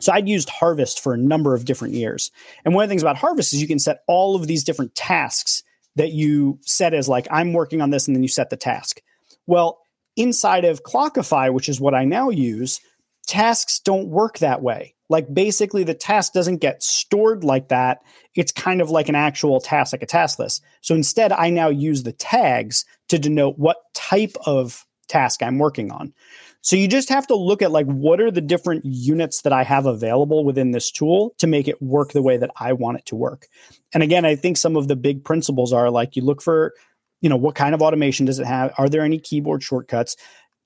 So 0.00 0.12
I'd 0.12 0.28
used 0.28 0.48
Harvest 0.48 1.00
for 1.00 1.12
a 1.12 1.18
number 1.18 1.54
of 1.54 1.64
different 1.64 1.94
years. 1.94 2.30
And 2.64 2.74
one 2.74 2.84
of 2.84 2.88
the 2.88 2.92
things 2.92 3.02
about 3.02 3.16
Harvest 3.16 3.52
is 3.52 3.60
you 3.60 3.68
can 3.68 3.80
set 3.80 4.02
all 4.06 4.36
of 4.36 4.46
these 4.46 4.64
different 4.64 4.94
tasks 4.94 5.62
that 5.96 6.12
you 6.12 6.58
set 6.62 6.94
as 6.94 7.08
like, 7.08 7.26
I'm 7.30 7.52
working 7.52 7.80
on 7.80 7.90
this, 7.90 8.06
and 8.06 8.14
then 8.14 8.22
you 8.22 8.28
set 8.28 8.50
the 8.50 8.56
task. 8.56 9.02
Well, 9.46 9.80
inside 10.16 10.64
of 10.64 10.84
Clockify, 10.84 11.52
which 11.52 11.68
is 11.68 11.80
what 11.80 11.94
I 11.94 12.04
now 12.04 12.30
use, 12.30 12.80
tasks 13.26 13.80
don't 13.80 14.08
work 14.08 14.38
that 14.38 14.62
way. 14.62 14.94
Like 15.08 15.32
basically 15.32 15.84
the 15.84 15.94
task 15.94 16.32
doesn't 16.32 16.58
get 16.58 16.82
stored 16.82 17.44
like 17.44 17.68
that. 17.68 18.02
It's 18.34 18.52
kind 18.52 18.80
of 18.80 18.90
like 18.90 19.08
an 19.08 19.14
actual 19.14 19.60
task, 19.60 19.92
like 19.92 20.02
a 20.02 20.06
task 20.06 20.38
list. 20.38 20.62
So 20.80 20.94
instead, 20.94 21.32
I 21.32 21.50
now 21.50 21.68
use 21.68 22.02
the 22.02 22.12
tags 22.12 22.84
to 23.08 23.18
denote 23.18 23.58
what 23.58 23.78
type 23.94 24.36
of 24.44 24.84
task 25.08 25.42
I'm 25.42 25.58
working 25.58 25.90
on. 25.90 26.12
So 26.60 26.76
you 26.76 26.86
just 26.88 27.08
have 27.08 27.26
to 27.28 27.34
look 27.34 27.62
at 27.62 27.70
like 27.70 27.86
what 27.86 28.20
are 28.20 28.30
the 28.30 28.40
different 28.40 28.84
units 28.84 29.42
that 29.42 29.52
I 29.52 29.64
have 29.64 29.86
available 29.86 30.44
within 30.44 30.72
this 30.72 30.90
tool 30.90 31.34
to 31.38 31.46
make 31.46 31.68
it 31.68 31.80
work 31.80 32.12
the 32.12 32.22
way 32.22 32.36
that 32.36 32.50
I 32.56 32.74
want 32.74 32.98
it 32.98 33.06
to 33.06 33.16
work. 33.16 33.46
And 33.94 34.02
again, 34.02 34.24
I 34.24 34.36
think 34.36 34.56
some 34.56 34.76
of 34.76 34.88
the 34.88 34.96
big 34.96 35.24
principles 35.24 35.72
are 35.72 35.90
like 35.90 36.16
you 36.16 36.22
look 36.22 36.42
for, 36.42 36.74
you 37.20 37.28
know, 37.28 37.36
what 37.36 37.54
kind 37.54 37.74
of 37.74 37.80
automation 37.80 38.26
does 38.26 38.38
it 38.38 38.46
have? 38.46 38.74
Are 38.76 38.88
there 38.88 39.02
any 39.02 39.18
keyboard 39.18 39.62
shortcuts? 39.62 40.16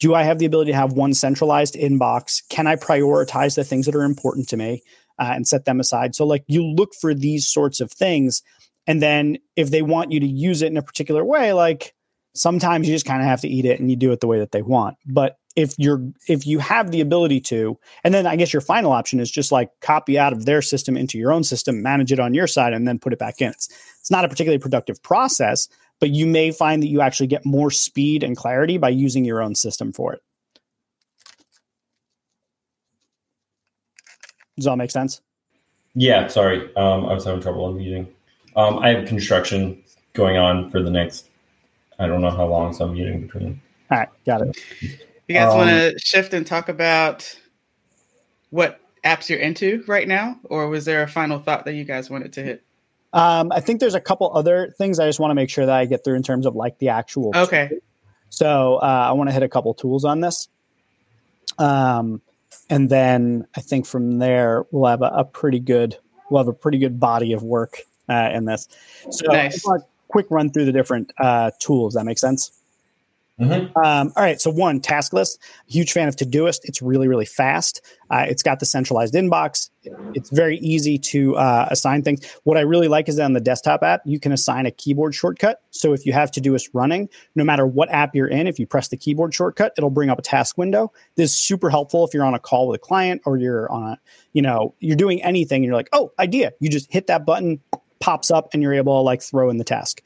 Do 0.03 0.17
I 0.17 0.25
have 0.25 0.41
the 0.41 0.47
ability 0.47 0.73
to 0.73 0.77
have 0.77 0.95
one 0.95 1.15
centralized 1.15 1.75
inbox? 1.75 2.43
Can 2.49 2.67
I 2.67 2.75
prioritize 2.75 3.55
the 3.55 3.63
things 3.63 3.87
that 3.87 3.95
are 3.95 4.03
important 4.03 4.49
to 4.49 4.57
me 4.57 4.83
uh, 5.17 5.31
and 5.33 5.47
set 5.47 5.65
them 5.65 5.79
aside? 5.79 6.17
So, 6.17 6.27
like, 6.27 6.43
you 6.49 6.65
look 6.65 6.93
for 7.01 7.15
these 7.15 7.47
sorts 7.47 7.81
of 7.81 7.93
things. 7.93 8.43
And 8.89 9.01
then 9.01 9.39
if 9.55 9.71
they 9.71 9.81
want 9.81 10.11
you 10.11 10.19
to 10.19 10.27
use 10.27 10.61
it 10.61 10.73
in 10.73 10.77
a 10.77 10.83
particular 10.83 11.25
way, 11.25 11.53
like 11.53 11.95
sometimes 12.35 12.89
you 12.89 12.95
just 12.97 13.07
kind 13.07 13.23
of 13.23 13.29
have 13.29 13.43
to 13.43 13.49
eat 13.49 13.65
it 13.65 13.79
and 13.79 13.89
you 13.91 13.97
do 13.97 14.11
it 14.11 14.19
the 14.19 14.27
way 14.27 14.41
that 14.41 14.51
they 14.51 14.63
want. 14.63 14.97
But 15.07 15.37
if 15.55 15.75
you're 15.79 16.03
if 16.27 16.49
you 16.49 16.59
have 16.59 16.91
the 16.91 17.01
ability 17.03 17.39
to 17.39 17.79
and 18.05 18.15
then 18.15 18.27
i 18.27 18.37
guess 18.37 18.55
your 18.55 18.63
final 18.63 18.91
option 18.91 19.21
is 19.21 19.31
just 19.31 19.53
like 19.53 19.69
copy 19.83 20.19
out 20.19 20.33
of 20.33 20.47
their 20.47 20.63
system 20.63 20.97
into 20.97 21.19
your 21.19 21.31
own 21.31 21.45
system 21.45 21.83
manage 21.83 22.11
it 22.11 22.19
on 22.19 22.33
your 22.33 22.47
side 22.47 22.73
and 22.73 22.89
then 22.89 22.99
put 22.99 23.13
it 23.13 23.19
back 23.19 23.43
in 23.43 23.51
it's, 23.51 23.69
it's 24.01 24.11
not 24.11 24.25
a 24.25 24.29
particularly 24.29 24.59
productive 24.59 25.03
process 25.03 25.69
but 26.03 26.11
you 26.11 26.27
may 26.27 26.51
find 26.51 26.83
that 26.83 26.89
you 26.89 27.01
actually 27.01 27.29
get 27.29 27.47
more 27.47 27.71
speed 27.71 28.25
and 28.25 28.37
clarity 28.37 28.77
by 28.77 28.89
using 28.89 29.25
your 29.25 29.41
own 29.41 29.55
system 29.55 29.93
for 29.93 30.13
it. 30.13 30.21
Does 34.57 34.65
that 34.65 34.75
make 34.75 34.91
sense? 34.91 35.21
Yeah, 35.95 36.27
sorry. 36.27 36.75
Um, 36.75 37.07
I 37.07 37.13
was 37.13 37.25
having 37.25 37.41
trouble 37.41 37.73
unmuting. 37.73 38.09
Um, 38.57 38.81
I 38.81 38.89
have 38.89 39.07
construction 39.07 39.81
going 40.13 40.39
on 40.39 40.73
for 40.73 40.83
the 40.83 40.91
next, 40.91 41.29
I 42.01 42.09
don't 42.09 42.21
know 42.21 42.31
how 42.31 42.47
long, 42.47 42.73
so 42.73 42.87
I'm 42.87 42.95
muting 42.95 43.21
between. 43.21 43.61
All 43.93 43.99
right, 43.99 44.09
got 44.27 44.43
it. 44.43 44.59
You 45.29 45.37
guys 45.37 45.53
um, 45.53 45.59
want 45.59 45.71
to 45.71 45.97
shift 46.01 46.35
and 46.35 46.45
talk 46.45 46.69
about 46.69 47.33
what 48.51 48.81
apps 49.05 49.29
you're 49.29 49.39
into 49.39 49.85
right 49.87 50.09
now, 50.09 50.41
or 50.43 50.67
was 50.67 50.85
there 50.85 51.05
a 51.05 51.09
final 51.09 51.39
thought 51.39 51.65
that 51.67 51.75
you 51.75 51.85
guys 51.85 52.11
wanted 52.11 52.33
to 52.33 52.43
hit? 52.43 52.65
Um, 53.13 53.53
I 53.53 53.61
think 53.61 53.81
there's 53.81 53.95
a 53.95 54.01
couple 54.01 54.31
other 54.35 54.73
things 54.79 54.99
I 54.99 55.07
just 55.07 55.21
want 55.21 55.31
to 55.31 55.35
make 55.35 55.51
sure 55.51 55.67
that 55.67 55.75
I 55.75 55.85
get 55.85 56.05
through 56.05 56.17
in 56.17 56.23
terms 56.23 56.47
of 56.47 56.55
like 56.57 56.79
the 56.79 56.89
actual. 56.89 57.33
Okay. 57.35 57.69
Tool. 57.69 57.79
So 58.31 58.77
uh, 58.77 59.07
I 59.09 59.13
want 59.13 59.29
to 59.29 59.35
hit 59.35 59.43
a 59.43 59.49
couple 59.49 59.75
tools 59.75 60.05
on 60.05 60.21
this. 60.21 60.49
Um, 61.59 62.23
and 62.71 62.89
then 62.89 63.47
I 63.55 63.61
think 63.61 63.85
from 63.87 64.19
there 64.19 64.65
we'll 64.71 64.91
have 64.91 65.03
a, 65.03 65.13
a, 65.15 65.25
pretty 65.25 65.61
good 65.61 65.99
we'll 66.31 66.43
have 66.43 66.49
a 66.49 66.55
pretty 66.55 66.79
good 66.79 66.99
body 66.99 67.35
of 67.35 67.43
work 67.43 67.81
uh, 68.09 68.31
in 68.33 68.47
this. 68.47 68.69
So 69.11 69.27
nice. 69.31 69.63
quick 70.09 70.27
run 70.31 70.51
through 70.51 70.65
the 70.65 70.73
different 70.73 71.13
uh, 71.19 71.51
tools. 71.59 71.95
That 71.95 72.05
makes 72.05 72.23
sense. 72.23 72.53
Mm-hmm. 73.41 73.77
Um, 73.79 74.13
all 74.15 74.23
right. 74.23 74.41
So 74.41 74.51
one 74.51 74.81
task 74.81 75.13
list. 75.13 75.41
Huge 75.67 75.93
fan 75.93 76.07
of 76.07 76.17
Todoist. 76.17 76.61
It's 76.65 76.83
really 76.83 77.09
really 77.09 77.25
fast. 77.25 77.81
Uh, 78.11 78.27
it's 78.29 78.43
got 78.43 78.61
the 78.61 78.67
centralized 78.67 79.15
inbox. 79.15 79.71
It's 80.15 80.31
very 80.31 80.59
easy 80.59 80.99
to 80.99 81.35
uh, 81.37 81.67
assign 81.71 82.03
things. 82.03 82.25
What 82.45 82.59
I 82.59 82.61
really 82.61 82.89
like 82.89 83.09
is 83.09 83.17
that 83.17 83.25
on 83.25 83.33
the 83.33 83.41
desktop 83.41 83.83
app, 83.83 84.03
you 84.05 84.21
can 84.21 84.31
assign 84.31 84.67
a 84.67 84.71
keyboard 84.71 85.15
shortcut. 85.15 85.63
So 85.71 85.95
if 85.95 86.05
you 86.05 86.13
have 86.13 86.31
Todoist 86.31 86.69
running, 86.75 87.09
no 87.35 87.43
matter 87.43 87.67
what 87.67 87.91
app 87.91 88.15
you're 88.15 88.29
in, 88.29 88.47
if 88.47 88.59
you 88.59 88.67
press 88.67 88.89
the 88.89 88.99
keyboard 88.99 89.35
shortcut, 89.35 89.73
it'll 89.79 89.91
bring 89.91 90.11
up 90.11 90.19
a 90.19 90.23
task 90.23 90.59
window. 90.59 90.93
This 91.17 91.31
is 91.31 91.39
super 91.39 91.71
helpful 91.71 92.07
if 92.07 92.13
you're 92.15 92.25
on 92.25 92.35
a 92.35 92.39
call 92.39 92.69
with 92.69 92.77
a 92.77 92.85
client 92.85 93.23
or 93.25 93.39
you're 93.39 93.71
on 93.73 93.83
a, 93.83 93.99
you 94.35 94.43
know, 94.43 94.75
you're 94.79 94.97
doing 94.97 95.23
anything 95.23 95.57
and 95.57 95.65
you're 95.65 95.75
like, 95.75 95.89
oh, 95.93 96.13
idea. 96.19 96.53
You 96.61 96.69
just 96.69 96.93
hit 96.93 97.07
that 97.07 97.25
button, 97.25 97.61
pops 97.99 98.31
up, 98.31 98.51
and 98.53 98.63
you're 98.63 98.75
able 98.75 98.99
to 98.99 99.03
like 99.03 99.23
throw 99.23 99.49
in 99.49 99.57
the 99.57 99.65
task. 99.65 100.03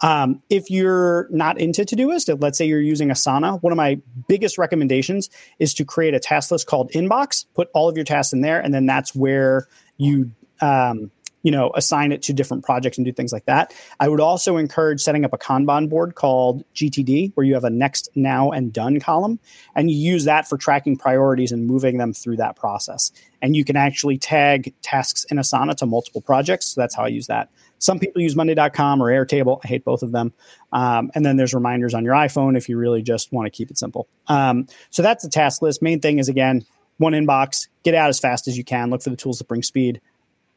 Um, 0.00 0.42
if 0.48 0.70
you're 0.70 1.28
not 1.30 1.58
into 1.58 1.82
Todoist, 1.82 2.40
let's 2.40 2.56
say 2.56 2.66
you're 2.66 2.80
using 2.80 3.08
Asana, 3.08 3.60
one 3.62 3.72
of 3.72 3.76
my 3.76 4.00
biggest 4.28 4.58
recommendations 4.58 5.28
is 5.58 5.74
to 5.74 5.84
create 5.84 6.14
a 6.14 6.20
task 6.20 6.50
list 6.50 6.66
called 6.66 6.90
Inbox. 6.92 7.46
Put 7.54 7.68
all 7.74 7.88
of 7.88 7.96
your 7.96 8.04
tasks 8.04 8.32
in 8.32 8.40
there, 8.40 8.60
and 8.60 8.72
then 8.72 8.86
that's 8.86 9.14
where 9.14 9.66
you 9.96 10.30
um, 10.60 11.10
you 11.42 11.50
know 11.50 11.70
assign 11.74 12.12
it 12.12 12.22
to 12.22 12.32
different 12.32 12.64
projects 12.64 12.98
and 12.98 13.04
do 13.04 13.12
things 13.12 13.32
like 13.32 13.46
that. 13.46 13.74
I 13.98 14.08
would 14.08 14.20
also 14.20 14.56
encourage 14.56 15.00
setting 15.00 15.24
up 15.24 15.32
a 15.32 15.38
Kanban 15.38 15.88
board 15.88 16.14
called 16.14 16.62
GTD, 16.74 17.32
where 17.34 17.44
you 17.46 17.54
have 17.54 17.64
a 17.64 17.70
next, 17.70 18.08
now, 18.14 18.50
and 18.50 18.72
done 18.72 19.00
column, 19.00 19.40
and 19.74 19.90
you 19.90 19.96
use 19.96 20.24
that 20.24 20.48
for 20.48 20.56
tracking 20.56 20.96
priorities 20.96 21.50
and 21.50 21.66
moving 21.66 21.98
them 21.98 22.12
through 22.12 22.36
that 22.36 22.54
process. 22.56 23.10
And 23.42 23.56
you 23.56 23.64
can 23.64 23.76
actually 23.76 24.18
tag 24.18 24.74
tasks 24.82 25.24
in 25.24 25.38
Asana 25.38 25.74
to 25.76 25.86
multiple 25.86 26.20
projects. 26.20 26.66
So 26.66 26.80
that's 26.80 26.94
how 26.94 27.04
I 27.04 27.08
use 27.08 27.28
that. 27.28 27.50
Some 27.78 27.98
people 27.98 28.22
use 28.22 28.34
Monday.com 28.36 29.02
or 29.02 29.06
Airtable. 29.06 29.60
I 29.64 29.68
hate 29.68 29.84
both 29.84 30.02
of 30.02 30.12
them. 30.12 30.32
Um, 30.72 31.10
and 31.14 31.24
then 31.24 31.36
there's 31.36 31.54
reminders 31.54 31.94
on 31.94 32.04
your 32.04 32.14
iPhone 32.14 32.56
if 32.56 32.68
you 32.68 32.76
really 32.76 33.02
just 33.02 33.32
want 33.32 33.46
to 33.46 33.50
keep 33.50 33.70
it 33.70 33.78
simple. 33.78 34.08
Um, 34.26 34.66
so 34.90 35.02
that's 35.02 35.22
the 35.22 35.30
task 35.30 35.62
list. 35.62 35.82
Main 35.82 36.00
thing 36.00 36.18
is 36.18 36.28
again, 36.28 36.64
one 36.98 37.12
inbox, 37.12 37.68
get 37.84 37.94
out 37.94 38.08
as 38.08 38.18
fast 38.18 38.48
as 38.48 38.58
you 38.58 38.64
can. 38.64 38.90
Look 38.90 39.02
for 39.02 39.10
the 39.10 39.16
tools 39.16 39.38
that 39.38 39.48
bring 39.48 39.62
speed. 39.62 40.00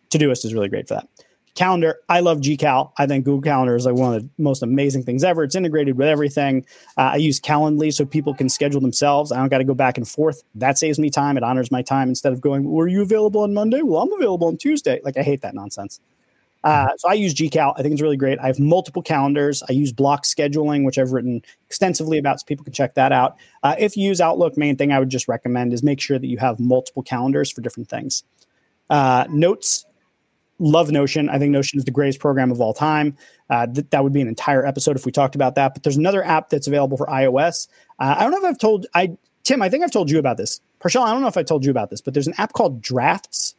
Todoist 0.09 0.43
is 0.43 0.53
really 0.53 0.69
great 0.69 0.87
for 0.87 0.95
that. 0.95 1.07
Calendar, 1.53 1.97
I 2.07 2.21
love 2.21 2.39
GCal. 2.39 2.93
I 2.97 3.07
think 3.07 3.25
Google 3.25 3.41
Calendar 3.41 3.75
is 3.75 3.85
like 3.85 3.95
one 3.95 4.15
of 4.15 4.23
the 4.23 4.29
most 4.37 4.63
amazing 4.63 5.03
things 5.03 5.23
ever. 5.23 5.43
It's 5.43 5.55
integrated 5.55 5.97
with 5.97 6.07
everything. 6.07 6.65
Uh, 6.97 7.11
I 7.13 7.15
use 7.17 7.41
Calendly 7.41 7.93
so 7.93 8.05
people 8.05 8.33
can 8.33 8.47
schedule 8.47 8.79
themselves. 8.79 9.33
I 9.33 9.37
don't 9.37 9.49
got 9.49 9.57
to 9.57 9.65
go 9.65 9.73
back 9.73 9.97
and 9.97 10.07
forth. 10.07 10.43
That 10.55 10.77
saves 10.77 10.97
me 10.97 11.09
time. 11.09 11.35
It 11.35 11.43
honors 11.43 11.69
my 11.69 11.81
time 11.81 12.07
instead 12.07 12.31
of 12.31 12.39
going, 12.39 12.63
"Were 12.63 12.87
you 12.87 13.01
available 13.01 13.41
on 13.41 13.53
Monday?" 13.53 13.81
Well, 13.81 14.01
I'm 14.01 14.13
available 14.13 14.47
on 14.47 14.57
Tuesday. 14.57 15.01
Like 15.03 15.17
I 15.17 15.23
hate 15.23 15.41
that 15.41 15.53
nonsense. 15.53 15.99
Uh, 16.63 16.89
so 16.97 17.09
I 17.09 17.13
use 17.13 17.33
GCal. 17.33 17.73
I 17.77 17.81
think 17.81 17.93
it's 17.93 18.01
really 18.01 18.17
great. 18.17 18.39
I 18.39 18.47
have 18.47 18.59
multiple 18.59 19.01
calendars. 19.01 19.63
I 19.67 19.71
use 19.73 19.91
block 19.91 20.23
scheduling, 20.23 20.85
which 20.85 20.97
I've 20.97 21.11
written 21.11 21.41
extensively 21.65 22.17
about, 22.17 22.39
so 22.39 22.45
people 22.45 22.63
can 22.63 22.73
check 22.73 22.93
that 22.95 23.11
out. 23.11 23.37
Uh, 23.63 23.75
if 23.79 23.97
you 23.97 24.07
use 24.07 24.21
Outlook, 24.21 24.57
main 24.57 24.75
thing 24.75 24.91
I 24.91 24.99
would 24.99 25.09
just 25.09 25.27
recommend 25.27 25.73
is 25.73 25.81
make 25.83 25.99
sure 25.99 26.19
that 26.19 26.27
you 26.27 26.37
have 26.37 26.59
multiple 26.59 27.03
calendars 27.03 27.51
for 27.51 27.61
different 27.61 27.89
things. 27.89 28.23
Uh, 28.89 29.25
notes, 29.29 29.85
love 30.59 30.91
Notion. 30.91 31.29
I 31.29 31.39
think 31.39 31.51
Notion 31.51 31.79
is 31.79 31.85
the 31.85 31.91
greatest 31.91 32.19
program 32.19 32.51
of 32.51 32.61
all 32.61 32.73
time. 32.73 33.17
Uh, 33.49 33.65
th- 33.65 33.87
that 33.89 34.03
would 34.03 34.13
be 34.13 34.21
an 34.21 34.27
entire 34.27 34.65
episode 34.65 34.95
if 34.95 35.05
we 35.05 35.11
talked 35.11 35.35
about 35.35 35.55
that. 35.55 35.73
But 35.73 35.83
there's 35.83 35.97
another 35.97 36.23
app 36.23 36.49
that's 36.49 36.67
available 36.67 36.97
for 36.97 37.07
iOS. 37.07 37.67
Uh, 37.99 38.15
I 38.17 38.23
don't 38.23 38.31
know 38.31 38.37
if 38.37 38.45
I've 38.45 38.59
told 38.59 38.85
I 38.93 39.17
Tim. 39.43 39.61
I 39.61 39.69
think 39.69 39.83
I've 39.83 39.91
told 39.91 40.11
you 40.11 40.19
about 40.19 40.37
this. 40.37 40.61
Parshell, 40.79 41.03
I 41.03 41.11
don't 41.11 41.21
know 41.21 41.27
if 41.27 41.37
I 41.37 41.43
told 41.43 41.65
you 41.65 41.71
about 41.71 41.89
this, 41.89 42.01
but 42.01 42.13
there's 42.13 42.27
an 42.27 42.35
app 42.37 42.53
called 42.53 42.81
Drafts 42.81 43.55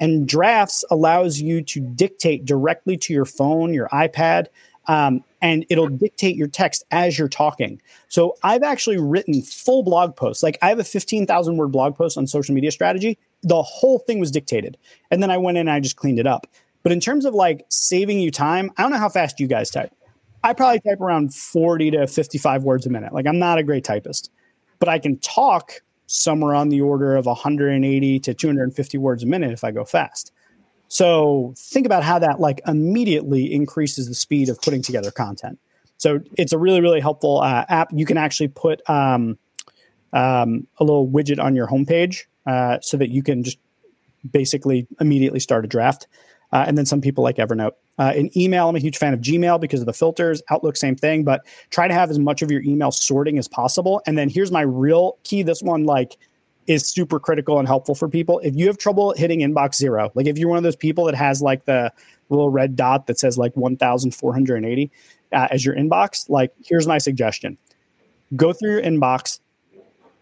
and 0.00 0.26
drafts 0.26 0.84
allows 0.90 1.40
you 1.40 1.62
to 1.62 1.80
dictate 1.80 2.46
directly 2.46 2.96
to 2.96 3.12
your 3.12 3.26
phone, 3.26 3.74
your 3.74 3.88
iPad, 3.90 4.46
um, 4.86 5.22
and 5.42 5.64
it'll 5.68 5.88
dictate 5.88 6.36
your 6.36 6.48
text 6.48 6.84
as 6.90 7.18
you're 7.18 7.28
talking. 7.28 7.80
So 8.08 8.36
I've 8.42 8.62
actually 8.62 8.98
written 8.98 9.42
full 9.42 9.82
blog 9.82 10.16
posts. 10.16 10.42
Like 10.42 10.58
I 10.62 10.68
have 10.68 10.78
a 10.78 10.84
15,000 10.84 11.56
word 11.56 11.68
blog 11.68 11.94
post 11.96 12.18
on 12.18 12.26
social 12.26 12.54
media 12.54 12.70
strategy. 12.70 13.18
The 13.42 13.62
whole 13.62 14.00
thing 14.00 14.18
was 14.18 14.30
dictated. 14.30 14.76
And 15.10 15.22
then 15.22 15.30
I 15.30 15.36
went 15.36 15.58
in 15.58 15.68
and 15.68 15.70
I 15.70 15.80
just 15.80 15.96
cleaned 15.96 16.18
it 16.18 16.26
up. 16.26 16.46
But 16.82 16.92
in 16.92 17.00
terms 17.00 17.24
of 17.24 17.34
like 17.34 17.66
saving 17.68 18.20
you 18.20 18.30
time, 18.30 18.70
I 18.76 18.82
don't 18.82 18.90
know 18.90 18.98
how 18.98 19.08
fast 19.08 19.38
you 19.38 19.46
guys 19.46 19.70
type. 19.70 19.92
I 20.42 20.54
probably 20.54 20.80
type 20.80 21.00
around 21.00 21.34
40 21.34 21.90
to 21.92 22.06
55 22.06 22.64
words 22.64 22.86
a 22.86 22.90
minute. 22.90 23.12
Like 23.12 23.26
I'm 23.26 23.38
not 23.38 23.58
a 23.58 23.62
great 23.62 23.84
typist, 23.84 24.30
but 24.78 24.88
I 24.88 24.98
can 24.98 25.18
talk 25.18 25.82
somewhere 26.10 26.56
on 26.56 26.70
the 26.70 26.80
order 26.80 27.14
of 27.14 27.26
180 27.26 28.18
to 28.18 28.34
250 28.34 28.98
words 28.98 29.22
a 29.22 29.26
minute 29.26 29.52
if 29.52 29.62
I 29.62 29.70
go 29.70 29.84
fast. 29.84 30.32
So 30.88 31.54
think 31.56 31.86
about 31.86 32.02
how 32.02 32.18
that 32.18 32.40
like 32.40 32.60
immediately 32.66 33.52
increases 33.52 34.08
the 34.08 34.14
speed 34.14 34.48
of 34.48 34.60
putting 34.60 34.82
together 34.82 35.12
content. 35.12 35.60
So 35.98 36.20
it's 36.36 36.52
a 36.52 36.58
really 36.58 36.80
really 36.80 36.98
helpful 36.98 37.40
uh, 37.40 37.64
app. 37.68 37.90
You 37.94 38.06
can 38.06 38.16
actually 38.16 38.48
put 38.48 38.80
um, 38.90 39.38
um, 40.12 40.66
a 40.78 40.84
little 40.84 41.06
widget 41.06 41.38
on 41.38 41.54
your 41.54 41.68
homepage 41.68 42.24
uh, 42.44 42.78
so 42.80 42.96
that 42.96 43.10
you 43.10 43.22
can 43.22 43.44
just 43.44 43.58
basically 44.28 44.88
immediately 45.00 45.38
start 45.38 45.64
a 45.64 45.68
draft. 45.68 46.08
Uh, 46.52 46.64
and 46.66 46.76
then 46.76 46.84
some 46.86 47.00
people 47.00 47.22
like 47.22 47.36
Evernote. 47.36 47.72
Uh, 47.98 48.12
in 48.16 48.36
email, 48.36 48.68
I'm 48.68 48.76
a 48.76 48.80
huge 48.80 48.98
fan 48.98 49.14
of 49.14 49.20
Gmail 49.20 49.60
because 49.60 49.80
of 49.80 49.86
the 49.86 49.92
filters. 49.92 50.42
Outlook, 50.50 50.76
same 50.76 50.96
thing, 50.96 51.22
but 51.22 51.46
try 51.70 51.86
to 51.86 51.94
have 51.94 52.10
as 52.10 52.18
much 52.18 52.42
of 52.42 52.50
your 52.50 52.62
email 52.62 52.90
sorting 52.90 53.38
as 53.38 53.46
possible. 53.46 54.02
And 54.06 54.18
then 54.18 54.28
here's 54.28 54.50
my 54.50 54.62
real 54.62 55.18
key. 55.22 55.42
This 55.42 55.62
one, 55.62 55.84
like, 55.84 56.16
is 56.66 56.86
super 56.86 57.18
critical 57.18 57.58
and 57.58 57.66
helpful 57.66 57.94
for 57.94 58.08
people. 58.08 58.38
If 58.40 58.54
you 58.54 58.66
have 58.68 58.78
trouble 58.78 59.12
hitting 59.16 59.40
inbox 59.40 59.74
zero, 59.74 60.10
like 60.14 60.26
if 60.26 60.38
you're 60.38 60.48
one 60.48 60.58
of 60.58 60.62
those 60.62 60.76
people 60.76 61.04
that 61.06 61.14
has 61.14 61.42
like 61.42 61.64
the 61.64 61.92
little 62.28 62.48
red 62.48 62.76
dot 62.76 63.06
that 63.08 63.18
says 63.18 63.36
like 63.36 63.56
1,480 63.56 64.90
uh, 65.32 65.48
as 65.50 65.64
your 65.64 65.74
inbox, 65.74 66.28
like 66.30 66.52
here's 66.64 66.86
my 66.86 66.98
suggestion: 66.98 67.58
go 68.36 68.52
through 68.52 68.72
your 68.72 68.82
inbox 68.82 69.40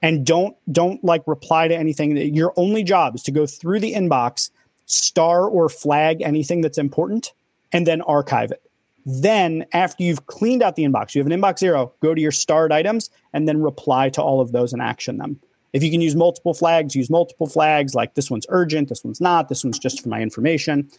and 0.01 0.25
don't 0.25 0.57
don't 0.73 1.03
like 1.05 1.23
reply 1.27 1.69
to 1.69 1.77
anything. 1.77 2.17
Your 2.35 2.55
only 2.57 2.83
job 2.83 3.15
is 3.15 3.23
to 3.25 3.31
go 3.31 3.47
through 3.47 3.81
the 3.81 3.93
inbox 3.93 4.51
star 4.89 5.47
or 5.47 5.69
flag 5.69 6.21
anything 6.23 6.61
that's 6.61 6.79
important, 6.79 7.33
and 7.73 7.87
then 7.87 8.03
archive 8.03 8.51
it. 8.51 8.63
Then, 9.07 9.65
after 9.73 10.03
you've 10.03 10.27
cleaned 10.27 10.63
out 10.63 10.77
the 10.77 10.85
inbox, 10.85 11.15
you 11.15 11.23
have 11.23 11.31
an 11.31 11.41
inbox 11.41 11.61
zero, 11.61 11.93
go 12.01 12.15
to 12.15 12.21
your 12.21 12.33
starred 12.33 12.73
items 12.73 13.09
and 13.33 13.49
then 13.49 13.63
reply 13.63 14.11
to 14.11 14.23
all 14.23 14.41
of 14.41 14.53
those 14.53 14.73
and 14.73 14.83
action 14.83 15.17
them. 15.17 15.41
If 15.73 15.83
you 15.83 15.91
can 15.91 16.01
use 16.01 16.15
multiple 16.15 16.53
flags, 16.53 16.95
use 16.95 17.09
multiple 17.09 17.47
flags. 17.47 17.95
Like 17.95 18.15
this 18.15 18.31
one's 18.31 18.47
urgent, 18.49 18.89
this 18.89 19.05
one's 19.05 19.21
not, 19.21 19.49
this 19.49 19.65
one's 19.65 19.79
just 19.79 20.03
for 20.03 20.09
my 20.09 20.21
information. 20.21 20.91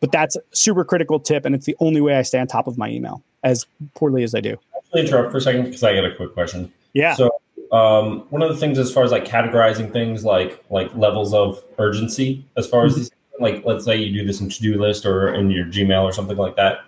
But 0.00 0.12
that's 0.12 0.36
a 0.36 0.40
super 0.52 0.84
critical 0.84 1.18
tip, 1.20 1.46
and 1.46 1.54
it's 1.54 1.64
the 1.64 1.76
only 1.80 2.00
way 2.00 2.16
I 2.16 2.22
stay 2.22 2.38
on 2.38 2.46
top 2.46 2.66
of 2.66 2.76
my 2.76 2.90
email 2.90 3.22
as 3.42 3.64
poorly 3.94 4.22
as 4.24 4.34
I 4.34 4.40
do. 4.40 4.56
I'll 4.74 5.00
interrupt 5.00 5.30
for 5.30 5.38
a 5.38 5.40
second 5.40 5.64
because 5.64 5.82
I 5.82 5.94
got 5.94 6.04
a 6.04 6.14
quick 6.14 6.34
question. 6.34 6.70
Yeah. 6.92 7.14
So 7.14 7.30
um, 7.72 8.26
one 8.30 8.42
of 8.42 8.50
the 8.50 8.56
things 8.56 8.78
as 8.78 8.92
far 8.92 9.04
as 9.04 9.10
like 9.10 9.24
categorizing 9.24 9.92
things 9.92 10.24
like 10.24 10.62
like 10.68 10.94
levels 10.94 11.32
of 11.32 11.62
urgency 11.78 12.44
as 12.56 12.66
far 12.66 12.84
as 12.84 12.92
mm-hmm. 12.92 13.00
these 13.00 13.10
like 13.40 13.64
let's 13.64 13.84
say 13.84 13.96
you 13.96 14.12
do 14.12 14.26
this 14.26 14.40
in 14.40 14.48
Todoist 14.48 15.04
or 15.04 15.32
in 15.34 15.50
your 15.50 15.66
gmail 15.66 16.02
or 16.02 16.12
something 16.12 16.36
like 16.36 16.56
that 16.56 16.78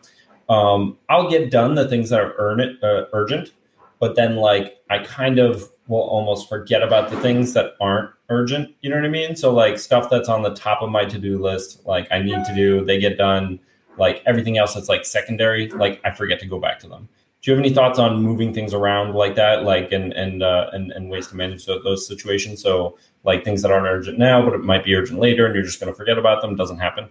um, 0.48 0.96
i'll 1.08 1.30
get 1.30 1.50
done 1.50 1.74
the 1.74 1.88
things 1.88 2.10
that 2.10 2.20
are 2.20 2.60
uh, 2.82 3.04
urgent 3.12 3.52
but 3.98 4.16
then 4.16 4.36
like 4.36 4.78
i 4.90 4.98
kind 4.98 5.38
of 5.38 5.70
will 5.88 6.02
almost 6.02 6.48
forget 6.48 6.82
about 6.82 7.10
the 7.10 7.20
things 7.20 7.52
that 7.52 7.74
aren't 7.80 8.10
urgent 8.28 8.74
you 8.80 8.90
know 8.90 8.96
what 8.96 9.04
i 9.04 9.08
mean? 9.08 9.36
So 9.36 9.52
like 9.52 9.78
stuff 9.78 10.10
that's 10.10 10.28
on 10.28 10.42
the 10.42 10.54
top 10.54 10.82
of 10.82 10.90
my 10.90 11.04
to-do 11.04 11.38
list 11.38 11.84
like 11.86 12.08
i 12.10 12.20
need 12.20 12.44
to 12.44 12.54
do 12.54 12.84
they 12.84 12.98
get 12.98 13.18
done 13.18 13.58
like 13.98 14.22
everything 14.26 14.58
else 14.58 14.74
that's 14.74 14.88
like 14.88 15.04
secondary 15.04 15.68
like 15.70 16.00
i 16.04 16.10
forget 16.10 16.40
to 16.40 16.46
go 16.46 16.58
back 16.58 16.78
to 16.80 16.88
them 16.88 17.08
do 17.46 17.52
you 17.52 17.56
have 17.56 17.64
any 17.64 17.72
thoughts 17.72 18.00
on 18.00 18.20
moving 18.20 18.52
things 18.52 18.74
around 18.74 19.14
like 19.14 19.36
that 19.36 19.62
like 19.62 19.92
and 19.92 20.12
and 20.14 20.42
uh, 20.42 20.68
and, 20.72 20.90
and 20.90 21.08
ways 21.08 21.28
to 21.28 21.36
manage 21.36 21.64
those 21.64 22.04
situations? 22.04 22.60
So 22.60 22.98
like 23.22 23.44
things 23.44 23.62
that 23.62 23.70
aren't 23.70 23.86
urgent 23.86 24.18
now 24.18 24.44
but 24.44 24.52
it 24.52 24.64
might 24.64 24.84
be 24.84 24.96
urgent 24.96 25.20
later 25.20 25.46
and 25.46 25.54
you're 25.54 25.62
just 25.62 25.78
going 25.78 25.92
to 25.92 25.96
forget 25.96 26.18
about 26.18 26.42
them 26.42 26.56
doesn't 26.56 26.78
happen? 26.78 27.08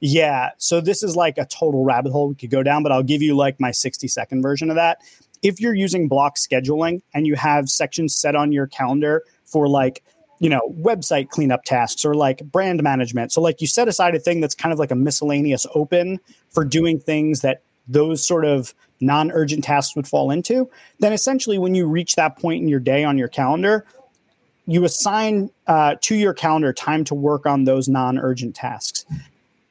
Yeah. 0.00 0.50
So 0.58 0.80
this 0.80 1.04
is 1.04 1.14
like 1.14 1.38
a 1.38 1.46
total 1.46 1.84
rabbit 1.84 2.10
hole 2.10 2.28
we 2.28 2.34
could 2.34 2.50
go 2.50 2.64
down 2.64 2.82
but 2.82 2.90
i'll 2.90 3.04
give 3.04 3.22
you 3.22 3.36
like 3.36 3.60
my 3.60 3.70
60 3.70 4.08
second 4.08 4.42
version 4.42 4.70
of 4.70 4.74
that. 4.74 4.98
If 5.42 5.60
you're 5.60 5.74
using 5.74 6.08
block 6.08 6.34
scheduling 6.34 7.02
and 7.14 7.24
you 7.24 7.36
have 7.36 7.68
sections 7.68 8.12
set 8.12 8.34
on 8.34 8.50
your 8.50 8.66
calendar 8.66 9.22
for 9.44 9.68
like 9.68 10.02
you 10.40 10.50
know 10.50 10.62
website 10.80 11.28
cleanup 11.28 11.62
tasks 11.62 12.04
or 12.04 12.14
like 12.14 12.40
brand 12.44 12.82
management 12.82 13.32
so 13.32 13.40
like 13.40 13.60
you 13.60 13.66
set 13.66 13.88
aside 13.88 14.14
a 14.14 14.18
thing 14.18 14.40
that's 14.40 14.54
kind 14.54 14.72
of 14.72 14.78
like 14.78 14.90
a 14.90 14.94
miscellaneous 14.94 15.66
open 15.74 16.20
for 16.50 16.62
doing 16.62 17.00
things 17.00 17.40
that 17.40 17.62
those 17.88 18.26
sort 18.26 18.44
of 18.44 18.74
non 19.00 19.30
urgent 19.30 19.64
tasks 19.64 19.94
would 19.96 20.06
fall 20.06 20.30
into, 20.30 20.70
then 21.00 21.12
essentially 21.12 21.58
when 21.58 21.74
you 21.74 21.86
reach 21.86 22.14
that 22.16 22.38
point 22.38 22.62
in 22.62 22.68
your 22.68 22.80
day 22.80 23.04
on 23.04 23.18
your 23.18 23.28
calendar, 23.28 23.86
you 24.66 24.84
assign 24.84 25.50
uh, 25.66 25.96
to 26.02 26.16
your 26.16 26.34
calendar 26.34 26.72
time 26.72 27.04
to 27.04 27.14
work 27.14 27.46
on 27.46 27.64
those 27.64 27.88
non 27.88 28.18
urgent 28.18 28.54
tasks. 28.54 29.04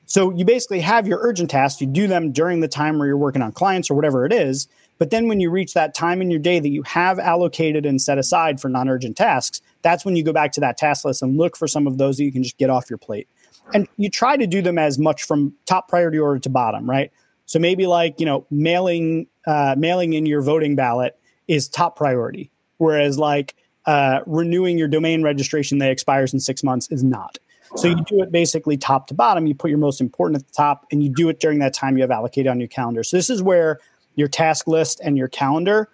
So 0.06 0.32
you 0.32 0.46
basically 0.46 0.82
have 0.82 1.08
your 1.08 1.20
urgent 1.22 1.50
tasks, 1.50 1.82
you 1.82 1.88
do 1.88 2.08
them 2.08 2.32
during 2.32 2.60
the 2.60 2.68
time 2.68 2.98
where 2.98 3.08
you're 3.08 3.18
working 3.18 3.42
on 3.42 3.52
clients 3.52 3.90
or 3.90 3.96
whatever 3.96 4.26
it 4.26 4.32
is. 4.32 4.68
But 4.98 5.10
then 5.10 5.28
when 5.28 5.42
you 5.42 5.50
reach 5.50 5.74
that 5.74 5.94
time 5.94 6.22
in 6.22 6.30
your 6.30 6.40
day 6.40 6.60
that 6.60 6.70
you 6.70 6.84
have 6.84 7.20
allocated 7.20 7.86
and 7.86 8.02
set 8.02 8.18
aside 8.18 8.62
for 8.62 8.70
non 8.70 8.88
urgent 8.88 9.18
tasks, 9.18 9.62
that's 9.82 10.06
when 10.06 10.16
you 10.16 10.24
go 10.24 10.32
back 10.32 10.52
to 10.54 10.62
that 10.62 10.78
task 10.78 11.04
list 11.06 11.22
and 11.22 11.38
look 11.38 11.58
for 11.58 11.68
some 11.68 11.86
of 11.86 11.98
those 11.98 12.18
that 12.18 12.24
you 12.24 12.32
can 12.32 12.44
just 12.44 12.58
get 12.58 12.70
off 12.70 12.90
your 12.90 12.98
plate. 12.98 13.28
And 13.74 13.88
you 13.98 14.10
try 14.10 14.38
to 14.38 14.48
do 14.48 14.62
them 14.62 14.78
as 14.78 14.98
much 14.98 15.24
from 15.24 15.54
top 15.66 15.90
priority 15.90 16.20
order 16.20 16.40
to 16.40 16.50
bottom, 16.50 16.90
right? 16.90 17.12
So 17.46 17.60
maybe 17.60 17.86
like 17.88 18.20
you 18.20 18.26
know 18.26 18.46
mailing 18.50 19.28
uh, 19.46 19.76
mailing 19.78 20.14
in 20.14 20.26
your 20.26 20.42
voting 20.42 20.76
ballot 20.76 21.18
is 21.48 21.68
top 21.68 21.96
priority, 21.96 22.52
whereas 22.78 23.18
like 23.20 23.56
uh, 23.86 24.22
renewing 24.26 24.78
your 24.78 24.88
domain 24.88 25.24
registration 25.24 25.78
that 25.80 25.92
expires 25.92 26.34
in 26.34 26.40
six 26.40 26.64
months 26.64 26.92
is 26.92 27.04
not. 27.04 27.38
So 27.76 27.88
you 27.88 27.96
do 28.06 28.22
it 28.22 28.32
basically 28.32 28.78
top 28.78 29.08
to 29.08 29.14
bottom. 29.14 29.48
You 29.48 29.56
put 29.56 29.70
your 29.70 29.80
most 29.80 30.00
important 30.00 30.42
at 30.42 30.48
the 30.48 30.54
top, 30.54 30.86
and 30.92 31.04
you 31.04 31.10
do 31.10 31.30
it 31.30 31.40
during 31.40 31.60
that 31.60 31.74
time 31.74 31.98
you 31.98 32.04
have 32.04 32.12
allocated 32.12 32.48
on 32.48 32.60
your 32.60 32.70
calendar. 32.70 33.04
So 33.04 33.18
this 33.18 33.30
is 33.30 33.44
where 33.44 33.80
your 34.16 34.28
task 34.28 34.68
list 34.68 35.02
and 35.04 35.18
your 35.18 35.28
calendar 35.28 35.90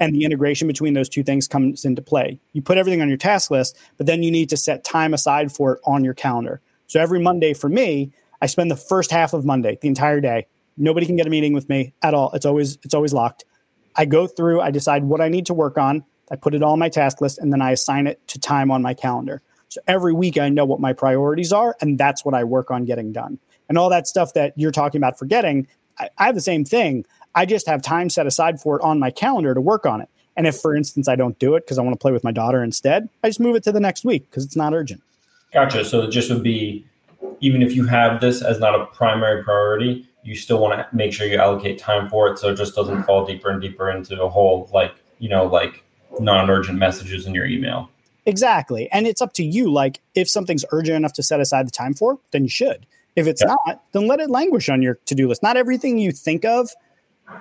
and 0.00 0.14
the 0.14 0.24
integration 0.24 0.66
between 0.66 0.94
those 0.94 1.08
two 1.08 1.22
things 1.22 1.46
comes 1.46 1.84
into 1.84 2.02
play. 2.02 2.38
You 2.52 2.62
put 2.62 2.78
everything 2.78 3.02
on 3.02 3.08
your 3.08 3.18
task 3.18 3.50
list, 3.50 3.76
but 3.96 4.06
then 4.06 4.22
you 4.22 4.30
need 4.30 4.48
to 4.50 4.56
set 4.56 4.82
time 4.82 5.14
aside 5.14 5.52
for 5.52 5.74
it 5.74 5.80
on 5.84 6.04
your 6.04 6.14
calendar. 6.14 6.60
So 6.86 7.00
every 7.00 7.20
Monday 7.20 7.54
for 7.54 7.68
me, 7.68 8.12
I 8.42 8.46
spend 8.46 8.70
the 8.70 8.76
first 8.76 9.10
half 9.10 9.32
of 9.32 9.44
Monday, 9.44 9.78
the 9.80 9.88
entire 9.88 10.20
day, 10.20 10.46
Nobody 10.80 11.06
can 11.06 11.16
get 11.16 11.26
a 11.26 11.30
meeting 11.30 11.52
with 11.52 11.68
me 11.68 11.92
at 12.02 12.14
all. 12.14 12.32
It's 12.32 12.46
always 12.46 12.78
it's 12.82 12.94
always 12.94 13.12
locked. 13.12 13.44
I 13.96 14.04
go 14.04 14.26
through, 14.26 14.60
I 14.60 14.70
decide 14.70 15.04
what 15.04 15.20
I 15.20 15.28
need 15.28 15.46
to 15.46 15.54
work 15.54 15.76
on, 15.76 16.04
I 16.30 16.36
put 16.36 16.54
it 16.54 16.62
all 16.62 16.72
on 16.72 16.78
my 16.78 16.88
task 16.88 17.20
list, 17.20 17.38
and 17.38 17.52
then 17.52 17.60
I 17.60 17.72
assign 17.72 18.06
it 18.06 18.26
to 18.28 18.38
time 18.38 18.70
on 18.70 18.82
my 18.82 18.94
calendar. 18.94 19.42
So 19.68 19.80
every 19.86 20.12
week 20.12 20.38
I 20.38 20.48
know 20.48 20.64
what 20.64 20.80
my 20.80 20.92
priorities 20.92 21.52
are, 21.52 21.76
and 21.80 21.98
that's 21.98 22.24
what 22.24 22.34
I 22.34 22.44
work 22.44 22.70
on 22.70 22.84
getting 22.84 23.12
done. 23.12 23.38
And 23.68 23.78
all 23.78 23.90
that 23.90 24.08
stuff 24.08 24.32
that 24.34 24.52
you're 24.56 24.70
talking 24.70 24.98
about 24.98 25.18
forgetting, 25.18 25.66
I, 25.98 26.08
I 26.18 26.26
have 26.26 26.34
the 26.34 26.40
same 26.40 26.64
thing. 26.64 27.04
I 27.34 27.46
just 27.46 27.66
have 27.66 27.82
time 27.82 28.10
set 28.10 28.26
aside 28.26 28.60
for 28.60 28.76
it 28.76 28.82
on 28.82 28.98
my 28.98 29.10
calendar 29.10 29.54
to 29.54 29.60
work 29.60 29.86
on 29.86 30.00
it. 30.00 30.08
And 30.36 30.46
if, 30.46 30.56
for 30.56 30.74
instance, 30.74 31.08
I 31.08 31.16
don't 31.16 31.38
do 31.38 31.54
it 31.54 31.66
because 31.66 31.78
I 31.78 31.82
want 31.82 31.94
to 31.94 32.02
play 32.02 32.12
with 32.12 32.24
my 32.24 32.32
daughter 32.32 32.64
instead, 32.64 33.08
I 33.22 33.28
just 33.28 33.40
move 33.40 33.56
it 33.56 33.62
to 33.64 33.72
the 33.72 33.80
next 33.80 34.04
week 34.04 34.28
because 34.30 34.44
it's 34.44 34.56
not 34.56 34.72
urgent. 34.72 35.02
Gotcha. 35.52 35.84
So 35.84 36.02
it 36.02 36.10
just 36.10 36.30
would 36.30 36.42
be, 36.42 36.86
even 37.40 37.62
if 37.62 37.74
you 37.74 37.86
have 37.86 38.20
this 38.20 38.42
as 38.42 38.58
not 38.60 38.80
a 38.80 38.86
primary 38.86 39.42
priority, 39.42 40.08
you 40.22 40.34
still 40.34 40.58
want 40.58 40.74
to 40.74 40.96
make 40.96 41.12
sure 41.12 41.26
you 41.26 41.36
allocate 41.36 41.78
time 41.78 42.08
for 42.08 42.28
it 42.28 42.38
so 42.38 42.50
it 42.50 42.56
just 42.56 42.74
doesn't 42.74 43.02
fall 43.04 43.24
deeper 43.24 43.50
and 43.50 43.60
deeper 43.60 43.90
into 43.90 44.22
a 44.22 44.28
whole 44.28 44.68
like 44.72 44.94
you 45.18 45.28
know 45.28 45.46
like 45.46 45.82
non-urgent 46.18 46.78
messages 46.78 47.26
in 47.26 47.34
your 47.34 47.46
email. 47.46 47.88
Exactly 48.26 48.88
and 48.92 49.06
it's 49.06 49.22
up 49.22 49.32
to 49.34 49.44
you 49.44 49.72
like 49.72 50.00
if 50.14 50.28
something's 50.28 50.64
urgent 50.72 50.96
enough 50.96 51.12
to 51.14 51.22
set 51.22 51.40
aside 51.40 51.66
the 51.66 51.72
time 51.72 51.94
for 51.94 52.18
then 52.32 52.42
you 52.42 52.50
should. 52.50 52.86
If 53.16 53.26
it's 53.26 53.42
yeah. 53.42 53.54
not 53.66 53.82
then 53.92 54.06
let 54.06 54.20
it 54.20 54.30
languish 54.30 54.68
on 54.68 54.82
your 54.82 54.94
to-do 55.06 55.28
list. 55.28 55.42
Not 55.42 55.56
everything 55.56 55.98
you 55.98 56.12
think 56.12 56.44
of 56.44 56.70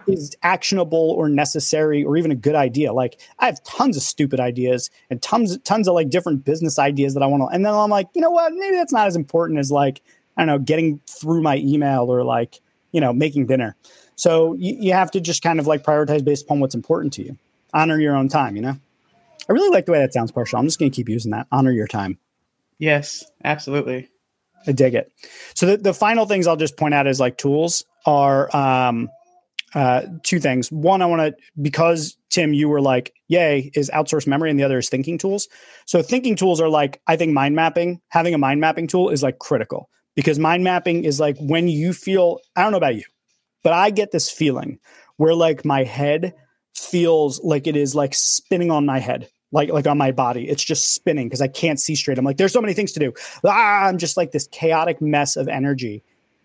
is 0.08 0.36
actionable 0.44 1.12
or 1.12 1.30
necessary 1.30 2.04
or 2.04 2.16
even 2.16 2.32
a 2.32 2.36
good 2.36 2.56
idea. 2.56 2.94
Like 2.94 3.20
i 3.40 3.46
have 3.46 3.64
tons 3.64 3.98
of 3.98 4.04
stupid 4.04 4.40
ideas 4.40 4.90
and 5.10 5.22
tons 5.22 5.58
tons 5.60 5.88
of 5.88 5.96
like 5.96 6.10
different 6.10 6.46
business 6.46 6.80
ideas 6.80 7.14
that 7.16 7.24
i 7.24 7.26
want 7.26 7.42
to 7.42 7.48
and 7.48 7.66
then 7.66 7.74
i'm 7.74 7.90
like 7.90 8.08
you 8.14 8.22
know 8.22 8.32
what? 8.32 8.54
Maybe 8.54 8.76
that's 8.76 8.94
not 8.94 9.08
as 9.08 9.16
important 9.16 9.60
as 9.60 9.72
like 9.72 10.02
i 10.38 10.42
don't 10.42 10.48
know 10.48 10.60
getting 10.60 11.02
through 11.08 11.42
my 11.42 11.58
email 11.58 12.12
or 12.12 12.24
like 12.24 12.62
you 12.92 13.02
know, 13.02 13.14
making 13.14 13.48
dinner. 13.48 13.76
So 14.16 14.54
you, 14.54 14.76
you 14.80 14.94
have 14.94 15.12
to 15.12 15.22
just 15.22 15.42
kind 15.42 15.60
of 15.60 15.68
like 15.68 15.84
prioritize 15.84 16.24
based 16.24 16.46
upon 16.46 16.60
what's 16.60 16.76
important 16.76 17.14
to 17.14 17.24
you. 17.24 17.38
Honor 17.74 18.00
your 18.00 18.16
own 18.16 18.28
time, 18.30 18.56
you 18.56 18.62
know? 18.62 18.76
I 19.50 19.54
really 19.54 19.70
like 19.70 19.86
the 19.86 19.92
way 19.92 20.00
that 20.00 20.14
sounds, 20.14 20.32
Parshell. 20.32 20.60
I'm 20.60 20.66
just 20.66 20.80
going 20.80 20.92
to 20.92 20.96
keep 20.96 21.10
using 21.10 21.32
that. 21.32 21.48
Honor 21.52 21.72
your 21.72 21.88
time. 21.88 22.20
Yes, 22.78 23.26
absolutely. 23.44 24.10
I 24.68 24.72
dig 24.72 24.94
it. 24.94 25.12
So 25.54 25.66
the, 25.66 25.78
the 25.78 25.94
final 25.94 26.26
things 26.26 26.48
I'll 26.48 26.56
just 26.56 26.78
point 26.78 26.94
out 26.94 27.08
as 27.08 27.20
like 27.20 27.38
tools 27.38 27.84
are 28.06 28.56
um, 28.56 29.10
uh, 29.74 30.04
two 30.24 30.40
things. 30.40 30.72
One, 30.72 31.02
I 31.02 31.06
want 31.06 31.22
to 31.22 31.44
because 31.62 32.18
Tim, 32.30 32.54
you 32.54 32.70
were 32.70 32.82
like, 32.82 33.14
"Yay!" 33.28 33.72
is 33.74 33.90
outsource 33.90 34.28
memory, 34.28 34.50
and 34.50 34.60
the 34.60 34.64
other 34.64 34.78
is 34.78 34.90
thinking 34.90 35.18
tools. 35.18 35.48
So 35.86 36.02
thinking 36.02 36.36
tools 36.36 36.60
are 36.60 36.70
like 36.70 37.02
I 37.08 37.16
think 37.16 37.34
mind 37.34 37.56
mapping. 37.56 38.02
Having 38.10 38.34
a 38.34 38.38
mind 38.38 38.62
mapping 38.62 38.88
tool 38.88 39.10
is 39.10 39.24
like 39.24 39.40
critical 39.40 39.90
because 40.16 40.40
mind 40.40 40.64
mapping 40.64 41.04
is 41.04 41.20
like 41.20 41.38
when 41.40 41.68
you 41.68 41.94
feel, 41.94 42.40
I 42.56 42.64
don't 42.64 42.72
know 42.72 42.78
about 42.78 42.96
you, 42.96 43.06
but 43.64 43.74
I 43.74 43.90
get 43.90 44.12
this 44.12 44.30
feeling 44.30 44.80
where 45.18 45.34
like 45.34 45.66
my 45.66 45.84
head 45.84 46.34
feels 46.74 47.44
like 47.44 47.68
it 47.68 47.76
is 47.76 47.96
like 47.96 48.14
spinning 48.14 48.72
on 48.72 48.86
my 48.86 49.00
head 49.00 49.30
like 49.52 49.70
like 49.70 49.88
on 49.88 49.98
my 49.98 50.12
body. 50.12 50.48
It's 50.48 50.64
just 50.64 50.94
spinning 50.94 51.28
because 51.28 51.42
i 51.42 51.48
can't 51.48 51.80
see 51.80 51.96
straight. 51.96 52.18
I'm 52.18 52.26
like 52.26 52.38
there's 52.38 52.54
so 52.54 52.62
many 52.62 52.74
things 52.74 52.92
to 52.94 53.00
do. 53.00 53.14
Ah, 53.46 53.88
i'm 53.88 53.98
just 53.98 54.18
like 54.18 54.32
this 54.32 54.48
chaotic 54.48 55.02
mess 55.02 55.36
of 55.36 55.48
energy. 55.48 56.04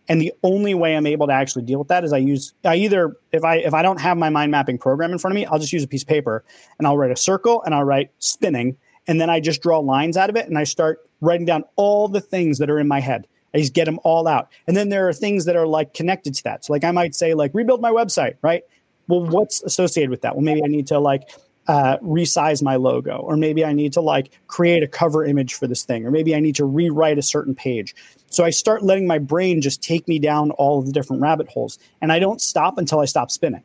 And 0.08 0.20
the 0.20 0.32
only 0.42 0.74
way 0.74 0.96
i'm 0.96 1.06
able 1.06 1.26
to 1.26 1.32
actually 1.32 1.64
deal 1.64 1.78
with 1.78 1.88
that 1.88 2.04
is 2.04 2.12
i 2.12 2.18
use 2.18 2.54
i 2.64 2.76
either 2.76 3.16
if 3.32 3.44
i 3.44 3.56
if 3.56 3.74
i 3.74 3.82
don't 3.82 4.00
have 4.00 4.16
my 4.16 4.30
mind 4.30 4.50
mapping 4.50 4.78
program 4.78 5.12
in 5.12 5.18
front 5.18 5.32
of 5.32 5.36
me 5.36 5.46
i'll 5.46 5.58
just 5.58 5.72
use 5.72 5.82
a 5.82 5.88
piece 5.88 6.02
of 6.02 6.08
paper 6.08 6.44
and 6.78 6.86
i'll 6.86 6.98
write 6.98 7.10
a 7.10 7.16
circle 7.16 7.62
and 7.62 7.74
i'll 7.74 7.84
write 7.84 8.10
spinning. 8.18 8.76
And 9.06 9.20
then 9.20 9.30
i 9.30 9.40
just 9.40 9.62
draw 9.62 9.78
lines 9.78 10.16
out 10.16 10.30
of 10.30 10.36
it 10.36 10.46
and 10.46 10.58
i 10.58 10.64
start 10.64 11.00
writing 11.20 11.46
down 11.46 11.64
all 11.76 12.08
the 12.08 12.20
things 12.20 12.58
that 12.58 12.70
are 12.70 12.78
in 12.78 12.88
my 12.88 13.00
head 13.00 13.26
I 13.54 13.58
just 13.58 13.72
get 13.72 13.84
them 13.84 14.00
all 14.02 14.26
out. 14.26 14.48
And 14.66 14.76
then 14.76 14.88
there 14.88 15.08
are 15.08 15.12
things 15.12 15.44
that 15.44 15.56
are 15.56 15.66
like 15.66 15.94
connected 15.94 16.34
to 16.34 16.42
that. 16.44 16.64
So 16.64 16.72
like 16.72 16.84
I 16.84 16.90
might 16.90 17.14
say 17.14 17.34
like 17.34 17.52
rebuild 17.54 17.80
my 17.80 17.90
website, 17.90 18.36
right? 18.42 18.64
Well, 19.06 19.24
what's 19.24 19.62
associated 19.62 20.10
with 20.10 20.22
that? 20.22 20.34
Well, 20.34 20.44
maybe 20.44 20.62
I 20.64 20.66
need 20.66 20.88
to 20.88 20.98
like 20.98 21.28
uh, 21.66 21.98
resize 21.98 22.62
my 22.62 22.76
logo, 22.76 23.16
or 23.16 23.36
maybe 23.36 23.64
I 23.64 23.72
need 23.72 23.92
to 23.94 24.00
like 24.00 24.30
create 24.48 24.82
a 24.82 24.88
cover 24.88 25.24
image 25.24 25.54
for 25.54 25.66
this 25.66 25.82
thing, 25.84 26.04
or 26.04 26.10
maybe 26.10 26.34
I 26.34 26.40
need 26.40 26.56
to 26.56 26.64
rewrite 26.64 27.18
a 27.18 27.22
certain 27.22 27.54
page. 27.54 27.94
So 28.28 28.44
I 28.44 28.50
start 28.50 28.82
letting 28.82 29.06
my 29.06 29.18
brain 29.18 29.60
just 29.60 29.82
take 29.82 30.06
me 30.08 30.18
down 30.18 30.50
all 30.52 30.78
of 30.78 30.86
the 30.86 30.92
different 30.92 31.22
rabbit 31.22 31.48
holes, 31.48 31.78
and 32.00 32.12
I 32.12 32.18
don't 32.18 32.40
stop 32.40 32.78
until 32.78 33.00
I 33.00 33.06
stop 33.06 33.30
spinning. 33.30 33.62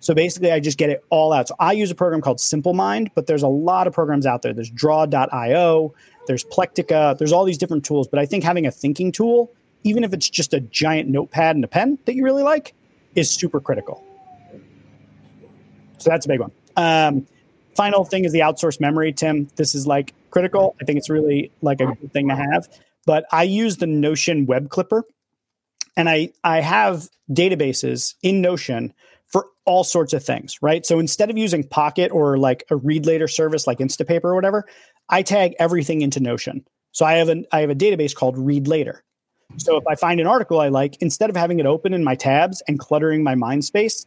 So 0.00 0.14
basically, 0.14 0.52
I 0.52 0.60
just 0.60 0.78
get 0.78 0.90
it 0.90 1.04
all 1.10 1.32
out. 1.32 1.48
So 1.48 1.56
I 1.58 1.72
use 1.72 1.90
a 1.90 1.94
program 1.94 2.20
called 2.20 2.38
Simplemind, 2.38 3.08
but 3.14 3.26
there's 3.26 3.42
a 3.42 3.48
lot 3.48 3.86
of 3.86 3.92
programs 3.92 4.26
out 4.26 4.42
there. 4.42 4.52
There's 4.52 4.70
Draw.io, 4.70 5.94
there's 6.28 6.44
Plectica, 6.44 7.18
there's 7.18 7.32
all 7.32 7.44
these 7.44 7.58
different 7.58 7.84
tools. 7.84 8.06
But 8.06 8.20
I 8.20 8.26
think 8.26 8.44
having 8.44 8.66
a 8.66 8.70
thinking 8.70 9.10
tool, 9.10 9.52
even 9.82 10.04
if 10.04 10.12
it's 10.12 10.30
just 10.30 10.54
a 10.54 10.60
giant 10.60 11.08
notepad 11.08 11.56
and 11.56 11.64
a 11.64 11.68
pen 11.68 11.98
that 12.04 12.14
you 12.14 12.22
really 12.22 12.44
like, 12.44 12.74
is 13.16 13.28
super 13.28 13.58
critical. 13.58 14.04
So 15.98 16.10
that's 16.10 16.26
a 16.26 16.28
big 16.28 16.38
one. 16.38 16.52
Um, 16.76 17.26
final 17.76 18.04
thing 18.04 18.24
is 18.24 18.32
the 18.32 18.40
outsource 18.40 18.80
memory, 18.80 19.12
Tim. 19.12 19.48
This 19.56 19.74
is 19.74 19.86
like 19.86 20.14
critical. 20.30 20.76
I 20.80 20.84
think 20.84 20.98
it's 20.98 21.10
really 21.10 21.50
like 21.62 21.80
a 21.80 21.86
good 21.86 22.12
thing 22.12 22.28
to 22.28 22.36
have. 22.36 22.68
But 23.04 23.24
I 23.32 23.42
use 23.44 23.78
the 23.78 23.86
Notion 23.86 24.46
web 24.46 24.68
clipper 24.68 25.02
and 25.96 26.08
I, 26.08 26.30
I 26.44 26.60
have 26.60 27.08
databases 27.30 28.14
in 28.22 28.40
Notion 28.40 28.92
for 29.26 29.46
all 29.64 29.84
sorts 29.84 30.12
of 30.12 30.24
things, 30.24 30.58
right? 30.62 30.86
So 30.86 30.98
instead 30.98 31.30
of 31.30 31.36
using 31.36 31.64
Pocket 31.64 32.10
or 32.12 32.38
like 32.38 32.64
a 32.70 32.76
read 32.76 33.06
later 33.06 33.28
service 33.28 33.66
like 33.66 33.78
Instapaper 33.78 34.24
or 34.24 34.34
whatever, 34.34 34.66
I 35.10 35.22
tag 35.22 35.54
everything 35.58 36.02
into 36.02 36.20
Notion. 36.20 36.64
So 36.92 37.04
I 37.04 37.14
have 37.14 37.28
an 37.28 37.46
I 37.52 37.60
have 37.60 37.70
a 37.70 37.74
database 37.74 38.14
called 38.14 38.38
Read 38.38 38.68
Later. 38.68 39.02
So 39.56 39.76
if 39.76 39.86
I 39.86 39.94
find 39.94 40.20
an 40.20 40.26
article 40.26 40.60
I 40.60 40.68
like, 40.68 41.00
instead 41.00 41.30
of 41.30 41.36
having 41.36 41.58
it 41.58 41.66
open 41.66 41.94
in 41.94 42.04
my 42.04 42.14
tabs 42.14 42.62
and 42.68 42.78
cluttering 42.78 43.22
my 43.22 43.34
mind 43.34 43.64
space, 43.64 44.06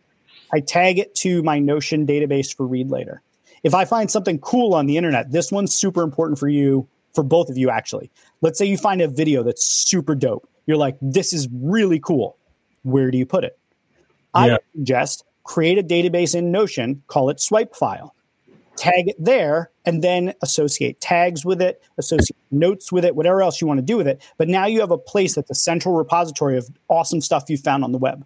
I 0.53 0.59
tag 0.59 0.99
it 0.99 1.15
to 1.15 1.41
my 1.43 1.59
Notion 1.59 2.05
database 2.05 2.55
for 2.55 2.67
read 2.67 2.89
later. 2.89 3.21
If 3.63 3.73
I 3.73 3.85
find 3.85 4.09
something 4.09 4.39
cool 4.39 4.73
on 4.73 4.85
the 4.85 4.97
internet, 4.97 5.31
this 5.31 5.51
one's 5.51 5.73
super 5.75 6.03
important 6.03 6.39
for 6.39 6.47
you, 6.47 6.87
for 7.13 7.23
both 7.23 7.49
of 7.49 7.57
you 7.57 7.69
actually. 7.69 8.11
Let's 8.41 8.57
say 8.57 8.65
you 8.65 8.77
find 8.77 9.01
a 9.01 9.07
video 9.07 9.43
that's 9.43 9.65
super 9.65 10.15
dope. 10.15 10.47
You're 10.65 10.77
like, 10.77 10.97
this 11.01 11.33
is 11.33 11.47
really 11.51 11.99
cool. 11.99 12.37
Where 12.83 13.11
do 13.11 13.17
you 13.17 13.25
put 13.25 13.43
it? 13.43 13.57
Yeah. 14.35 14.41
I 14.41 14.59
suggest 14.75 15.25
create 15.43 15.77
a 15.77 15.83
database 15.83 16.35
in 16.35 16.51
Notion, 16.51 17.03
call 17.07 17.29
it 17.29 17.39
swipe 17.39 17.75
file 17.75 18.15
tag 18.81 19.07
it 19.07 19.15
there, 19.19 19.69
and 19.85 20.03
then 20.03 20.33
associate 20.41 20.99
tags 20.99 21.45
with 21.45 21.61
it, 21.61 21.83
associate 21.99 22.35
notes 22.49 22.91
with 22.91 23.05
it, 23.05 23.15
whatever 23.15 23.43
else 23.43 23.61
you 23.61 23.67
want 23.67 23.77
to 23.77 23.85
do 23.85 23.95
with 23.95 24.07
it. 24.07 24.19
But 24.39 24.47
now 24.47 24.65
you 24.65 24.79
have 24.79 24.89
a 24.89 24.97
place 24.97 25.35
that's 25.35 25.51
a 25.51 25.55
central 25.55 25.93
repository 25.95 26.57
of 26.57 26.67
awesome 26.87 27.21
stuff 27.21 27.43
you 27.47 27.57
found 27.57 27.83
on 27.83 27.91
the 27.91 27.99
web. 27.99 28.25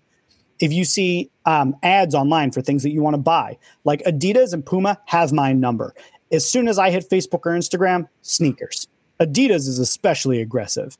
If 0.61 0.71
you 0.71 0.85
see 0.85 1.29
um, 1.45 1.75
ads 1.83 2.15
online 2.15 2.53
for 2.53 2.61
things 2.61 2.83
that 2.83 2.91
you 2.91 3.01
want 3.01 3.15
to 3.15 3.21
buy, 3.21 3.57
like 3.83 4.01
Adidas 4.03 4.53
and 4.53 4.65
Puma 4.65 4.97
have 5.07 5.33
my 5.33 5.51
number. 5.51 5.93
As 6.31 6.49
soon 6.49 6.69
as 6.69 6.79
I 6.79 6.89
hit 6.89 7.09
Facebook 7.09 7.41
or 7.45 7.51
Instagram, 7.51 8.07
sneakers. 8.21 8.87
Adidas 9.19 9.67
is 9.67 9.77
especially 9.77 10.39
aggressive. 10.39 10.97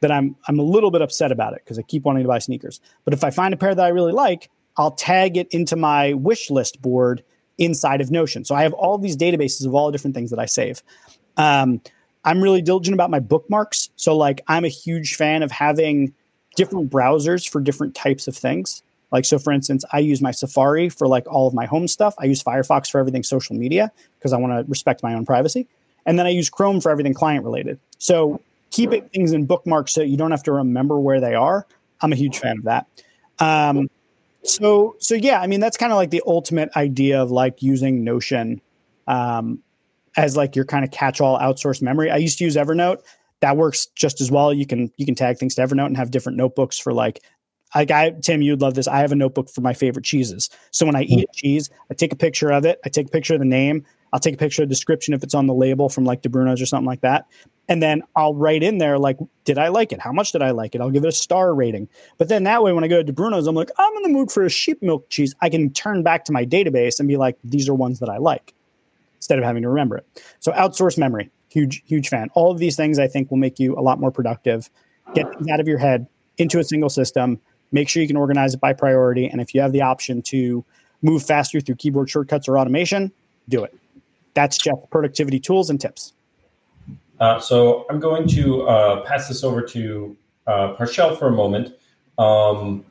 That 0.00 0.12
I'm 0.12 0.36
I'm 0.46 0.60
a 0.60 0.62
little 0.62 0.92
bit 0.92 1.02
upset 1.02 1.32
about 1.32 1.54
it 1.54 1.62
because 1.64 1.80
I 1.80 1.82
keep 1.82 2.04
wanting 2.04 2.22
to 2.22 2.28
buy 2.28 2.38
sneakers. 2.38 2.80
But 3.04 3.12
if 3.12 3.24
I 3.24 3.30
find 3.30 3.52
a 3.52 3.56
pair 3.56 3.74
that 3.74 3.84
I 3.84 3.88
really 3.88 4.12
like, 4.12 4.48
I'll 4.76 4.92
tag 4.92 5.36
it 5.36 5.48
into 5.50 5.74
my 5.74 6.12
wish 6.12 6.48
list 6.48 6.80
board 6.80 7.24
inside 7.58 8.00
of 8.00 8.10
Notion. 8.10 8.44
So 8.44 8.54
I 8.54 8.62
have 8.62 8.72
all 8.72 8.98
these 8.98 9.16
databases 9.16 9.66
of 9.66 9.74
all 9.74 9.86
the 9.86 9.92
different 9.92 10.14
things 10.14 10.30
that 10.30 10.38
I 10.38 10.46
save. 10.46 10.82
Um, 11.36 11.80
I'm 12.24 12.42
really 12.42 12.62
diligent 12.62 12.94
about 12.94 13.10
my 13.10 13.20
bookmarks. 13.20 13.90
So 13.96 14.16
like 14.16 14.40
I'm 14.48 14.64
a 14.64 14.68
huge 14.68 15.16
fan 15.16 15.42
of 15.42 15.50
having 15.50 16.14
different 16.56 16.90
browsers 16.90 17.48
for 17.48 17.60
different 17.60 17.94
types 17.94 18.28
of 18.28 18.36
things. 18.36 18.82
Like 19.10 19.24
so 19.24 19.38
for 19.38 19.52
instance, 19.52 19.84
I 19.92 20.00
use 20.00 20.20
my 20.20 20.30
Safari 20.30 20.88
for 20.88 21.08
like 21.08 21.26
all 21.26 21.46
of 21.46 21.54
my 21.54 21.66
home 21.66 21.88
stuff. 21.88 22.14
I 22.18 22.24
use 22.24 22.42
Firefox 22.42 22.90
for 22.90 22.98
everything 22.98 23.22
social 23.22 23.56
media 23.56 23.90
because 24.18 24.32
I 24.32 24.36
want 24.38 24.52
to 24.52 24.70
respect 24.70 25.02
my 25.02 25.14
own 25.14 25.24
privacy. 25.24 25.66
And 26.06 26.18
then 26.18 26.26
I 26.26 26.30
use 26.30 26.50
Chrome 26.50 26.80
for 26.80 26.90
everything 26.90 27.14
client 27.14 27.44
related. 27.44 27.78
So 27.98 28.40
keeping 28.70 29.08
things 29.08 29.32
in 29.32 29.46
bookmarks 29.46 29.92
so 29.92 30.02
you 30.02 30.16
don't 30.16 30.30
have 30.30 30.42
to 30.44 30.52
remember 30.52 30.98
where 30.98 31.20
they 31.20 31.34
are. 31.34 31.66
I'm 32.00 32.12
a 32.12 32.16
huge 32.16 32.38
fan 32.38 32.58
of 32.58 32.64
that. 32.64 32.86
Um, 33.38 33.88
so 34.42 34.96
so 34.98 35.14
yeah, 35.14 35.40
I 35.40 35.46
mean 35.46 35.60
that's 35.60 35.76
kind 35.76 35.92
of 35.92 35.96
like 35.96 36.10
the 36.10 36.22
ultimate 36.26 36.70
idea 36.76 37.20
of 37.20 37.30
like 37.30 37.62
using 37.62 38.04
Notion 38.04 38.60
um, 39.06 39.60
as 40.16 40.36
like 40.36 40.56
your 40.56 40.64
kind 40.64 40.84
of 40.84 40.90
catch-all 40.90 41.38
outsourced 41.38 41.82
memory. 41.82 42.10
I 42.10 42.16
used 42.16 42.38
to 42.38 42.44
use 42.44 42.56
Evernote. 42.56 43.02
That 43.40 43.56
works 43.56 43.86
just 43.94 44.20
as 44.20 44.30
well. 44.30 44.52
You 44.52 44.66
can 44.66 44.92
you 44.96 45.06
can 45.06 45.14
tag 45.14 45.38
things 45.38 45.54
to 45.56 45.62
Evernote 45.62 45.86
and 45.86 45.96
have 45.96 46.10
different 46.10 46.38
notebooks 46.38 46.78
for 46.78 46.92
like 46.92 47.22
like 47.74 47.90
I 47.90 48.10
Tim, 48.22 48.42
you'd 48.42 48.60
love 48.60 48.74
this. 48.74 48.88
I 48.88 49.00
have 49.00 49.12
a 49.12 49.16
notebook 49.16 49.50
for 49.50 49.60
my 49.60 49.74
favorite 49.74 50.04
cheeses. 50.04 50.48
So 50.70 50.86
when 50.86 50.96
I 50.96 51.02
eat 51.02 51.24
a 51.28 51.32
cheese, 51.34 51.70
I 51.90 51.94
take 51.94 52.12
a 52.12 52.16
picture 52.16 52.50
of 52.50 52.64
it. 52.64 52.80
I 52.84 52.88
take 52.88 53.06
a 53.06 53.10
picture 53.10 53.34
of 53.34 53.40
the 53.40 53.46
name. 53.46 53.84
I'll 54.12 54.20
take 54.20 54.34
a 54.34 54.38
picture 54.38 54.62
of 54.62 54.68
the 54.68 54.74
description 54.74 55.14
if 55.14 55.22
it's 55.22 55.34
on 55.34 55.46
the 55.46 55.54
label 55.54 55.88
from 55.88 56.04
like 56.04 56.22
DeBruno's 56.22 56.62
or 56.62 56.66
something 56.66 56.86
like 56.86 57.02
that. 57.02 57.26
And 57.68 57.82
then 57.82 58.02
I'll 58.16 58.34
write 58.34 58.62
in 58.62 58.78
there 58.78 58.98
like, 58.98 59.18
did 59.44 59.58
I 59.58 59.68
like 59.68 59.92
it? 59.92 60.00
How 60.00 60.12
much 60.12 60.32
did 60.32 60.40
I 60.40 60.52
like 60.52 60.74
it? 60.74 60.80
I'll 60.80 60.90
give 60.90 61.04
it 61.04 61.08
a 61.08 61.12
star 61.12 61.54
rating. 61.54 61.86
But 62.16 62.28
then 62.28 62.44
that 62.44 62.62
way, 62.62 62.72
when 62.72 62.82
I 62.82 62.88
go 62.88 63.02
to 63.02 63.12
DeBruno's, 63.12 63.46
I'm 63.46 63.54
like, 63.54 63.70
I'm 63.78 63.96
in 63.96 64.02
the 64.04 64.08
mood 64.08 64.32
for 64.32 64.42
a 64.42 64.48
sheep 64.48 64.82
milk 64.82 65.10
cheese. 65.10 65.34
I 65.42 65.50
can 65.50 65.70
turn 65.72 66.02
back 66.02 66.24
to 66.26 66.32
my 66.32 66.46
database 66.46 66.98
and 66.98 67.06
be 67.06 67.18
like, 67.18 67.36
these 67.44 67.68
are 67.68 67.74
ones 67.74 67.98
that 68.00 68.08
I 68.08 68.16
like, 68.16 68.54
instead 69.16 69.38
of 69.38 69.44
having 69.44 69.62
to 69.64 69.68
remember 69.68 69.98
it. 69.98 70.06
So 70.40 70.52
outsource 70.52 70.96
memory, 70.96 71.30
huge, 71.50 71.82
huge 71.84 72.08
fan. 72.08 72.30
All 72.32 72.50
of 72.50 72.58
these 72.58 72.76
things 72.76 72.98
I 72.98 73.06
think 73.06 73.30
will 73.30 73.38
make 73.38 73.58
you 73.58 73.78
a 73.78 73.82
lot 73.82 74.00
more 74.00 74.10
productive. 74.10 74.70
Get 75.14 75.26
out 75.50 75.60
of 75.60 75.68
your 75.68 75.78
head 75.78 76.06
into 76.38 76.58
a 76.58 76.64
single 76.64 76.88
system. 76.88 77.38
Make 77.70 77.90
sure 77.90 78.00
you 78.00 78.08
can 78.08 78.16
organize 78.16 78.54
it 78.54 78.60
by 78.60 78.72
priority. 78.72 79.26
And 79.26 79.42
if 79.42 79.54
you 79.54 79.60
have 79.60 79.72
the 79.72 79.82
option 79.82 80.22
to 80.22 80.64
move 81.02 81.22
faster 81.22 81.60
through 81.60 81.74
keyboard 81.74 82.08
shortcuts 82.08 82.48
or 82.48 82.58
automation, 82.58 83.12
do 83.50 83.62
it. 83.62 83.76
That's 84.38 84.56
Jeff 84.56 84.78
productivity 84.90 85.40
tools 85.40 85.68
and 85.68 85.80
tips. 85.80 86.12
Uh, 87.18 87.40
so 87.40 87.86
I'm 87.90 87.98
going 87.98 88.28
to 88.28 88.62
uh, 88.68 89.00
pass 89.04 89.26
this 89.26 89.42
over 89.42 89.62
to 89.62 90.16
uh, 90.46 90.76
for 90.76 91.26
a 91.26 91.32
moment 91.32 91.74
um, 92.18 92.84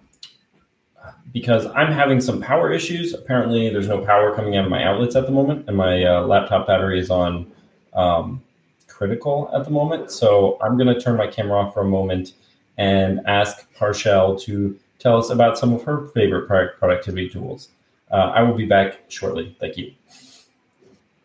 because 1.31 1.65
I'm 1.67 1.89
having 1.93 2.19
some 2.19 2.41
power 2.41 2.73
issues. 2.73 3.13
Apparently, 3.13 3.69
there's 3.69 3.87
no 3.87 4.03
power 4.03 4.35
coming 4.35 4.57
out 4.57 4.65
of 4.65 4.69
my 4.69 4.83
outlets 4.83 5.15
at 5.15 5.25
the 5.25 5.31
moment, 5.31 5.69
and 5.69 5.77
my 5.77 6.03
uh, 6.03 6.23
laptop 6.23 6.67
battery 6.67 6.99
is 6.99 7.09
on 7.09 7.49
um, 7.93 8.43
critical 8.89 9.49
at 9.53 9.63
the 9.63 9.71
moment. 9.71 10.11
So 10.11 10.57
I'm 10.61 10.77
going 10.77 10.93
to 10.93 10.99
turn 10.99 11.15
my 11.15 11.27
camera 11.27 11.59
off 11.59 11.73
for 11.73 11.79
a 11.79 11.85
moment 11.85 12.33
and 12.77 13.21
ask 13.25 13.73
Parshell 13.75 14.37
to 14.39 14.77
tell 14.99 15.17
us 15.17 15.29
about 15.29 15.57
some 15.57 15.71
of 15.71 15.81
her 15.83 16.07
favorite 16.07 16.45
productivity 16.77 17.29
tools. 17.29 17.69
Uh, 18.11 18.33
I 18.35 18.41
will 18.41 18.53
be 18.53 18.65
back 18.65 18.99
shortly. 19.07 19.55
Thank 19.61 19.77
you. 19.77 19.93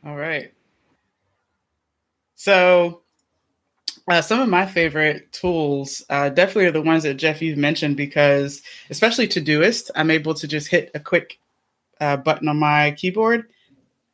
All 0.05 0.17
right. 0.17 0.53
So, 2.35 3.03
uh, 4.09 4.21
some 4.21 4.41
of 4.41 4.49
my 4.49 4.67
favorite 4.67 5.31
tools 5.33 6.03
uh, 6.11 6.29
definitely 6.29 6.67
are 6.67 6.73
the 6.73 6.83
ones 6.83 7.05
that 7.05 7.15
Jeff 7.15 7.41
you've 7.41 7.59
mentioned 7.59 7.97
because, 7.97 8.63
especially 8.91 9.29
Todoist, 9.29 9.91
I'm 9.95 10.11
able 10.11 10.35
to 10.35 10.49
just 10.49 10.69
hit 10.69 10.91
a 10.95 11.01
quick 11.01 11.39
uh, 12.01 12.17
button 12.17 12.49
on 12.49 12.57
my 12.57 12.91
keyboard, 12.93 13.47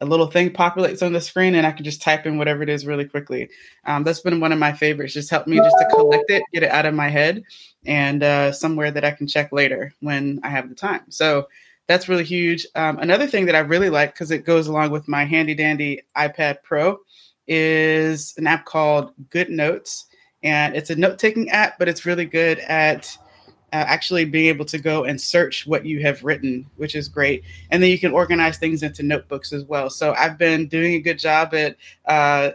a 0.02 0.06
little 0.06 0.26
thing 0.26 0.50
populates 0.50 1.04
on 1.04 1.14
the 1.14 1.22
screen, 1.22 1.54
and 1.54 1.66
I 1.66 1.72
can 1.72 1.84
just 1.84 2.02
type 2.02 2.26
in 2.26 2.36
whatever 2.36 2.62
it 2.62 2.68
is 2.68 2.84
really 2.86 3.06
quickly. 3.06 3.48
Um, 3.86 4.04
that's 4.04 4.20
been 4.20 4.40
one 4.40 4.52
of 4.52 4.58
my 4.58 4.74
favorites. 4.74 5.14
Just 5.14 5.30
help 5.30 5.46
me 5.46 5.56
just 5.56 5.76
to 5.78 5.88
collect 5.94 6.30
it, 6.30 6.42
get 6.52 6.64
it 6.64 6.70
out 6.70 6.84
of 6.84 6.92
my 6.92 7.08
head, 7.08 7.42
and 7.86 8.22
uh, 8.22 8.52
somewhere 8.52 8.90
that 8.90 9.06
I 9.06 9.12
can 9.12 9.26
check 9.26 9.52
later 9.52 9.94
when 10.00 10.38
I 10.42 10.50
have 10.50 10.68
the 10.68 10.74
time. 10.74 11.04
So 11.08 11.48
that's 11.88 12.08
really 12.08 12.24
huge. 12.24 12.66
Um, 12.74 12.98
another 12.98 13.26
thing 13.26 13.46
that 13.46 13.54
I 13.54 13.60
really 13.60 13.90
like 13.90 14.12
because 14.12 14.30
it 14.30 14.44
goes 14.44 14.66
along 14.66 14.90
with 14.90 15.08
my 15.08 15.24
handy 15.24 15.54
dandy 15.54 16.02
iPad 16.16 16.62
Pro 16.62 16.98
is 17.46 18.34
an 18.36 18.46
app 18.46 18.66
called 18.66 19.12
GoodNotes, 19.30 20.04
and 20.42 20.76
it's 20.76 20.90
a 20.90 20.96
note 20.96 21.18
taking 21.18 21.50
app, 21.50 21.78
but 21.78 21.88
it's 21.88 22.04
really 22.04 22.26
good 22.26 22.58
at 22.60 23.16
uh, 23.72 23.84
actually 23.86 24.26
being 24.26 24.46
able 24.46 24.64
to 24.66 24.78
go 24.78 25.04
and 25.04 25.20
search 25.20 25.66
what 25.66 25.84
you 25.84 26.00
have 26.00 26.22
written, 26.22 26.66
which 26.76 26.94
is 26.94 27.08
great. 27.08 27.42
And 27.70 27.82
then 27.82 27.90
you 27.90 27.98
can 27.98 28.12
organize 28.12 28.58
things 28.58 28.82
into 28.82 29.02
notebooks 29.02 29.52
as 29.52 29.64
well. 29.64 29.90
So 29.90 30.14
I've 30.14 30.38
been 30.38 30.68
doing 30.68 30.94
a 30.94 31.00
good 31.00 31.18
job 31.18 31.54
at, 31.54 31.76
uh, 32.06 32.52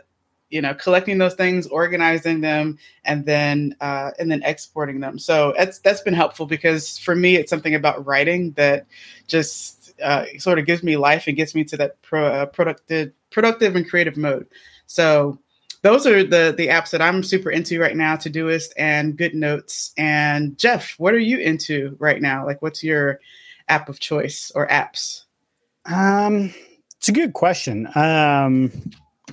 you 0.54 0.62
know, 0.62 0.76
collecting 0.76 1.18
those 1.18 1.34
things, 1.34 1.66
organizing 1.66 2.42
them, 2.42 2.78
and 3.06 3.26
then 3.26 3.76
uh, 3.82 4.12
and 4.20 4.32
then 4.32 4.44
exporting 4.44 5.00
them. 5.00 5.18
So 5.18 5.52
that's 5.58 5.80
that's 5.80 6.02
been 6.02 6.14
helpful 6.14 6.46
because 6.46 7.00
for 7.00 7.16
me, 7.16 7.38
it's 7.38 7.50
something 7.50 7.74
about 7.74 8.06
writing 8.06 8.52
that 8.52 8.86
just 9.28 9.96
uh, 10.00 10.26
sort 10.38 10.60
of 10.60 10.68
gives 10.68 10.84
me 10.84 10.96
life 10.96 11.26
and 11.26 11.36
gets 11.36 11.56
me 11.56 11.64
to 11.64 11.78
that 11.78 12.00
pro, 12.04 12.28
uh, 12.28 12.46
productive 12.46 13.14
productive 13.32 13.76
and 13.76 13.90
creative 13.90 14.16
mode. 14.16 14.48
So 14.86 15.40
those 15.82 16.06
are 16.06 16.24
the 16.24 16.54
the 16.56 16.68
apps 16.68 16.92
that 16.92 17.02
I'm 17.02 17.24
super 17.24 17.50
into 17.50 17.80
right 17.80 17.98
now, 17.98 18.16
Todoist 18.16 18.74
and 18.78 19.18
GoodNotes. 19.18 19.92
And 19.98 20.56
Jeff, 20.60 20.94
what 21.00 21.16
are 21.16 21.20
you 21.20 21.40
into 21.40 21.96
right 21.98 22.22
now? 22.22 22.46
Like 22.46 22.62
what's 22.62 22.84
your 22.84 23.20
app 23.70 23.90
of 23.90 24.00
choice 24.00 24.52
or 24.54 24.68
apps? 24.68 25.24
Um 25.88 26.54
it's 26.98 27.10
a 27.10 27.12
good 27.12 27.34
question. 27.34 27.90
Um 27.96 28.72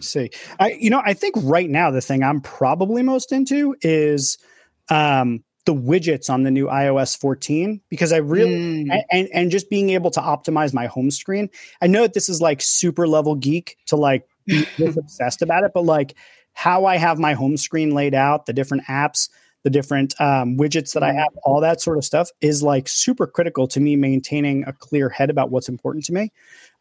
see. 0.01 0.31
I 0.59 0.73
you 0.73 0.91
know, 0.91 1.03
I 1.05 1.15
think 1.15 1.35
right 1.39 1.69
now 1.69 1.91
the 1.91 2.01
thing 2.01 2.23
I'm 2.23 2.41
probably 2.41 3.03
most 3.03 3.33
into 3.33 3.77
is 3.83 4.39
um 4.89 5.43
the 5.67 5.75
widgets 5.75 6.31
on 6.31 6.43
the 6.43 6.51
new 6.51 6.67
iOS 6.67 7.19
14 7.19 7.81
because 7.91 8.13
I 8.13 8.17
really 8.17 8.85
mm. 8.85 9.03
and 9.11 9.29
and 9.33 9.51
just 9.51 9.71
being 9.71 9.91
able 9.91 10.11
to 10.13 10.21
optimize 10.21 10.73
my 10.73 10.87
home 10.87 11.11
screen. 11.11 11.51
I 11.81 11.87
know 11.87 12.03
that 12.03 12.15
this 12.15 12.29
is 12.29 12.41
like 12.41 12.61
super 12.63 13.07
level 13.07 13.35
geek 13.35 13.77
to 13.87 13.97
like 13.97 14.27
be 14.47 14.67
obsessed 14.85 15.43
about 15.43 15.65
it, 15.65 15.73
but 15.75 15.85
like 15.85 16.17
how 16.53 16.87
I 16.87 16.97
have 16.97 17.19
my 17.19 17.35
home 17.35 17.57
screen 17.57 17.91
laid 17.91 18.15
out, 18.15 18.47
the 18.47 18.53
different 18.53 18.85
apps, 18.87 19.29
the 19.63 19.71
different 19.71 20.19
um, 20.21 20.57
widgets 20.57 20.95
that 20.95 21.03
I 21.03 21.13
have, 21.13 21.29
all 21.45 21.61
that 21.61 21.81
sort 21.81 21.99
of 21.99 22.05
stuff 22.05 22.31
is 22.41 22.63
like 22.63 22.89
super 22.89 23.27
critical 23.27 23.69
to 23.69 23.81
me 23.81 23.97
maintaining 23.97 24.65
a 24.67 24.73
clear 24.73 25.09
head 25.09 25.31
about 25.31 25.51
what's 25.51 25.69
important 25.69 26.05
to 26.07 26.13
me. 26.13 26.33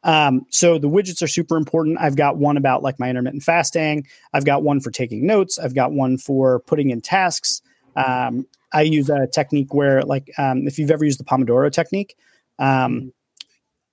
Um, 0.04 0.46
so 0.50 0.78
the 0.78 0.90
widgets 0.90 1.22
are 1.22 1.28
super 1.28 1.58
important. 1.58 1.98
I've 2.00 2.16
got 2.16 2.38
one 2.38 2.58
about 2.58 2.84
like 2.84 3.00
my 3.00 3.10
intermittent 3.10 3.44
fasting. 3.44 4.08
I've 4.34 4.46
got 4.46 4.64
one 4.64 4.80
for 4.80 4.92
taking 4.92 5.26
notes. 5.26 5.60
I've 5.60 5.76
got 5.76 5.92
one 5.92 6.18
for 6.18 6.62
putting 6.62 6.90
in 6.90 7.02
tasks. 7.02 7.62
Um, 7.96 8.46
I 8.72 8.84
use 8.84 9.10
a 9.10 9.28
technique 9.28 9.74
where, 9.74 10.04
like, 10.04 10.32
um, 10.38 10.68
if 10.68 10.78
you've 10.78 10.92
ever 10.92 11.04
used 11.04 11.20
the 11.20 11.24
Pomodoro 11.24 11.72
technique, 11.72 12.16
um, 12.60 13.12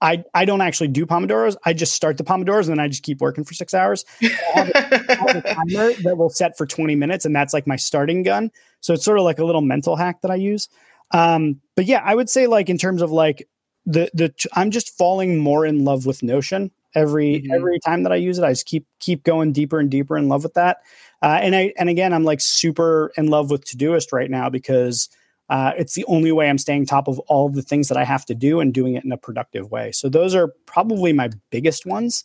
I, 0.00 0.24
I 0.34 0.44
don't 0.44 0.60
actually 0.60 0.88
do 0.88 1.06
Pomodoros. 1.06 1.56
I 1.64 1.72
just 1.72 1.94
start 1.94 2.18
the 2.18 2.24
Pomodoros 2.24 2.68
and 2.68 2.72
then 2.72 2.80
I 2.80 2.88
just 2.88 3.02
keep 3.02 3.20
working 3.20 3.44
for 3.44 3.54
six 3.54 3.72
hours. 3.72 4.04
I 4.22 4.28
have, 4.54 4.68
a, 4.68 4.78
I 4.78 5.14
have 5.14 5.36
a 5.36 5.54
timer 5.54 5.92
that 6.02 6.18
will 6.18 6.28
set 6.28 6.56
for 6.58 6.66
20 6.66 6.94
minutes, 6.94 7.24
and 7.24 7.34
that's 7.34 7.54
like 7.54 7.66
my 7.66 7.76
starting 7.76 8.22
gun. 8.22 8.50
So 8.80 8.92
it's 8.92 9.04
sort 9.04 9.18
of 9.18 9.24
like 9.24 9.38
a 9.38 9.44
little 9.44 9.62
mental 9.62 9.96
hack 9.96 10.20
that 10.20 10.30
I 10.30 10.34
use. 10.36 10.68
Um, 11.12 11.60
but 11.74 11.86
yeah, 11.86 12.02
I 12.04 12.14
would 12.14 12.28
say 12.28 12.46
like 12.46 12.68
in 12.68 12.78
terms 12.78 13.00
of 13.00 13.10
like 13.10 13.48
the 13.86 14.10
the 14.12 14.34
I'm 14.54 14.70
just 14.70 14.96
falling 14.96 15.38
more 15.38 15.64
in 15.64 15.84
love 15.84 16.04
with 16.04 16.22
Notion 16.22 16.70
every 16.94 17.40
mm-hmm. 17.40 17.52
every 17.52 17.78
time 17.80 18.02
that 18.02 18.12
I 18.12 18.16
use 18.16 18.38
it. 18.38 18.44
I 18.44 18.50
just 18.50 18.66
keep 18.66 18.86
keep 18.98 19.22
going 19.24 19.52
deeper 19.52 19.78
and 19.78 19.90
deeper 19.90 20.16
in 20.16 20.28
love 20.28 20.42
with 20.42 20.54
that. 20.54 20.78
Uh, 21.22 21.38
and 21.40 21.54
I 21.54 21.72
and 21.78 21.88
again, 21.88 22.12
I'm 22.12 22.24
like 22.24 22.40
super 22.40 23.12
in 23.16 23.28
love 23.28 23.50
with 23.50 23.64
Todoist 23.64 24.12
right 24.12 24.30
now 24.30 24.50
because 24.50 25.08
uh, 25.48 25.72
it's 25.78 25.94
the 25.94 26.04
only 26.06 26.32
way 26.32 26.50
I'm 26.50 26.58
staying 26.58 26.86
top 26.86 27.06
of 27.06 27.20
all 27.20 27.46
of 27.46 27.54
the 27.54 27.62
things 27.62 27.88
that 27.88 27.96
I 27.96 28.04
have 28.04 28.26
to 28.26 28.34
do 28.34 28.60
and 28.60 28.74
doing 28.74 28.94
it 28.94 29.04
in 29.04 29.12
a 29.12 29.16
productive 29.16 29.70
way. 29.70 29.92
So 29.92 30.08
those 30.08 30.34
are 30.34 30.48
probably 30.66 31.12
my 31.12 31.30
biggest 31.50 31.86
ones. 31.86 32.24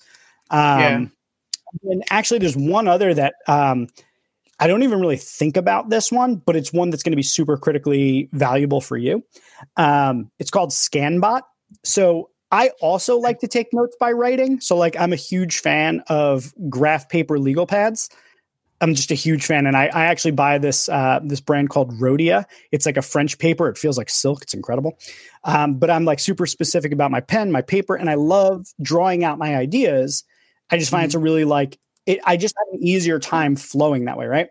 Um, 0.49 0.80
yeah. 0.80 1.05
And 1.84 2.03
actually, 2.09 2.39
there's 2.39 2.57
one 2.57 2.88
other 2.88 3.14
that 3.14 3.36
um, 3.47 3.88
I 4.62 4.68
don't 4.68 4.84
even 4.84 5.01
really 5.01 5.18
think 5.18 5.57
about 5.57 5.89
this 5.89 6.12
one, 6.12 6.36
but 6.36 6.55
it's 6.55 6.72
one 6.72 6.91
that's 6.91 7.01
going 7.01 7.14
to 7.14 7.18
be 7.18 7.24
super 7.24 7.57
critically 7.57 8.30
valuable 8.32 8.80
for 8.80 8.95
you. 8.95 9.24
Um, 9.76 10.30
it's 10.38 10.51
called 10.51 10.70
ScanBot. 10.70 11.41
So 11.84 12.30
I 12.51 12.70
also 12.80 13.18
like 13.18 13.39
to 13.39 13.47
take 13.47 13.74
notes 13.74 13.95
by 13.99 14.12
writing. 14.12 14.59
So, 14.62 14.78
like, 14.78 14.95
I'm 14.99 15.14
a 15.14 15.18
huge 15.18 15.59
fan 15.59 16.03
of 16.07 16.53
graph 16.70 17.09
paper 17.09 17.39
legal 17.39 17.66
pads. 17.66 18.09
I'm 18.82 18.93
just 18.93 19.12
a 19.12 19.16
huge 19.16 19.45
fan, 19.45 19.68
and 19.68 19.78
I, 19.78 19.86
I 19.86 20.05
actually 20.05 20.32
buy 20.32 20.57
this 20.57 20.89
uh, 20.89 21.20
this 21.24 21.39
brand 21.39 21.70
called 21.70 21.93
Rhodia. 21.99 22.45
It's 22.72 22.86
like 22.86 22.97
a 22.97 23.01
French 23.03 23.38
paper. 23.38 23.70
It 23.70 23.78
feels 23.78 23.97
like 23.97 24.09
silk. 24.09 24.41
It's 24.41 24.55
incredible. 24.55 24.97
Um, 25.43 25.76
but 25.76 25.89
I'm 25.91 26.03
like 26.03 26.20
super 26.20 26.47
specific 26.47 26.91
about 26.91 27.12
my 27.12 27.22
pen, 27.22 27.51
my 27.51 27.62
paper, 27.62 27.95
and 27.95 28.09
I 28.09 28.16
love 28.16 28.66
drawing 28.82 29.24
out 29.24 29.38
my 29.38 29.55
ideas. 29.55 30.24
I 30.72 30.78
just 30.78 30.89
find 30.89 31.01
mm-hmm. 31.01 31.05
it's 31.05 31.16
a 31.16 31.20
really 31.20 31.45
like 31.45 31.78
it. 32.06 32.20
I 32.26 32.38
just 32.38 32.56
have 32.58 32.80
an 32.80 32.86
easier 32.86 33.20
time 33.20 33.56
flowing 33.56 34.06
that 34.06 34.18
way, 34.18 34.26
right? 34.26 34.49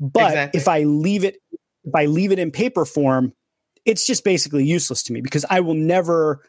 But 0.00 0.30
exactly. 0.30 0.60
if 0.60 0.68
I 0.68 0.82
leave 0.84 1.24
it, 1.24 1.36
if 1.84 1.94
I 1.94 2.06
leave 2.06 2.32
it 2.32 2.38
in 2.38 2.50
paper 2.50 2.84
form, 2.84 3.32
it's 3.84 4.06
just 4.06 4.24
basically 4.24 4.64
useless 4.64 5.02
to 5.04 5.12
me 5.12 5.20
because 5.20 5.44
I 5.48 5.60
will 5.60 5.74
never 5.74 6.42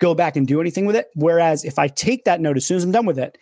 go 0.00 0.14
back 0.14 0.36
and 0.36 0.46
do 0.46 0.60
anything 0.60 0.86
with 0.86 0.96
it. 0.96 1.08
Whereas 1.14 1.64
if 1.64 1.78
I 1.78 1.88
take 1.88 2.24
that 2.24 2.40
note 2.40 2.56
as 2.56 2.66
soon 2.66 2.76
as 2.76 2.84
I'm 2.84 2.92
done 2.92 3.06
with 3.06 3.18
it, 3.18 3.38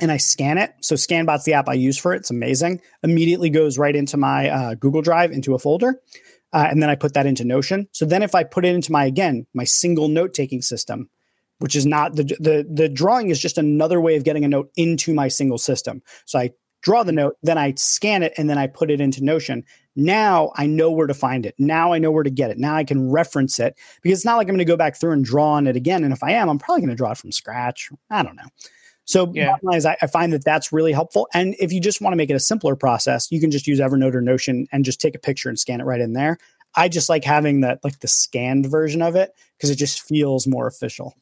and 0.00 0.12
I 0.12 0.16
scan 0.16 0.58
it. 0.58 0.72
So 0.80 0.94
ScanBot's 0.94 1.44
the 1.44 1.54
app 1.54 1.68
I 1.68 1.74
use 1.74 1.98
for 1.98 2.14
it. 2.14 2.18
It's 2.18 2.30
amazing. 2.30 2.80
Immediately 3.02 3.50
goes 3.50 3.78
right 3.78 3.94
into 3.94 4.16
my 4.16 4.48
uh, 4.48 4.74
Google 4.74 5.02
Drive 5.02 5.32
into 5.32 5.54
a 5.54 5.58
folder. 5.58 6.00
Uh, 6.52 6.66
and 6.70 6.82
then 6.82 6.88
I 6.88 6.94
put 6.94 7.14
that 7.14 7.26
into 7.26 7.44
Notion. 7.44 7.88
So 7.92 8.06
then 8.06 8.22
if 8.22 8.34
I 8.34 8.44
put 8.44 8.64
it 8.64 8.74
into 8.74 8.92
my, 8.92 9.04
again, 9.04 9.46
my 9.54 9.64
single 9.64 10.08
note 10.08 10.34
taking 10.34 10.62
system, 10.62 11.10
which 11.58 11.76
is 11.76 11.86
not 11.86 12.16
the, 12.16 12.24
the, 12.40 12.66
the 12.70 12.88
drawing 12.88 13.30
is 13.30 13.40
just 13.40 13.58
another 13.58 14.00
way 14.00 14.16
of 14.16 14.24
getting 14.24 14.44
a 14.44 14.48
note 14.48 14.70
into 14.76 15.14
my 15.14 15.28
single 15.28 15.58
system. 15.58 16.02
So 16.24 16.38
I 16.38 16.50
draw 16.82 17.02
the 17.02 17.12
note, 17.12 17.36
then 17.42 17.58
I 17.58 17.74
scan 17.76 18.22
it, 18.22 18.32
and 18.36 18.48
then 18.48 18.58
I 18.58 18.66
put 18.66 18.90
it 18.90 19.00
into 19.00 19.24
Notion. 19.24 19.64
Now 19.96 20.52
I 20.54 20.66
know 20.66 20.90
where 20.90 21.08
to 21.08 21.14
find 21.14 21.44
it. 21.44 21.54
Now 21.58 21.92
I 21.92 21.98
know 21.98 22.10
where 22.10 22.22
to 22.22 22.30
get 22.30 22.50
it. 22.50 22.58
Now 22.58 22.76
I 22.76 22.84
can 22.84 23.10
reference 23.10 23.58
it 23.58 23.76
because 24.02 24.18
it's 24.18 24.24
not 24.24 24.36
like 24.36 24.46
I'm 24.46 24.54
going 24.54 24.58
to 24.58 24.64
go 24.64 24.76
back 24.76 24.96
through 24.96 25.12
and 25.12 25.24
draw 25.24 25.52
on 25.52 25.66
it 25.66 25.76
again. 25.76 26.04
And 26.04 26.12
if 26.12 26.22
I 26.22 26.32
am, 26.32 26.48
I'm 26.48 26.58
probably 26.58 26.82
going 26.82 26.90
to 26.90 26.96
draw 26.96 27.10
it 27.10 27.18
from 27.18 27.32
scratch. 27.32 27.90
I 28.10 28.22
don't 28.22 28.36
know. 28.36 28.46
So 29.06 29.32
yeah. 29.34 29.56
I, 29.72 29.96
I, 30.02 30.06
find 30.06 30.34
that 30.34 30.44
that's 30.44 30.70
really 30.70 30.92
helpful. 30.92 31.28
And 31.32 31.56
if 31.58 31.72
you 31.72 31.80
just 31.80 32.02
want 32.02 32.12
to 32.12 32.16
make 32.18 32.28
it 32.28 32.34
a 32.34 32.40
simpler 32.40 32.76
process, 32.76 33.32
you 33.32 33.40
can 33.40 33.50
just 33.50 33.66
use 33.66 33.80
Evernote 33.80 34.14
or 34.14 34.20
Notion 34.20 34.68
and 34.70 34.84
just 34.84 35.00
take 35.00 35.14
a 35.14 35.18
picture 35.18 35.48
and 35.48 35.58
scan 35.58 35.80
it 35.80 35.84
right 35.84 36.00
in 36.00 36.12
there. 36.12 36.36
I 36.76 36.88
just 36.88 37.08
like 37.08 37.24
having 37.24 37.62
that 37.62 37.82
like 37.82 38.00
the 38.00 38.06
scanned 38.06 38.66
version 38.66 39.00
of 39.00 39.16
it 39.16 39.32
because 39.56 39.70
it 39.70 39.76
just 39.76 40.02
feels 40.02 40.46
more 40.46 40.66
official. 40.66 41.14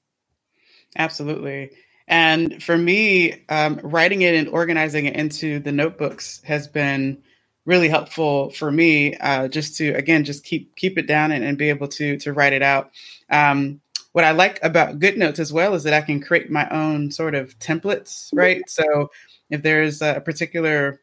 Absolutely. 0.97 1.70
And 2.09 2.62
for 2.62 2.76
me, 2.78 3.44
um, 3.49 3.80
writing 3.82 4.22
it 4.22 4.34
and 4.34 4.49
organizing 4.49 5.07
it 5.07 5.16
into 5.16 5.59
the 5.59 5.72
notebooks 5.72 6.40
has 6.44 6.68
been 6.68 7.22
really 7.64 7.88
helpful 7.88 8.51
for 8.51 8.70
me. 8.70 9.16
Uh, 9.16 9.49
just 9.49 9.76
to 9.78 9.92
again, 9.94 10.24
just 10.24 10.44
keep 10.44 10.74
keep 10.76 10.99
it 10.99 11.07
down 11.07 11.32
and, 11.32 11.44
and 11.44 11.59
be 11.59 11.68
able 11.68 11.88
to 11.88 12.16
to 12.18 12.32
write 12.32 12.53
it 12.53 12.62
out. 12.62 12.92
Um, 13.30 13.80
what 14.12 14.24
I 14.24 14.30
like 14.30 14.59
about 14.62 14.99
GoodNotes 14.99 15.38
as 15.40 15.53
well 15.53 15.74
is 15.74 15.82
that 15.82 15.92
I 15.92 16.01
can 16.01 16.22
create 16.22 16.51
my 16.51 16.68
own 16.70 17.11
sort 17.11 17.34
of 17.34 17.59
templates, 17.59 18.30
right? 18.32 18.62
So 18.68 19.11
if 19.51 19.62
there's 19.62 20.01
a 20.01 20.22
particular 20.24 21.03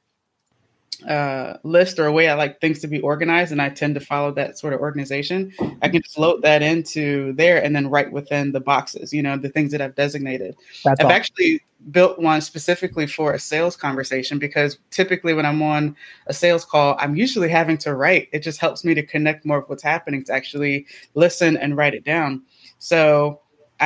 uh, 1.03 1.57
list 1.63 1.99
or 1.99 2.05
a 2.05 2.11
way 2.11 2.29
I 2.29 2.33
like 2.35 2.61
things 2.61 2.79
to 2.81 2.87
be 2.87 2.99
organized, 3.01 3.51
and 3.51 3.61
I 3.61 3.69
tend 3.69 3.95
to 3.95 4.01
follow 4.01 4.31
that 4.33 4.59
sort 4.59 4.73
of 4.73 4.81
organization, 4.81 5.51
I 5.81 5.89
can 5.89 6.01
just 6.01 6.17
load 6.17 6.41
that 6.43 6.61
into 6.61 7.33
there 7.33 7.63
and 7.63 7.75
then 7.75 7.89
write 7.89 8.11
within 8.11 8.51
the 8.51 8.59
boxes, 8.59 9.13
you 9.13 9.21
know, 9.21 9.37
the 9.37 9.49
things 9.49 9.71
that 9.71 9.81
I've 9.81 9.95
designated. 9.95 10.55
That's 10.83 10.99
I've 10.99 11.07
awesome. 11.07 11.15
actually 11.15 11.61
built 11.91 12.19
one 12.19 12.41
specifically 12.41 13.07
for 13.07 13.33
a 13.33 13.39
sales 13.39 13.75
conversation 13.75 14.39
because 14.39 14.77
typically 14.89 15.33
when 15.33 15.45
I'm 15.45 15.61
on 15.61 15.95
a 16.27 16.33
sales 16.33 16.65
call, 16.65 16.95
I'm 16.99 17.15
usually 17.15 17.49
having 17.49 17.77
to 17.79 17.95
write. 17.95 18.29
It 18.31 18.39
just 18.39 18.59
helps 18.59 18.85
me 18.85 18.93
to 18.93 19.03
connect 19.03 19.45
more 19.45 19.59
of 19.59 19.69
what's 19.69 19.83
happening 19.83 20.23
to 20.25 20.33
actually 20.33 20.85
listen 21.13 21.57
and 21.57 21.75
write 21.75 21.93
it 21.93 22.05
down. 22.05 22.43
So 22.79 23.41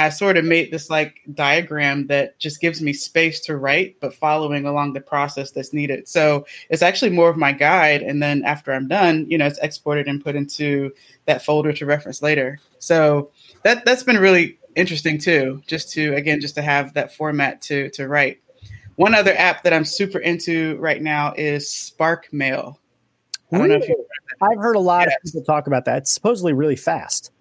I 0.06 0.10
sort 0.10 0.38
of 0.38 0.45
made 0.45 0.70
this 0.72 0.91
like 0.91 1.22
diagram 1.34 2.06
that 2.08 2.38
just 2.38 2.62
gives 2.62 2.82
me 2.82 2.93
space 2.93 3.39
to 3.41 3.58
write, 3.58 4.00
but 4.00 4.14
following 4.14 4.66
along 4.66 4.93
the 4.93 5.02
process 5.02 5.50
that's 5.50 5.74
needed. 5.74 6.08
So 6.08 6.45
it's 6.70 6.84
actually 6.84 7.10
more 7.10 7.30
of 7.30 7.38
my 7.38 7.52
guide. 7.52 8.04
And 8.04 8.22
then 8.22 8.45
after 8.45 8.72
I'm 8.72 8.88
done, 8.88 9.26
you 9.28 9.39
know, 9.39 9.48
it's 9.48 9.58
exported 9.58 10.08
and 10.08 10.24
put 10.24 10.36
into 10.36 10.93
that 11.26 11.43
folder 11.43 11.74
to 11.74 11.86
reference 11.88 12.22
later. 12.22 12.60
So 12.78 13.32
that 13.64 13.86
that's 13.86 14.04
been 14.04 14.18
really 14.18 14.60
interesting 14.76 15.18
too, 15.18 15.64
just 15.66 15.91
to 15.93 16.14
again, 16.14 16.41
just 16.41 16.56
to 16.56 16.62
have 16.62 16.93
that 16.93 17.16
format 17.16 17.62
to 17.64 17.89
to 17.91 18.08
write. 18.08 18.39
One 18.98 19.16
other 19.16 19.36
app 19.36 19.64
that 19.64 19.74
I'm 19.74 19.86
super 19.86 20.20
into 20.20 20.78
right 20.78 21.02
now 21.02 21.34
is 21.36 21.70
Spark 21.72 22.32
Mail. 22.32 22.80
I 23.52 23.58
don't 23.58 23.70
know 23.70 23.76
if 23.76 23.89
you 23.89 24.06
I've 24.41 24.60
heard 24.60 24.76
a 24.76 24.80
lot 24.80 25.08
yes. 25.08 25.18
of 25.18 25.24
people 25.24 25.43
talk 25.43 25.66
about 25.66 25.86
that. 25.86 25.98
It's 26.00 26.14
supposedly 26.14 26.54
really 26.54 26.76
fast. 26.76 27.32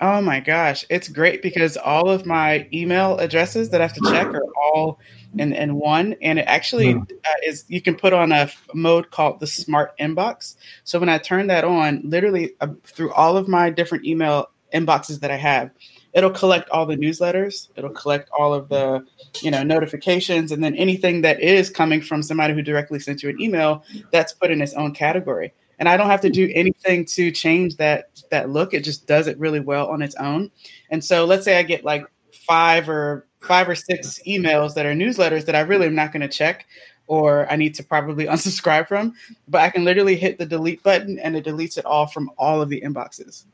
Oh 0.00 0.20
my 0.20 0.40
gosh, 0.40 0.84
it's 0.90 1.08
great 1.08 1.40
because 1.40 1.76
all 1.76 2.10
of 2.10 2.26
my 2.26 2.68
email 2.72 3.16
addresses 3.18 3.70
that 3.70 3.80
I 3.80 3.84
have 3.84 3.94
to 3.94 4.10
check 4.10 4.26
are 4.26 4.42
all 4.64 4.98
in, 5.38 5.52
in 5.52 5.76
one. 5.76 6.16
And 6.20 6.40
it 6.40 6.46
actually 6.48 6.94
mm. 6.94 7.02
uh, 7.02 7.34
is, 7.46 7.64
you 7.68 7.80
can 7.80 7.94
put 7.94 8.12
on 8.12 8.32
a 8.32 8.50
mode 8.74 9.12
called 9.12 9.38
the 9.38 9.46
smart 9.46 9.96
inbox. 9.98 10.56
So 10.82 10.98
when 10.98 11.08
I 11.08 11.18
turn 11.18 11.46
that 11.46 11.64
on, 11.64 12.02
literally 12.04 12.54
uh, 12.60 12.68
through 12.82 13.12
all 13.12 13.36
of 13.36 13.46
my 13.46 13.70
different 13.70 14.04
email 14.04 14.48
inboxes 14.74 15.20
that 15.20 15.30
I 15.30 15.36
have, 15.36 15.70
it'll 16.12 16.30
collect 16.30 16.68
all 16.70 16.86
the 16.86 16.96
newsletters, 16.96 17.68
it'll 17.76 17.90
collect 17.90 18.28
all 18.36 18.52
of 18.52 18.68
the, 18.68 19.04
you 19.42 19.50
know, 19.50 19.62
notifications, 19.62 20.50
and 20.50 20.62
then 20.62 20.74
anything 20.74 21.22
that 21.22 21.40
is 21.40 21.70
coming 21.70 22.00
from 22.00 22.22
somebody 22.22 22.52
who 22.52 22.62
directly 22.62 22.98
sent 22.98 23.22
you 23.22 23.28
an 23.28 23.40
email, 23.40 23.84
that's 24.10 24.32
put 24.32 24.50
in 24.50 24.60
its 24.60 24.74
own 24.74 24.92
category 24.92 25.52
and 25.78 25.88
I 25.88 25.96
don't 25.96 26.10
have 26.10 26.20
to 26.22 26.30
do 26.30 26.50
anything 26.54 27.04
to 27.06 27.30
change 27.30 27.76
that 27.76 28.22
that 28.30 28.50
look. 28.50 28.74
It 28.74 28.84
just 28.84 29.06
does 29.06 29.26
it 29.26 29.38
really 29.38 29.60
well 29.60 29.88
on 29.88 30.02
its 30.02 30.14
own. 30.16 30.50
And 30.90 31.04
so 31.04 31.24
let's 31.24 31.44
say 31.44 31.58
I 31.58 31.62
get 31.62 31.84
like 31.84 32.04
five 32.32 32.88
or 32.88 33.26
five 33.40 33.68
or 33.68 33.74
six 33.74 34.20
emails 34.26 34.74
that 34.74 34.86
are 34.86 34.94
newsletters 34.94 35.46
that 35.46 35.54
I 35.54 35.60
really 35.60 35.86
am 35.86 35.94
not 35.94 36.12
going 36.12 36.22
to 36.22 36.28
check 36.28 36.66
or 37.06 37.50
I 37.52 37.56
need 37.56 37.74
to 37.74 37.84
probably 37.84 38.24
unsubscribe 38.26 38.88
from, 38.88 39.14
but 39.48 39.60
I 39.60 39.70
can 39.70 39.84
literally 39.84 40.16
hit 40.16 40.38
the 40.38 40.46
delete 40.46 40.82
button 40.82 41.18
and 41.18 41.36
it 41.36 41.44
deletes 41.44 41.78
it 41.78 41.84
all 41.84 42.06
from 42.06 42.30
all 42.38 42.62
of 42.62 42.68
the 42.68 42.80
inboxes. 42.80 43.44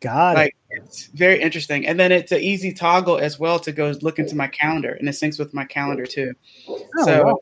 Got 0.00 0.34
like, 0.34 0.56
it. 0.70 0.82
It's 0.82 1.06
very 1.06 1.40
interesting. 1.40 1.86
And 1.86 1.98
then 1.98 2.12
it's 2.12 2.32
an 2.32 2.40
easy 2.40 2.72
toggle 2.72 3.18
as 3.18 3.38
well 3.38 3.58
to 3.60 3.72
go 3.72 3.94
look 4.02 4.18
into 4.18 4.36
my 4.36 4.48
calendar 4.48 4.92
and 4.92 5.08
it 5.08 5.12
syncs 5.12 5.38
with 5.38 5.54
my 5.54 5.64
calendar 5.64 6.04
too. 6.04 6.34
Oh, 6.68 7.04
so 7.04 7.24
wow. 7.24 7.40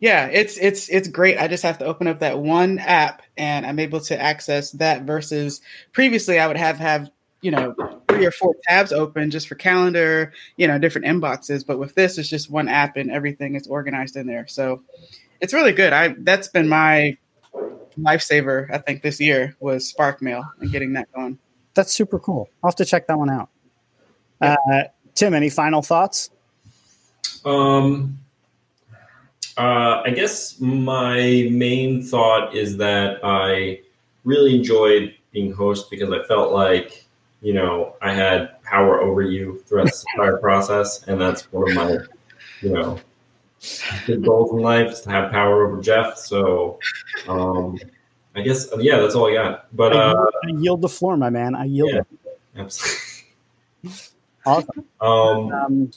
Yeah, 0.00 0.26
it's 0.26 0.56
it's 0.58 0.88
it's 0.88 1.08
great. 1.08 1.38
I 1.38 1.48
just 1.48 1.64
have 1.64 1.78
to 1.78 1.84
open 1.84 2.06
up 2.06 2.20
that 2.20 2.38
one 2.38 2.78
app 2.78 3.22
and 3.36 3.66
I'm 3.66 3.80
able 3.80 4.00
to 4.02 4.20
access 4.20 4.70
that 4.72 5.02
versus 5.02 5.60
previously 5.92 6.38
I 6.38 6.46
would 6.46 6.56
have 6.56 6.78
have, 6.78 7.10
you 7.40 7.50
know, 7.50 7.74
three 8.08 8.24
or 8.24 8.30
four 8.30 8.54
tabs 8.68 8.92
open 8.92 9.30
just 9.30 9.48
for 9.48 9.56
calendar, 9.56 10.32
you 10.56 10.68
know, 10.68 10.78
different 10.78 11.08
inboxes, 11.08 11.66
but 11.66 11.78
with 11.80 11.96
this 11.96 12.16
it's 12.16 12.28
just 12.28 12.48
one 12.48 12.68
app 12.68 12.96
and 12.96 13.10
everything 13.10 13.56
is 13.56 13.66
organized 13.66 14.16
in 14.16 14.28
there. 14.28 14.46
So 14.46 14.82
it's 15.40 15.52
really 15.52 15.72
good. 15.72 15.92
I 15.92 16.14
that's 16.18 16.46
been 16.46 16.68
my 16.68 17.16
lifesaver 17.98 18.72
I 18.72 18.78
think 18.78 19.02
this 19.02 19.18
year 19.18 19.56
was 19.58 19.88
Spark 19.88 20.22
Mail 20.22 20.44
and 20.60 20.70
getting 20.70 20.92
that 20.92 21.12
going. 21.12 21.40
That's 21.74 21.92
super 21.92 22.20
cool. 22.20 22.48
I'll 22.62 22.70
have 22.70 22.76
to 22.76 22.84
check 22.84 23.08
that 23.08 23.18
one 23.18 23.30
out. 23.30 23.48
Yeah. 24.40 24.54
Uh, 24.72 24.82
Tim, 25.16 25.34
any 25.34 25.50
final 25.50 25.82
thoughts? 25.82 26.30
Um 27.44 28.20
uh, 29.58 30.02
I 30.04 30.10
guess 30.10 30.60
my 30.60 31.48
main 31.50 32.02
thought 32.02 32.54
is 32.54 32.76
that 32.76 33.18
I 33.24 33.80
really 34.24 34.54
enjoyed 34.54 35.14
being 35.32 35.52
host 35.52 35.90
because 35.90 36.12
I 36.12 36.22
felt 36.24 36.52
like 36.52 37.04
you 37.42 37.52
know 37.54 37.96
I 38.00 38.12
had 38.12 38.62
power 38.62 39.00
over 39.00 39.22
you 39.22 39.62
throughout 39.66 39.86
the 39.86 40.04
entire 40.14 40.36
process, 40.36 41.02
and 41.08 41.20
that's 41.20 41.52
one 41.52 41.70
of 41.70 41.74
my 41.74 41.98
you 42.62 42.70
know 42.70 43.00
big 44.06 44.24
goals 44.24 44.52
in 44.52 44.58
life 44.58 44.92
is 44.92 45.00
to 45.02 45.10
have 45.10 45.32
power 45.32 45.66
over 45.66 45.82
Jeff. 45.82 46.16
So 46.16 46.78
um, 47.26 47.78
I 48.36 48.42
guess 48.42 48.68
yeah, 48.78 49.00
that's 49.00 49.16
all 49.16 49.28
I 49.28 49.34
got. 49.34 49.76
But 49.76 49.96
I, 49.96 50.12
uh, 50.12 50.26
I 50.44 50.50
yield 50.58 50.82
the 50.82 50.88
floor, 50.88 51.16
my 51.16 51.30
man. 51.30 51.56
I 51.56 51.64
yield 51.64 51.90
yeah, 51.92 52.00
it. 52.00 52.40
Absolutely. 52.56 54.04
awesome. 54.46 54.84
Um, 55.00 55.52
um, 55.52 55.90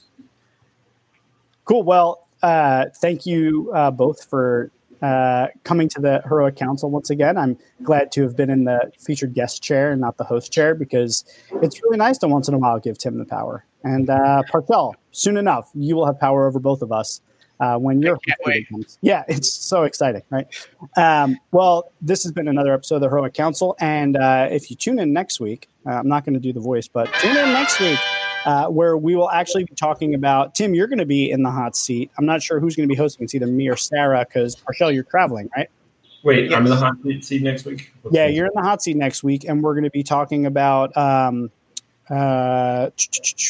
cool. 1.65 1.81
Well, 1.81 2.27
uh, 2.41 2.85
thank 3.01 3.25
you 3.25 3.71
uh, 3.73 3.91
both 3.91 4.29
for 4.29 4.71
uh, 5.01 5.47
coming 5.63 5.89
to 5.89 5.99
the 5.99 6.21
Heroic 6.27 6.55
Council 6.55 6.89
once 6.91 7.09
again. 7.09 7.37
I'm 7.37 7.57
glad 7.83 8.11
to 8.13 8.21
have 8.23 8.35
been 8.35 8.49
in 8.49 8.65
the 8.65 8.91
featured 8.99 9.33
guest 9.33 9.63
chair 9.63 9.91
and 9.91 9.99
not 9.99 10.17
the 10.17 10.23
host 10.23 10.51
chair 10.51 10.75
because 10.75 11.25
it's 11.61 11.81
really 11.81 11.97
nice 11.97 12.17
to 12.19 12.27
once 12.27 12.47
in 12.47 12.53
a 12.53 12.57
while 12.59 12.79
give 12.79 12.97
Tim 12.97 13.17
the 13.17 13.25
power. 13.25 13.65
And 13.83 14.09
uh, 14.09 14.43
Parshell, 14.51 14.95
soon 15.11 15.37
enough, 15.37 15.69
you 15.73 15.95
will 15.95 16.05
have 16.05 16.19
power 16.19 16.47
over 16.47 16.59
both 16.59 16.83
of 16.83 16.91
us 16.91 17.21
uh, 17.59 17.77
when 17.77 18.01
your 18.01 18.19
comes. 18.69 18.97
Yeah, 19.01 19.23
it's 19.27 19.51
so 19.51 19.83
exciting, 19.83 20.23
right? 20.29 20.47
Um, 20.97 21.37
well, 21.51 21.91
this 22.01 22.23
has 22.23 22.31
been 22.31 22.47
another 22.47 22.73
episode 22.73 22.95
of 22.95 23.01
the 23.01 23.09
Heroic 23.09 23.33
Council, 23.33 23.75
and 23.79 24.17
uh, 24.17 24.47
if 24.51 24.69
you 24.69 24.75
tune 24.75 24.99
in 24.99 25.13
next 25.13 25.39
week, 25.39 25.67
uh, 25.85 25.91
I'm 25.91 26.07
not 26.07 26.25
going 26.25 26.33
to 26.33 26.39
do 26.39 26.53
the 26.53 26.59
voice, 26.59 26.87
but 26.87 27.11
tune 27.15 27.37
in 27.37 27.53
next 27.53 27.79
week. 27.79 27.99
Uh, 28.45 28.67
where 28.67 28.97
we 28.97 29.15
will 29.15 29.29
actually 29.29 29.63
be 29.63 29.75
talking 29.75 30.15
about 30.15 30.55
Tim. 30.55 30.73
You're 30.73 30.87
going 30.87 30.99
to 30.99 31.05
be 31.05 31.29
in 31.29 31.43
the 31.43 31.51
hot 31.51 31.75
seat. 31.75 32.09
I'm 32.17 32.25
not 32.25 32.41
sure 32.41 32.59
who's 32.59 32.75
going 32.75 32.87
to 32.89 32.91
be 32.91 32.97
hosting. 32.97 33.23
It's 33.23 33.35
either 33.35 33.45
me 33.45 33.69
or 33.69 33.75
Sarah 33.75 34.25
because 34.27 34.55
Parshell, 34.55 34.91
you're 34.91 35.03
traveling, 35.03 35.49
right? 35.55 35.69
Wait, 36.23 36.49
yes. 36.49 36.53
I'm 36.57 36.65
in 36.65 36.71
the 36.71 36.75
hot 36.75 36.95
seat 37.21 37.41
next 37.41 37.65
week. 37.65 37.91
What's 38.01 38.15
yeah, 38.15 38.27
you're 38.27 38.45
in 38.45 38.51
the 38.55 38.61
hot 38.61 38.81
seat 38.81 38.97
next 38.97 39.23
week, 39.23 39.43
and 39.47 39.63
we're 39.63 39.73
going 39.73 39.83
to 39.83 39.91
be 39.91 40.03
talking 40.03 40.45
about 40.45 40.95
um, 40.95 41.51
uh, 42.11 42.89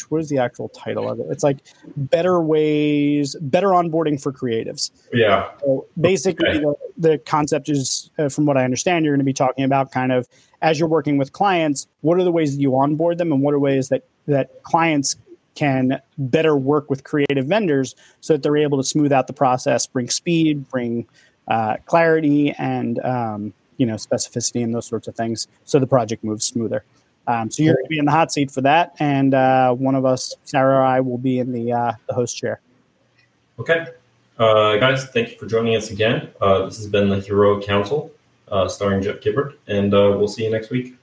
what 0.08 0.20
is 0.20 0.28
the 0.28 0.38
actual 0.38 0.68
title 0.68 1.10
of 1.10 1.18
it? 1.18 1.26
It's 1.30 1.42
like 1.42 1.58
better 1.96 2.40
ways, 2.40 3.34
better 3.40 3.68
onboarding 3.68 4.22
for 4.22 4.32
creatives. 4.32 4.92
Yeah. 5.12 5.50
So 5.60 5.86
basically, 6.00 6.48
okay. 6.48 6.58
the, 6.60 6.74
the, 6.96 7.18
concept 7.18 7.68
is, 7.68 8.10
uh, 8.18 8.28
from 8.28 8.46
what 8.46 8.56
I 8.56 8.64
understand, 8.64 9.04
you're 9.04 9.14
going 9.14 9.20
to 9.20 9.24
be 9.24 9.32
talking 9.32 9.64
about 9.64 9.90
kind 9.90 10.12
of 10.12 10.28
as 10.62 10.78
you're 10.78 10.88
working 10.88 11.18
with 11.18 11.32
clients, 11.32 11.88
what 12.02 12.18
are 12.18 12.24
the 12.24 12.30
ways 12.30 12.54
that 12.54 12.62
you 12.62 12.76
onboard 12.76 13.18
them, 13.18 13.32
and 13.32 13.42
what 13.42 13.52
are 13.52 13.58
ways 13.58 13.88
that 13.88 14.04
that 14.26 14.62
clients 14.62 15.16
can 15.54 16.00
better 16.18 16.56
work 16.56 16.88
with 16.88 17.04
creative 17.04 17.46
vendors 17.46 17.94
so 18.20 18.34
that 18.34 18.42
they're 18.42 18.56
able 18.56 18.78
to 18.78 18.84
smooth 18.84 19.12
out 19.12 19.26
the 19.26 19.32
process, 19.32 19.86
bring 19.86 20.08
speed, 20.08 20.68
bring 20.68 21.06
uh, 21.48 21.76
clarity, 21.86 22.52
and 22.52 22.98
um, 23.04 23.52
you 23.76 23.86
know 23.86 23.94
specificity 23.94 24.62
and 24.62 24.74
those 24.74 24.86
sorts 24.86 25.08
of 25.08 25.14
things, 25.14 25.48
so 25.64 25.78
the 25.78 25.86
project 25.86 26.24
moves 26.24 26.44
smoother. 26.44 26.84
Um, 27.26 27.50
so 27.50 27.62
you're 27.62 27.74
going 27.74 27.84
to 27.84 27.88
be 27.88 27.98
in 27.98 28.04
the 28.04 28.10
hot 28.10 28.32
seat 28.32 28.50
for 28.50 28.62
that, 28.62 28.94
and 28.98 29.34
uh, 29.34 29.74
one 29.74 29.94
of 29.94 30.04
us, 30.04 30.34
Sarah 30.44 30.78
or 30.78 30.82
I, 30.82 31.00
will 31.00 31.18
be 31.18 31.38
in 31.38 31.52
the 31.52 31.72
uh, 31.72 31.92
the 32.08 32.14
host 32.14 32.36
chair. 32.36 32.60
Okay, 33.58 33.86
uh, 34.38 34.76
guys, 34.76 35.04
thank 35.06 35.30
you 35.30 35.38
for 35.38 35.46
joining 35.46 35.76
us 35.76 35.90
again. 35.90 36.30
Uh, 36.40 36.64
this 36.64 36.78
has 36.78 36.86
been 36.86 37.08
the 37.08 37.20
Heroic 37.20 37.64
Council, 37.64 38.10
uh, 38.48 38.68
starring 38.68 39.02
Jeff 39.02 39.20
Gibbard, 39.20 39.54
and 39.66 39.92
we'll 39.92 40.28
see 40.28 40.44
you 40.44 40.50
next 40.50 40.70
week. 40.70 40.96